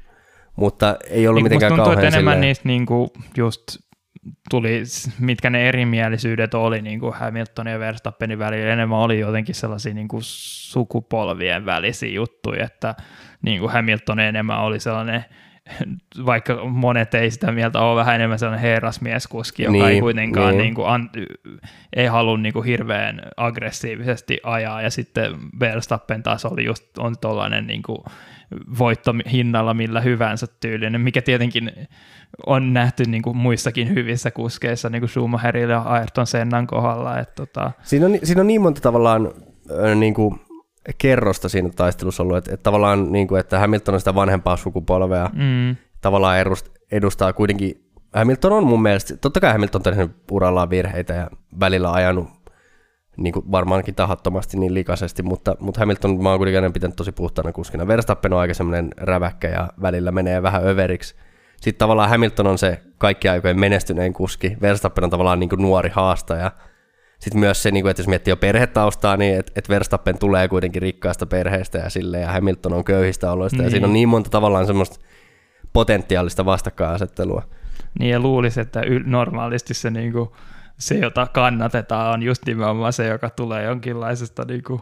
[0.59, 3.63] mutta ei ollut Niin, mitenkään tuntuu, kauhean että enemmän silleen- niistä niinku just
[4.51, 4.83] tuli,
[5.21, 10.09] mitkä ne erimielisyydet oli niin kuin Hamiltonin ja Verstappenin välillä, enemmän oli jotenkin sellaisia niin
[10.09, 12.95] kuin sukupolvien välisiä juttuja, että
[13.43, 15.25] niin kuin Hamilton enemmän oli sellainen
[16.27, 20.59] vaikka monet ei sitä mieltä ole vähän enemmän sellainen herrasmieskuski, joka Niin, ei kuitenkaan niin.
[20.59, 21.11] niin kuin, an,
[21.97, 27.67] ei halua niin kuin hirveän aggressiivisesti ajaa, ja sitten Verstappen taas oli just on tollainen
[27.67, 27.99] niin kuin
[28.79, 31.73] voitto hinnalla millä hyvänsä tyylinen, mikä tietenkin
[32.47, 37.19] on nähty niin kuin muissakin hyvissä kuskeissa, niin kuin Schumacherilla ja Ayrton Sennan kohdalla.
[37.19, 39.33] Että tota, Siinä on, siinä on niin monta tavallaan
[39.95, 40.41] niin kuin
[40.99, 45.31] kerrosta siinä taistelussa ollut, että, että tavallaan niin kuin, että Hamilton on sitä vanhempaa sukupolvea,
[45.35, 47.85] mm, tavallaan edust- edustaa kuitenkin,
[48.15, 51.31] Hamilton on mun mielestä, totta kai Hamilton on tehnyt urallaan virheitä ja
[51.61, 52.29] välillä ajanut
[53.19, 57.53] niin kuin varmaankin tahattomasti niin likaisesti, mutta, mutta Hamilton mä oon kuitenkin pitänyt tosi puhtaana
[57.53, 57.87] kuskina.
[57.87, 61.15] Verstappen on aika semmoinen räväkkä ja välillä menee vähän överiksi.
[61.57, 65.91] Sitten tavallaan Hamilton on se kaikki aikojen menestynein kuski, Verstappen on tavallaan niin kuin nuori
[65.93, 66.53] haastaja.
[67.19, 70.49] Sitten myös se, niin kuin, että jos miettii jo perhetaustaa, niin että et Verstappen tulee
[70.49, 73.65] kuitenkin rikkaasta perheestä ja silleen, ja Hamilton on köyhistä oloista, niin.
[73.65, 75.01] ja siinä on niin monta tavallaan semmoista
[75.73, 77.43] potentiaalista vastakkainasettelua.
[77.99, 80.29] niin ja luulisi, että normaalisti se, niin kuin,
[80.79, 84.81] se, jota kannatetaan, on just nimenomaan se, joka tulee jonkinlaisesta niin kuin,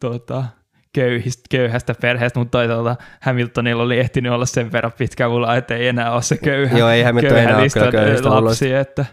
[0.00, 0.44] tuota,
[0.92, 5.88] köyhistä, köyhästä perheestä, mutta toisaalta Hamiltonilla oli ehtinyt olla sen verran pitkä ura, että ei
[5.88, 9.04] enää ole se köyhä, Joo, ei Hamilton köyhä enää kyllä köyhistä lapsi, että,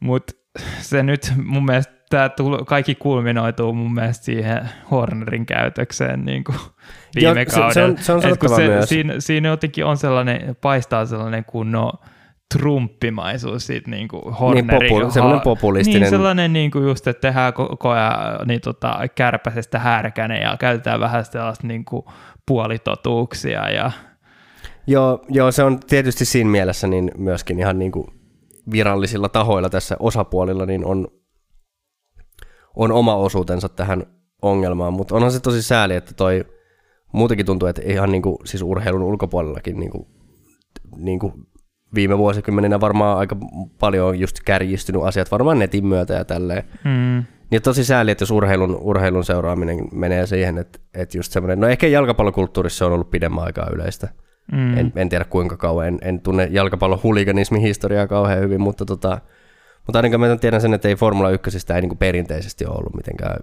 [0.00, 0.32] mutta
[0.80, 2.30] se nyt mun mielestä tämä
[2.66, 6.58] kaikki kulminoituu mun mielestä siihen Hornerin käytökseen niin kuin
[7.14, 7.88] viime Joo, se- se kaudella.
[7.88, 8.88] on- se on Et kun sanottava myös.
[8.88, 11.92] Siinä, siinä jotenkin on sellainen, paistaa sellainen kunnon
[12.54, 14.92] trumppimaisuus siitä niin kuin Hornerin.
[14.92, 18.12] popu- semmoinen populistinen- Niin sellainen niin kuin just, että tehdään koko ajan
[18.46, 22.02] niin tota, kärpäsestä härkänen ja käytetään vähän sellaista niin kuin
[22.46, 23.90] puolitotuuksia ja
[24.86, 28.06] Joo, joo, se on tietysti siinä mielessä niin myöskin ihan niin kuin
[28.72, 31.08] virallisilla tahoilla tässä osapuolilla niin on
[32.76, 34.06] on oma osuutensa tähän
[34.42, 36.44] ongelmaan, mutta onhan se tosi sääli, että toi
[37.12, 40.06] muutenkin tuntuu, että ihan niin kuin, siis urheilun ulkopuolellakin niin kuin,
[40.96, 41.32] niin kuin
[41.94, 43.36] viime vuosikymmeninä varmaan aika
[43.80, 46.62] paljon on just kärjistynyt asiat, varmaan netin myötä ja tälleen.
[46.84, 47.24] Mm.
[47.50, 51.66] Niin tosi sääli, että jos urheilun, urheilun seuraaminen menee siihen, että, että just semmoinen, no
[51.66, 54.08] ehkä jalkapallokulttuurissa on ollut pidemmän aikaa yleistä.
[54.52, 54.78] Mm.
[54.78, 59.20] En, en tiedä kuinka kauan, en, en tunne jalkapallon huliganismin historiaa kauhean hyvin, mutta, tota,
[59.86, 62.96] mutta ainakaan mä tiedän sen, että ei Formula 1 ei niin kuin perinteisesti ole ollut
[62.96, 63.36] mitenkään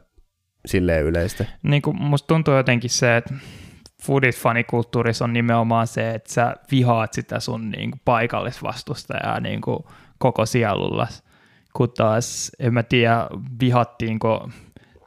[0.65, 1.45] silleen yleistä.
[1.63, 3.33] Niin kuin musta tuntuu jotenkin se, että
[4.05, 9.79] foodit-fanikulttuurissa on nimenomaan se, että sä vihaat sitä sun niin kuin paikallisvastustajaa niin kuin
[10.17, 11.07] koko sielulla,
[11.73, 13.27] kun taas en mä tiedä
[13.61, 14.49] vihattiinko,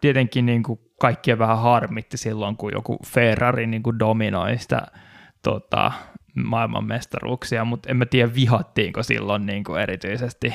[0.00, 4.86] tietenkin niin kuin kaikkien vähän harmitti silloin, kun joku Ferrari niin kuin dominoi sitä
[5.42, 5.92] tota,
[6.34, 10.54] maailmanmestaruuksia, mutta en mä tiedä vihattiinko silloin niin kuin erityisesti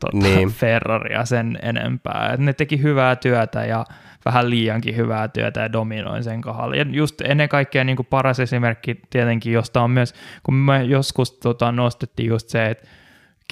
[0.00, 0.48] tota, niin.
[0.48, 2.30] Ferraria sen enempää.
[2.34, 3.84] Et ne teki hyvää työtä ja
[4.24, 6.76] vähän liiankin hyvää työtä ja dominoin sen kohdalla.
[6.76, 11.32] Ja just ennen kaikkea niin kuin paras esimerkki tietenkin, josta on myös, kun me joskus
[11.32, 12.88] tota, nostettiin just se, että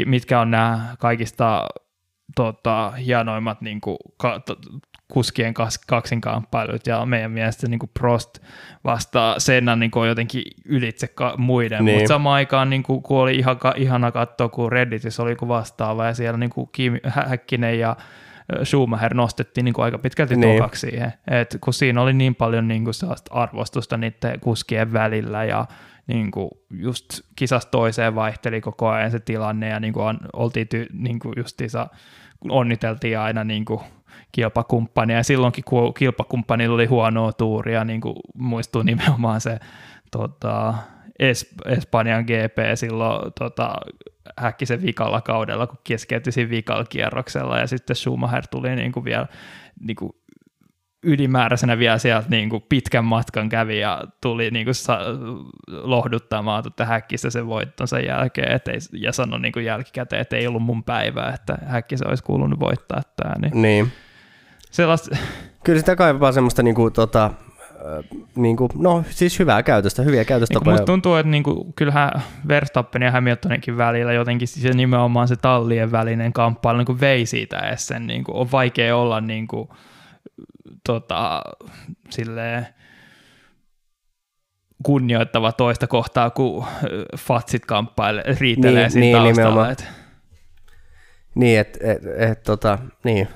[0.07, 1.69] mitkä on nämä kaikista
[2.37, 4.57] tota, hienoimmat niin kuin, ka, to,
[5.13, 5.55] kuskien
[5.87, 8.39] kaksinkamppailut ja meidän mielestä niin kuin Prost
[8.85, 11.99] vastaa Senna niin kuin jotenkin ylitse ka- muiden, niin.
[11.99, 16.07] mutta samaan aikaan niin kuin, kun oli ihan, ihana katsoa, kun Redditissä oli kuin vastaava
[16.07, 17.97] ja siellä niin kuin Kim Häkkinen ja
[18.65, 20.57] Schumacher nostettiin niin kuin aika pitkälti niin.
[20.57, 22.95] tokaksi siihen, Et kun siinä oli niin paljon niin kuin
[23.31, 25.67] arvostusta niiden kuskien välillä ja
[26.07, 30.87] niin kuin just kisasta toiseen vaihteli koko ajan se tilanne ja niin kuin oltiin ty,
[30.93, 31.87] niin kuin justiinsa,
[32.51, 33.81] onniteltiin aina niin kuin
[34.33, 39.59] kilpakumppania ja silloinkin kun kilpakumppanilla oli huonoa tuuria, niin kuin muistuu nimenomaan se
[40.13, 40.75] tota,
[41.23, 43.77] es- Espanjan GP silloin tota,
[44.37, 49.27] Häkkisen vikalla kaudella, kun keskeytyi siinä vikalla kierroksella ja sitten Schumacher tuli niin kuin vielä
[49.81, 50.13] niin kuin
[51.03, 55.01] ylimääräisenä vielä sieltä niin kuin pitkän matkan kävi ja tuli niin kuin sa-
[55.67, 60.47] lohduttamaan että Häkkissä sen voittonsa jälkeen et ei, ja sanoi niin kuin jälkikäteen, että ei
[60.47, 63.35] ollut mun päivää, että Häkkissä olisi kuulunut voittaa tämä.
[63.39, 63.63] Niin.
[63.63, 63.93] niin.
[64.71, 65.17] Sellaista...
[65.65, 67.31] Kyllä sitä kaipaa semmoista niin kuin, tota,
[68.37, 70.65] niin kuin, no siis hyvää käytöstä, hyviä käytöstapoja.
[70.65, 72.11] Niin musta tuntuu, että niin kuin, kyllähän
[72.49, 77.59] Verstappen ja Hamiltoninkin välillä jotenkin se nimenomaan se tallien välinen kamppailu niin kuin vei siitä
[77.59, 79.69] edes sen, niin kuin, on vaikea olla niin kuin,
[80.87, 81.43] tota,
[82.11, 82.67] silleen,
[84.83, 86.65] kunnioittava toista kohtaa, kun
[87.19, 89.71] fatsit kamppailee, riitelee niin, siinä niin, taustalla.
[89.71, 89.89] Et.
[91.35, 93.29] Niin, että et, et, tota, niin,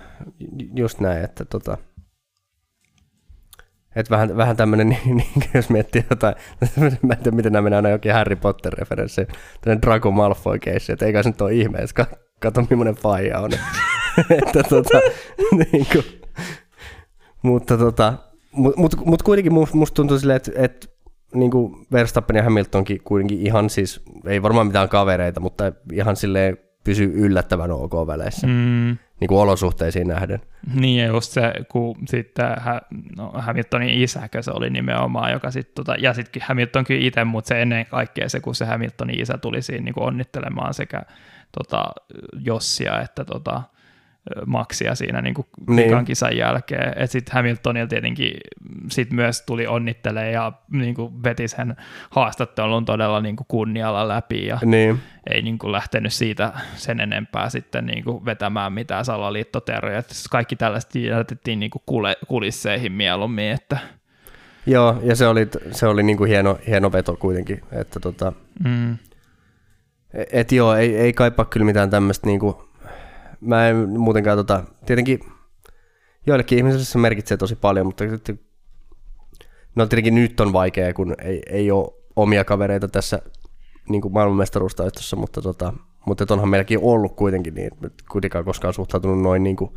[0.74, 1.78] just näin, että tota,
[3.96, 6.34] et vähän, vähän tämmöinen, niin, niin, jos miettii jotain,
[7.02, 9.26] mä en tiedä miten nämä menee aina jokin Harry Potter-referenssi,
[9.60, 12.06] tämmöinen Draco Malfoy case, että eikä se nyt ole ihme, että
[12.40, 13.50] kato millainen faija on.
[14.42, 15.00] että tota,
[15.72, 16.04] niin kuin,
[17.42, 18.12] mutta tota,
[18.52, 20.86] mut, mut, mut kuitenkin musta tuntuu silleen, että, että
[21.34, 26.58] niin kuin Verstappen ja Hamiltonkin kuitenkin ihan siis, ei varmaan mitään kavereita, mutta ihan silleen
[26.84, 28.46] pysyy yllättävän ok väleissä.
[28.46, 30.40] Mm niin kuin olosuhteisiin nähden.
[30.74, 32.46] Niin ja just se, kun sitten
[33.16, 37.48] no, Hamiltonin isäkö se oli nimenomaan, joka sitten, tota, ja sitten Hamilton kyllä itse, mutta
[37.48, 41.02] se ennen kaikkea se, kun se Hamiltonin isä tuli siinä niin kuin onnittelemaan sekä
[41.58, 41.84] tota,
[42.44, 43.62] Jossia että tota,
[44.46, 46.04] maksia siinä niin kuin niin.
[46.04, 47.08] kisan jälkeen.
[47.08, 48.32] Sitten Hamiltonilla tietenkin
[48.90, 51.76] sit myös tuli onnittelee ja niin kuin veti sen
[52.10, 55.00] haastattelun todella niin kuin kunnialla läpi ja niin.
[55.30, 60.02] ei niin kuin lähtenyt siitä sen enempää sitten niin kuin vetämään mitään salaliittoteroja.
[60.30, 63.50] Kaikki tällaista jätettiin niin kuin kulisseihin mieluummin.
[63.50, 63.78] Että
[64.66, 68.32] Joo, ja se oli, se oli niin kuin hieno, hieno veto kuitenkin, että tota,
[68.64, 68.96] mm.
[70.32, 72.54] et joo, ei, ei kaipaa kyllä mitään tämmöistä niin kuin
[73.40, 75.20] mä en muutenkaan tota, tietenkin
[76.26, 78.04] joillekin ihmisille se merkitsee tosi paljon, mutta
[79.74, 83.22] no tietenkin nyt on vaikea, kun ei, ei ole omia kavereita tässä
[83.88, 85.72] niin kuin maailmanmestaruustaistossa, mutta, tota,
[86.06, 89.70] mutta onhan meilläkin ollut kuitenkin niin, että kuitenkaan koskaan suhtautunut noin niin kuin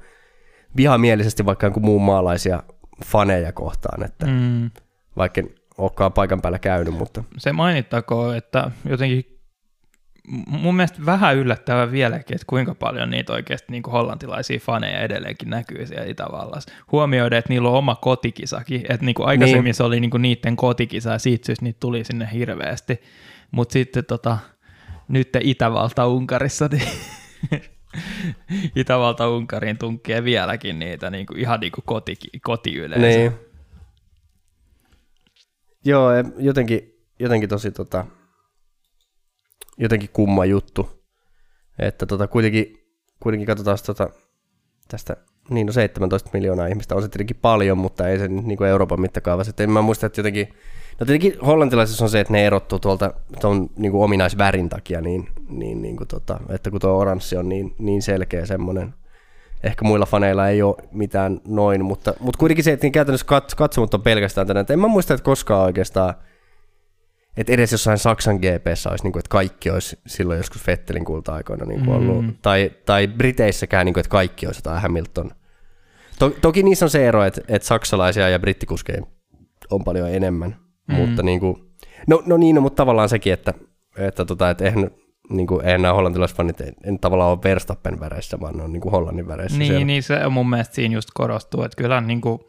[0.77, 2.63] vihamielisesti vaikka jonkun muun maalaisia
[3.05, 4.71] faneja kohtaan, että mm.
[5.17, 7.23] vaikka en olekaan paikan päällä käynyt, mutta...
[7.37, 9.39] Se mainittakoon, että jotenkin
[10.47, 15.49] mun mielestä vähän yllättävää vieläkin, että kuinka paljon niitä oikeasti niin kuin hollantilaisia faneja edelleenkin
[15.49, 16.71] näkyy siellä Itävallassa.
[16.91, 19.73] Huomioida, että niillä on oma kotikisakin, että niin kuin aikaisemmin niin.
[19.73, 23.01] se oli niin kuin niiden kotikisa ja siitä syystä niitä tuli sinne hirveästi,
[23.51, 24.37] mutta sitten tota,
[25.07, 26.87] nyt Itävalta-Unkarissa, niin
[28.79, 33.07] Itävalta-Unkariin tunkkee vieläkin niitä niin kuin, ihan niin kuin koti, kotiyleisö.
[33.07, 33.31] Niin.
[35.85, 38.05] Joo, jotenkin, jotenkin tosi tota,
[39.77, 41.03] jotenkin kumma juttu.
[41.79, 42.77] Että tota, kuitenkin,
[43.19, 44.09] kuitenkin katsotaan tota,
[44.87, 45.17] tästä
[45.49, 49.01] niin no 17 miljoonaa ihmistä on se tietenkin paljon, mutta ei se niin kuin Euroopan
[49.01, 49.49] mittakaavassa.
[49.49, 50.47] Että en mä muista, että jotenkin,
[50.99, 55.29] no tietenkin hollantilaisissa on se, että ne erottuu tuolta tuon niin kuin ominaisvärin takia, niin,
[55.49, 58.93] niin, niin kuin tota, että kun tuo oranssi on niin, niin selkeä semmoinen,
[59.63, 63.55] ehkä muilla faneilla ei ole mitään noin, mutta, mutta kuitenkin se, että niin käytännössä kat,
[63.55, 64.65] katsomut on pelkästään tänään.
[64.69, 66.13] En mä muista, että koskaan oikeastaan,
[67.37, 71.65] että edes jossain Saksan GPssä olisi, niin kuin, että kaikki olisi silloin joskus Fettelin kulta-aikoina
[71.65, 72.33] niin kuin ollut, mm.
[72.41, 75.31] tai, tai Briteissäkään, niin kuin, että kaikki olisi jotain Hamilton.
[76.19, 79.03] To, toki niissä on se ero, että, että saksalaisia ja brittikuskeja
[79.71, 80.55] on paljon enemmän,
[80.87, 80.95] mm.
[80.95, 81.55] mutta niin kuin,
[82.07, 83.53] no, no niin, no, mutta tavallaan sekin, että,
[83.97, 84.91] että, tota, että eihän,
[85.29, 88.81] niin kuin, eihän nämä hollantilaisfanit en, en tavallaan ole Verstappen väreissä, vaan ne on niin
[88.81, 89.57] kuin Hollannin väreissä.
[89.57, 89.85] Niin, siellä.
[89.85, 92.39] niin se on mun mielestä siinä just korostuu, että kyllä niin kuin,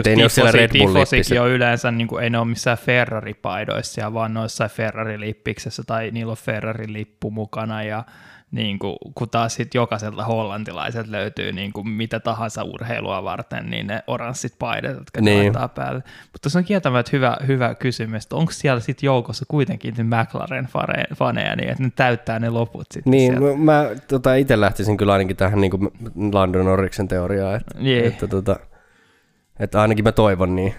[0.00, 2.46] Et ei ne ole siellä Red Bull Tifosikin on yleensä, niin kuin, ei ne ole
[2.46, 8.04] missään Ferrari-paidoissa, vaan noissa Ferrari-lippiksessä tai niillä on Ferrari-lippu mukana ja
[8.50, 13.86] niin kuin, kun taas sitten jokaiselta hollantilaiset löytyy niin kuin mitä tahansa urheilua varten, niin
[13.86, 15.42] ne oranssit paidat, jotka Niin.
[15.42, 16.02] laittaa päälle.
[16.32, 21.56] Mutta se on kieltämättä hyvä, hyvä kysymys, että onko siellä sitten joukossa kuitenkin ne McLaren-faneja,
[21.56, 23.56] niin että ne täyttää ne loput sitten Niin, sieltä.
[23.58, 25.90] mä, mä tota, itse lähtisin kyllä ainakin tähän niin kuin
[26.32, 28.04] Landon Norriksen teoriaan, että, Niin.
[28.04, 28.56] että, tota,
[29.60, 30.74] että ainakin mä toivon niin,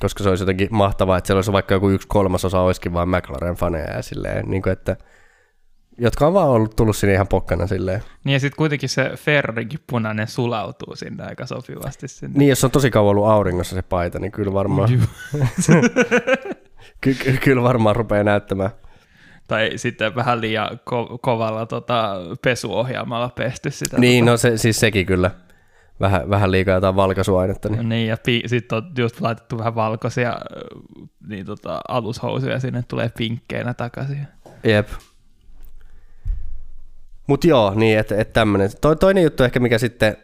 [0.00, 3.96] koska se olisi jotenkin mahtavaa, että siellä olisi vaikka joku yksi kolmasosa olisikin vain McLaren-faneja
[3.96, 4.96] ja silleen, niin kuin, että
[5.98, 8.02] jotka on vaan ollut tullut sinne ihan pokkana silleen.
[8.24, 12.38] Niin ja sitten kuitenkin se Ferrarikin punainen sulautuu sinne aika sopivasti sinne.
[12.38, 14.88] Niin, jos on tosi kauan ollut auringossa se paita, niin kyllä varmaan,
[17.00, 18.70] ky- ky- kyllä varmaan rupeaa näyttämään.
[19.46, 23.98] Tai sitten vähän liian ko- kovalla tota, pesuohjaamalla pesty sitä.
[23.98, 24.30] Niin, tota.
[24.32, 25.30] no se, siis sekin kyllä.
[26.00, 27.68] Vähän, vähän liikaa jotain valkaisuainetta.
[27.68, 27.88] Niin.
[27.88, 30.36] Niin, ja pi- sitten on just laitettu vähän valkoisia
[31.28, 34.26] niin tota, alushousuja sinne, tulee pinkkeinä takaisin.
[34.64, 34.88] Jep.
[37.26, 38.70] Mut joo, niin että et tämmönen.
[38.80, 40.16] To, toinen juttu ehkä, mikä sitten,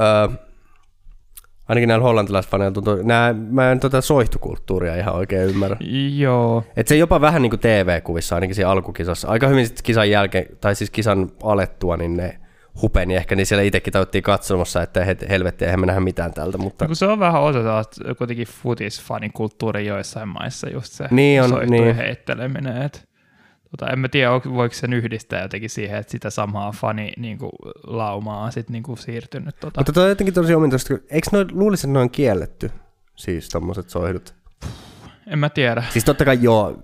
[0.00, 0.28] öö,
[1.68, 5.76] ainakin näillä hollantilaisfaneilla tuntuu, nää, mä en tota soihtukulttuuria ihan oikein ymmärrä.
[6.16, 9.28] Joo, Et se jopa vähän niin kuin TV-kuvissa, ainakin siinä alkukisassa.
[9.28, 12.38] Aika hyvin sitten kisan jälkeen, tai siis kisan alettua, niin ne
[12.82, 16.58] hupeni ehkä, niin siellä itsekin tauttiin katsomassa, että he, helvetti, eihän me nähdä mitään tältä,
[16.58, 17.84] mutta kun se on vähän osa
[18.18, 21.96] kuitenkin futisfanikulttuuri joissain maissa just se Niin on, niin.
[21.96, 22.82] heitteleminen.
[22.82, 23.08] Et,
[23.70, 27.52] tota, en mä tiedä, voiko sen yhdistää jotenkin siihen, että sitä samaa fani niin kuin,
[27.86, 29.56] laumaa on sit, niin kuin, siirtynyt.
[29.60, 29.80] Tota.
[29.80, 32.70] Mutta toi on jotenkin tosi omituista, kun- eikö noin, luulisi, että noin kielletty,
[33.16, 34.34] siis tommoset soihdut?
[35.26, 35.82] En mä tiedä.
[35.90, 36.78] Siis totta kai joo,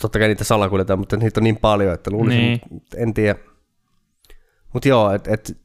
[0.00, 2.60] totta kai niitä salakuljetaan, mutta niitä on niin paljon, että luulisin, Niin.
[2.70, 2.82] niin.
[2.96, 3.38] en tiedä.
[4.72, 5.58] Mutta joo, että et,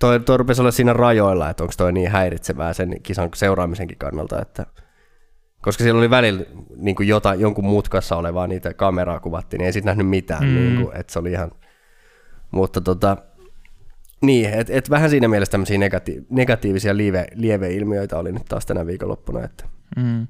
[0.00, 4.42] toi, toi rupesi olla siinä rajoilla, että onko toi niin häiritsevää sen kisan seuraamisenkin kannalta,
[4.42, 4.66] että
[5.62, 6.44] koska siellä oli välillä
[6.76, 10.48] niin kuin jota, jonkun mutkassa olevaa niitä kameraa kuvattiin, niin ei sit nähnyt mitään, Mm.
[10.54, 11.50] niin kuin, että se oli ihan,
[12.50, 13.16] mutta tota,
[14.22, 18.86] niin, että et vähän siinä mielessä tämmöisiä negati- negatiivisia lieve, lieveilmiöitä oli nyt taas tänä
[18.86, 19.64] viikonloppuna, että
[19.96, 20.26] Mm.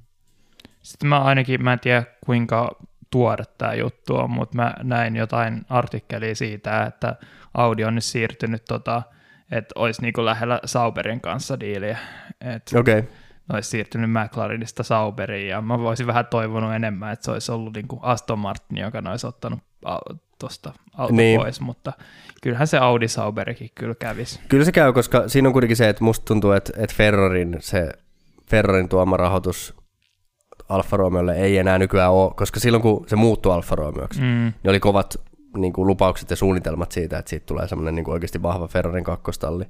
[0.82, 2.70] Sitten mä ainakin, mä en tiedä kuinka
[3.10, 7.16] tuore tämä juttu on, mutta mä näin jotain artikkelia siitä, että
[7.54, 9.02] Audi on nyt siirtynyt, tota,
[9.50, 11.98] että olisi niinku lähellä Sauberin kanssa diiliä,
[12.40, 13.10] että okei, okay.
[13.48, 17.74] ne olisi siirtynyt McLarenista Sauberiin, ja mä voisin vähän toivonut enemmän, että se olisi ollut
[17.74, 19.60] niinku Aston Martin, joka ne olisi ottanut
[20.38, 21.40] tuosta auto Niin.
[21.40, 21.92] pois, mutta
[22.42, 24.40] kyllähän se Audi Sauberikin kyllä kävisi.
[24.48, 27.92] Kyllä se käy, koska siinä on kuitenkin se, että musta tuntuu, että, että Ferrarin, se,
[28.50, 29.80] Ferrarin tuoma rahoitus
[30.68, 34.20] Alfa Romeolle ei enää nykyään ole, koska silloin kun se muuttui Alfa Romeoksi.
[34.20, 34.26] Mm.
[34.26, 35.16] niin oli kovat
[35.56, 39.04] niin kuin, lupaukset ja suunnitelmat siitä, että siitä tulee semmoinen niin kuin, oikeasti vahva Ferrarin
[39.04, 39.64] kakkostalli.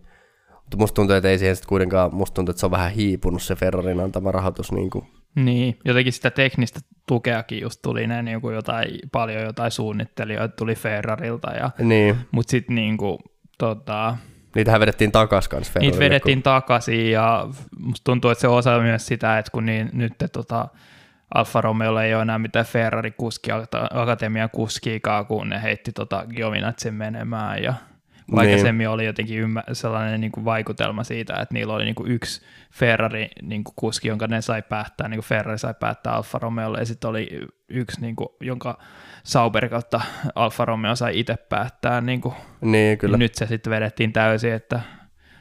[0.54, 3.42] Mutta musta tuntuu, että ei siihen sitten kuitenkaan, musta tuntuu, että se on vähän hiipunut
[3.42, 4.72] se Ferrarin antama rahoitus.
[4.72, 5.06] Niin kuin.
[5.34, 10.74] Niin, jotenkin sitä teknistä tukeakin just tuli ne niin kuin jotain, paljon jotain suunnittelijoita tuli
[10.74, 13.18] Ferrarilta, ja, Niin, mutta sitten niin kuin,
[13.58, 14.16] tota,
[14.54, 15.92] niitähän vedettiin takas kanssa Ferrarille.
[15.92, 17.48] niitä vedettiin takaisin ja
[17.78, 20.68] musta tuntuu, että se osa myös sitä, että kun niin, nyt tota,
[21.34, 23.50] Alfa Romeolla ei ole enää mitään Ferrari-kuski,
[23.90, 27.74] Akatemian kuskiikaan, kun ne heitti tota Giovinazzen menemään ja
[28.30, 28.38] Niin.
[28.40, 32.42] aikaisemmin oli jotenkin ymmä, sellainen niin kuin vaikutelma siitä, että niillä oli niin kuin yksi
[32.72, 36.78] Ferrari niin kuin kuski, jonka ne sai päättää, niin kuin Ferrari sai päättää Alfa Romeolle,
[36.78, 38.78] ja sitten oli yksi, niin kuin, jonka
[39.24, 40.00] Sauber kautta
[40.34, 42.00] Alfa Romeo sai itse päättää.
[42.00, 43.16] Niin kuin, Niin, kyllä.
[43.16, 44.80] nyt se sitten vedettiin täysin, että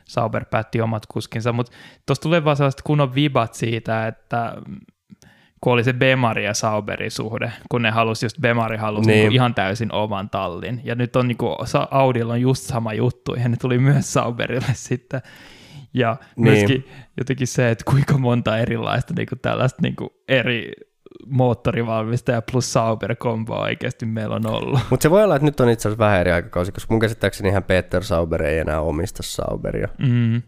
[0.06, 1.72] Sauber päätti omat kuskinsa, mutta
[2.06, 4.53] tuossa tulee vaan sellaiset kunnon vibat siitä, että
[5.61, 9.19] kun oli se Bemari ja Sauberin suhde, kun ne halusi just, Bemari halusi Niin.
[9.19, 9.31] niin.
[9.31, 10.81] ihan täysin oman tallin.
[10.84, 14.73] Ja nyt on niinku, Sa- Audilla on just sama juttu, ja ne tuli myös Sauberille
[14.90, 15.22] sitten.
[15.94, 16.44] Ja Niin.
[16.44, 16.86] myöskin
[17.18, 20.72] jotenkin se, että kuinka monta erilaista niinku tällaista niinku eri
[21.26, 24.80] moottorivalmistaja plus Sauber-kombo oikeasti meillä on ollut.
[24.90, 27.49] Mutta se voi olla, että nyt on itse asiassa vähän eri aikakausi, koska mun käsittääkseni
[27.49, 29.88] ihan Peter Sauber ei enää omista Sauberia.
[29.98, 30.41] Mm.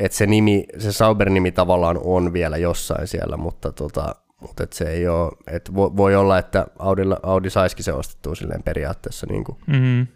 [0.00, 4.84] Et se, nimi, se Sauber-nimi tavallaan on vielä jossain siellä, mutta, tota, mutta et se
[4.90, 9.44] ei ole, et voi, voi olla, että Audilla, Audi saisikin se ostettua silleen periaatteessa niin
[9.44, 10.06] kuin, Mm.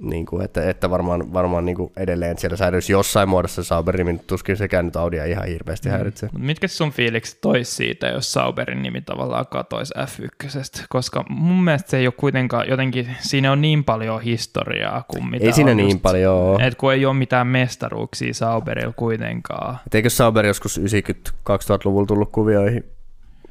[0.00, 4.20] Niin kuin, että, että varmaan, varmaan niin kuin edelleen siellä säilyisi jossain muodossa Sauberin, niin
[4.26, 6.28] tuskin sekään nyt Audia ihan hirveästi häiritsee.
[6.32, 10.84] Mut mitkä sun fiilikset tois siitä, jos Sauberin nimi tavallaan katoisi F1?
[10.88, 15.44] Koska mun mielestä se ei ole kuitenkaan jotenkin, siinä on niin paljon historiaa kuin mitä
[15.46, 16.66] Ei siinä on niin just- paljon ole.
[16.66, 19.78] Et kun ei ole mitään mestaruuksia Sauberilla kuitenkaan.
[19.86, 22.84] Et eikö Sauber joskus 90-2000-luvulla tullut kuvioihin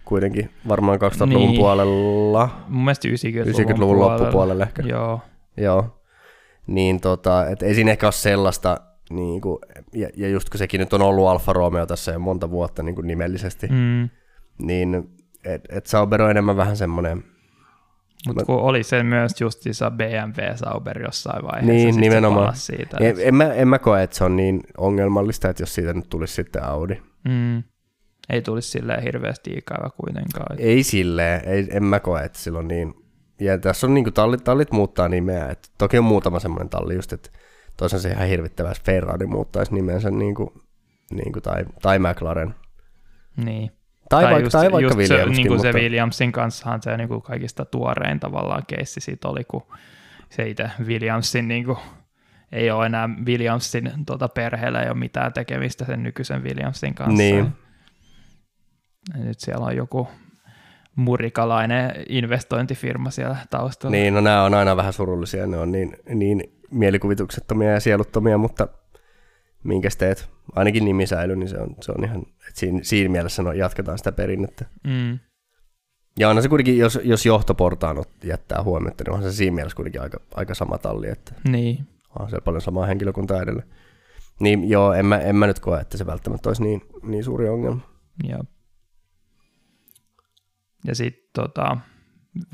[0.06, 1.57] kuitenkin varmaan 2000-luvun Niin.
[1.60, 4.18] puolella, Mun mielestä 90-luvun, 90-luvun puolella.
[4.18, 4.84] loppupuolella ehkä.
[4.86, 5.22] Joo.
[5.57, 5.97] Joo.
[6.68, 8.77] Niin tota, et ei siinä ehkä ole sellaista,
[9.10, 9.60] niin kuin,
[9.94, 12.95] ja, ja just kun sekin nyt on ollut Alfa Romeo tässä jo monta vuotta niin
[12.95, 14.10] kuin nimellisesti, mm.
[14.61, 15.10] Niin
[15.45, 17.23] et, et Sauber on enemmän vähän semmoinen,
[18.27, 21.72] Mutta kun oli se myös justiinsa BMW Sauber jossain vaiheessa.
[21.72, 22.56] Niin, sit nimenomaan.
[22.56, 25.94] Siitä, en, en, mä, en mä koe, että se on niin ongelmallista, että jos siitä
[25.94, 27.02] nyt tulisi sitten Audi.
[27.27, 27.64] mm,
[28.30, 30.56] ei tulisi silleen hirveästi ikävä kuitenkaan.
[30.60, 32.94] Ei silleen, ei, en mä koe, että sillä on niin,
[33.40, 36.96] ja tässä on niin kuin tallit, tallit muuttaa nimeä, että toki on muutama semmoinen talli
[36.96, 37.30] just, että
[37.78, 40.50] toisaalta se ihan hirvittävä, jos Ferrari muuttaisi nimensä niin kuin,
[41.12, 42.56] niin kuin, tai, tai McLaren.
[43.38, 43.72] Niin.
[44.10, 46.98] Tai, tai, vaikka, just, tai vaikka just se, niin kuin mutta se Williamsin kanssahan se
[46.98, 49.64] niin kuin kaikista tuorein tavallaan keissi siitä oli, kun
[50.30, 51.78] se itse Williamsin niin kuin,
[52.52, 57.18] ei ole enää Williamsin tuota perheellä ei ole mitään tekemistä sen nykyisen Williamsin kanssa.
[57.18, 57.54] Niin.
[59.14, 60.08] Ja nyt siellä on joku
[60.98, 63.91] murikalainen investointifirma siellä taustalla.
[63.91, 68.68] niin, no nämä on aina vähän surullisia, ne on niin, niin mielikuvituksettomia ja sieluttomia, mutta
[69.64, 73.44] minkäs teet, ainakin nimi säilyy, niin se on, se on ihan, että siinä, siinä mielessä
[73.44, 74.65] no, jatketaan sitä perinnettä.
[74.84, 75.19] Mm.
[76.19, 80.02] Ja onhan se kuitenkin, jos, jos johtoportaan jättää huomiota, niin onhan se siinä mielessä kuitenkin
[80.02, 81.88] aika, aika sama talli, että Niin.
[82.10, 83.68] onhan siellä paljon samaa henkilökuntaa edelleen.
[84.40, 87.49] Niin joo, en mä, en mä nyt koe, että se välttämättä olisi niin, niin suuri
[87.49, 87.82] ongelma.
[88.24, 88.44] Joo.
[90.88, 91.78] Ja sitten tota,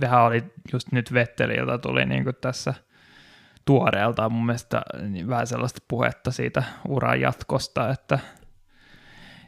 [0.01, 0.43] vähän oli
[0.73, 2.73] just nyt Vetteliltä tuli niin tässä
[3.65, 8.19] tuoreeltaan mun mielestä niin vähän sellaista puhetta siitä uran jatkosta, että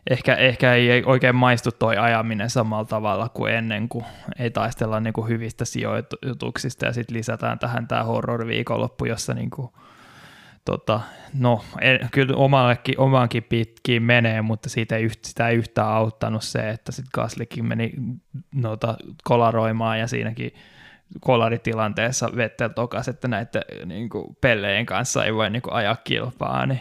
[0.09, 4.03] ehkä, ehkä ei oikein maistu toi ajaminen samalla tavalla kuin ennen, kun
[4.39, 9.69] ei taistella niin kuin hyvistä sijoituksista ja sitten lisätään tähän tämä horror-viikonloppu, jossa niin kuin,
[10.65, 11.01] tota,
[11.33, 16.43] no en, kyllä omallekin, omaankin pitkiin menee, mutta siitä ei, yht, sitä ei yhtään auttanut
[16.43, 17.93] se, että sitten Gaslikin meni
[18.55, 20.51] noita kolaroimaan ja siinäkin
[21.21, 26.65] kolaritilanteessa Vettel tokas, että näiden niin kuin, pellejen kanssa ei voi niin kuin, ajaa kilpaa,
[26.65, 26.79] niin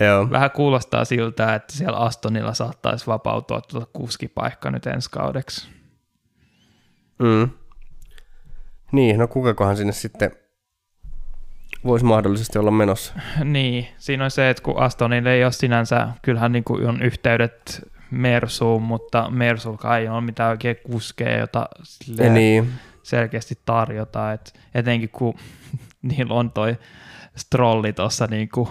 [0.00, 0.30] Joo.
[0.30, 5.68] vähän kuulostaa siltä, että siellä Astonilla saattaisi vapautua tuota kuskipaikka nyt ensi kaudeksi.
[7.18, 7.50] Mm.
[8.92, 10.30] Niin, no kukakohan sinne sitten
[11.84, 13.14] voisi mahdollisesti olla menossa.
[13.44, 17.90] Niin, siinä on se, että kun Astonille ei ole sinänsä, kyllähän niin kuin on yhteydet
[18.10, 21.68] Mersuun, mutta Mersulkaan ei ole mitään oikein kuskeja, jota
[22.30, 22.68] niin,
[23.02, 25.34] selkeästi tarjota, et etenkin kun
[26.02, 26.76] niillä on toi
[27.36, 28.68] strolli tuossa niinku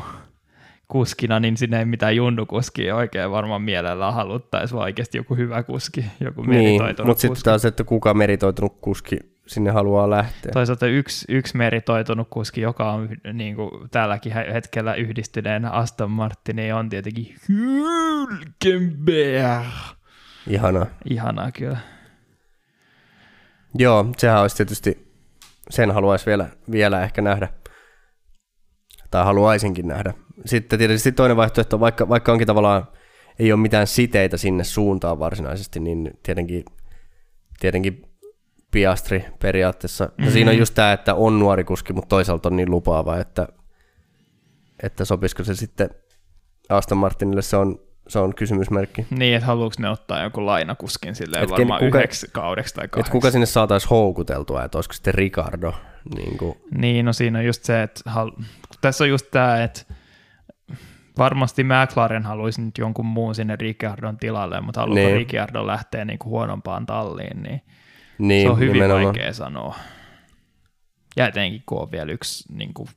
[0.88, 6.06] kuskina, niin sinne ei mitään junnukuskia oikein varmaan mielellään haluttaisi, vaan oikeasti joku hyvä kuski,
[6.20, 9.18] joku niin meritoitunut mutta sitten taas, että kuka meritoitunut kuski
[9.50, 10.52] sinne haluaa lähteä.
[10.52, 16.90] Toisaalta yksi, yksi meritoitunut kuski, joka on niin kuin tälläkin hetkellä yhdistyneenä Aston Martinin, on
[16.90, 18.86] tietenkin Hülkenberg.
[20.48, 20.86] Ihanaa.
[21.10, 21.78] Ihanaa kyllä.
[23.76, 25.08] Joo, sehän olisi tietysti,
[25.70, 27.48] sen haluaisi vielä, vielä ehkä nähdä.
[29.12, 30.14] Tai haluaisinkin nähdä.
[30.46, 32.88] Sitten tietysti toinen vaihtoehto, vaikka, vaikka onkin tavallaan,
[33.40, 36.66] ei ole mitään siteitä sinne suuntaan varsinaisesti, niin tietenkin,
[37.60, 38.09] tietenkin
[38.72, 40.06] Piastri periaatteessa.
[40.06, 40.26] Mm-hmm.
[40.26, 43.48] Ja siinä on just tämä, että on nuori kuski, mutta toisaalta on niin lupaava, että,
[44.84, 45.90] että sopisiko se sitten
[46.70, 49.06] Aston Martinille, se on, se on kysymysmerkki.
[49.10, 53.12] Niin, että haluuks ne ottaa jonkun lainakuskin silleen Et varmaan kuka- yhdeksi kaudeksi tai kahdeksi.
[53.12, 55.74] kuka sinne saataisiin houkuteltua, että olisiko sitten Ricardo.
[56.16, 58.44] Niin kuin, Niin, no siinä on just se, että hal-
[58.82, 59.82] tässä on just tämä, että
[61.18, 65.16] varmasti McLaren haluaisi nyt jonkun muun sinne Ricciardon tilalle, mutta haluaako Niin.
[65.18, 67.62] Ricciardo lähteä niin kuin huonompaan talliin, niin,
[68.20, 69.06] niin, se on hyvin nimenomaan.
[69.06, 69.76] vaikea sanoa.
[71.18, 72.90] Ja etenkin, kun on vielä yksi niin kuin,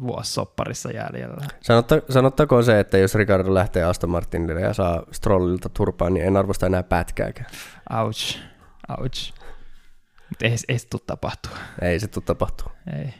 [0.00, 1.46] vuosi sopparissa jäljellä.
[1.60, 6.36] Sanotta, sanottakoon se, että jos Ricardo lähtee Aston Martinille ja saa Strollilta turpaan, niin en
[6.36, 7.50] arvosta enää pätkääkään.
[8.02, 8.38] Ouch,
[8.98, 9.32] ouch.
[10.28, 11.56] Mutta ei, ei se tule tapahtua.
[11.82, 12.72] Ei se tule tapahtua.
[12.98, 13.14] Ei,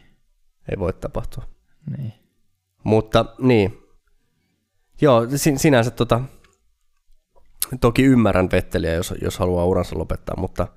[0.68, 1.44] Ei voi tapahtua.
[1.98, 2.12] niin.
[2.84, 3.78] Mutta niin.
[5.01, 6.20] Joo, sin- sinänsä tota,
[7.80, 10.68] toki ymmärrän Vetteliä, jos, jos haluaa uransa lopettaa, mutta,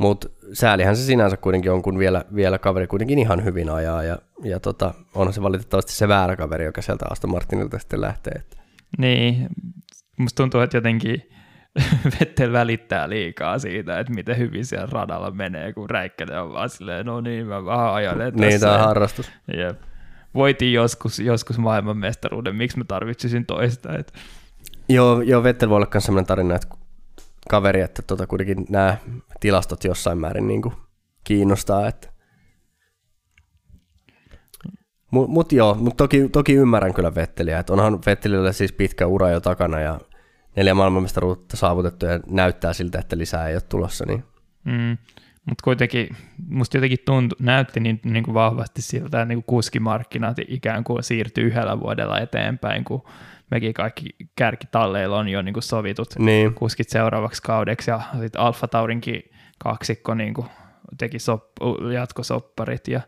[0.00, 4.18] mutta säälihän se sinänsä kuitenkin on, kun vielä, vielä kaveri kuitenkin ihan hyvin ajaa, ja,
[4.42, 8.32] ja tota, onhan se valitettavasti se väärä kaveri, joka sieltä Aston Martinilta sitten lähtee.
[8.32, 8.56] Että.
[8.98, 9.48] Niin,
[10.16, 11.30] musta tuntuu, että jotenkin
[12.20, 17.06] Vettel välittää liikaa siitä, että miten hyvin siellä radalla menee, kun Räikkönen on vaan silleen,
[17.06, 18.48] no niin, mä vähän ajelen tässä.
[18.48, 19.32] Niin, tämä on harrastus.
[19.56, 19.80] Jep.
[20.34, 23.98] Voitiin joskus, joskus maailmanmestaruuden, miksi mä tarvitsisin toista.
[23.98, 24.12] Että...
[24.88, 26.68] Joo, joo, Vettel voi olla myös sellainen tarina, että
[27.48, 28.96] kaveri, että tota, kuitenkin nämä
[29.40, 30.74] tilastot jossain määrin niin kuin
[31.24, 31.88] kiinnostaa.
[31.88, 32.08] Että.
[35.10, 39.30] Mutta mut joo, mut toki, toki ymmärrän kyllä Vetteliä, että onhan Vettelillä siis pitkä ura
[39.30, 40.00] jo takana ja
[40.56, 44.04] neljä maailmanmestaruutta saavutettu ja näyttää siltä, että lisää ei ole tulossa.
[44.06, 44.24] Niin.
[44.64, 44.98] Mm,
[45.44, 46.08] mutta kuitenkin
[46.48, 51.44] musta jotenkin tuntu, näytti niin, niin kuin vahvasti siltä, että niin kuskimarkkinat ikään kuin siirtyy
[51.44, 53.02] yhdellä vuodella eteenpäin, kun
[53.50, 56.54] mekin kaikki kärkitalleilla on jo niin kuin sovitut niin.
[56.54, 59.22] kuskit seuraavaksi kaudeksi ja sitten Alfa Taurinkin
[59.58, 60.46] kaksikko niin kuin
[60.98, 63.00] teki sop- jatkosopparit ja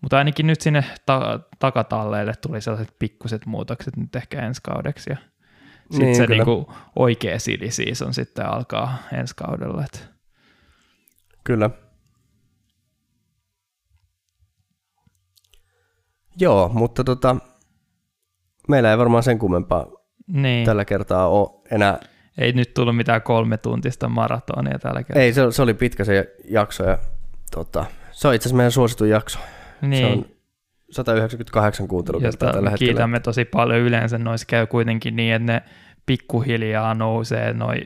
[0.00, 5.16] mutta ainakin nyt sinne ta- takatalleille tuli sellaiset pikkuset muutokset nyt ehkä ensi kaudeksi ja
[5.90, 9.84] sitten niin, se niinku oikea silly season sitten alkaa ensi kaudella.
[9.84, 9.98] Että.
[11.44, 11.70] Kyllä.
[16.40, 17.36] Joo, mutta tota,
[18.68, 19.86] meillä ei varmaan sen kummempaa
[20.26, 20.66] niin.
[20.66, 21.98] tällä kertaa ole enää.
[22.38, 25.22] Ei nyt tullut mitään kolme tuntista maratonia tällä kertaa.
[25.22, 26.98] Ei, se, se oli pitkä se jakso ja
[27.50, 29.38] tota, se on itse asiassa meidän suosituin jakso.
[29.82, 30.06] Niin.
[30.06, 30.26] Se on
[30.90, 32.90] 198 kuuntelukertaa tällä hetkellä.
[32.90, 35.62] Kiitämme tosi paljon yleensä, noissa käy kuitenkin niin, että ne
[36.06, 37.82] pikkuhiljaa nousee noin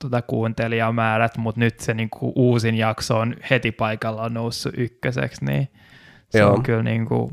[0.00, 5.68] tuota kuuntelijamäärät, mutta nyt se niinku uusin jakso on heti paikalla noussut ykköseksi, niin
[6.28, 6.52] se Joo.
[6.52, 7.32] on kyllä niinku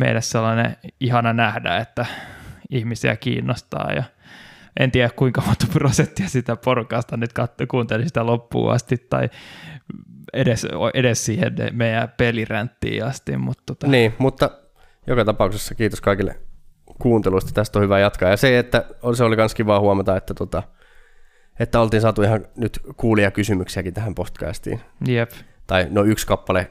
[0.00, 2.06] meille sellainen ihana nähdä, että
[2.70, 4.02] ihmisiä kiinnostaa ja
[4.80, 9.30] en tiedä kuinka monta prosenttia sitä porukasta nyt katso, kuunteli sitä loppuun asti tai
[10.32, 13.36] edes, edes siihen meidän peliränttiin asti.
[13.36, 13.86] Mutta tota.
[13.86, 14.50] Niin, mutta
[15.06, 16.36] joka tapauksessa kiitos kaikille
[16.98, 17.52] kuuntelusta.
[17.52, 18.30] Tästä on hyvä jatkaa.
[18.30, 18.84] Ja se, että
[19.16, 20.62] se oli myös kiva huomata, että, tota,
[21.60, 24.80] että oltiin saatu ihan nyt kuulia kysymyksiäkin tähän podcastiin.
[25.06, 25.30] Jep.
[25.70, 26.70] Tai no yksi kappale,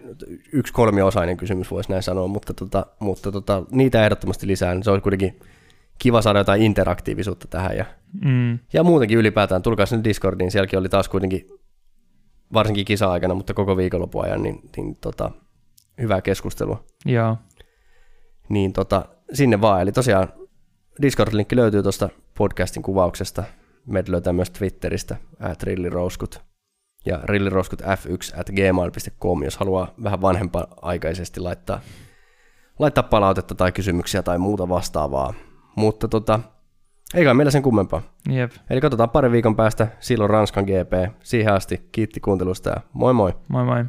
[0.54, 4.74] yksi kolmiosainen kysymys voisi näin sanoa, mutta, tota, mutta tota, niitä ehdottomasti lisää.
[4.74, 5.40] Niin se olisi kuitenkin
[6.00, 7.78] kiva saada jotain interaktiivisuutta tähän.
[7.78, 7.86] Ja,
[8.26, 8.60] mm.
[8.74, 11.48] ja muutenkin ylipäätään, tulkaa sinne Discordiin, sielläkin oli taas kuitenkin
[12.54, 15.32] varsinkin kisa-aikana, mutta koko viikonlopun ajan, niin, niin tota,
[16.02, 16.84] hyvää keskustelua.
[17.06, 17.38] Joo.
[18.50, 19.82] Niin tota, sinne vaan.
[19.82, 20.28] Eli tosiaan
[21.02, 23.44] Discord-linkki löytyy tuosta podcastin kuvauksesta.
[23.86, 26.49] Meidät löytää myös Twitteristä, at rillirouskut
[27.06, 31.80] ja rillirouskut f1 at gmail.com, jos haluaa vähän vanhempaa aikaisesti laittaa,
[32.80, 35.34] laittaa palautetta tai kysymyksiä tai muuta vastaavaa.
[35.76, 36.40] Mutta tota,
[37.16, 38.02] eikä meillä sen kummempaa.
[38.30, 38.52] Jep.
[38.70, 41.14] Eli katsotaan pari viikon päästä, silloin Ranskan GP.
[41.24, 43.34] Siihen asti kiitti kuuntelusta ja moi moi.
[43.48, 43.86] Moi moi.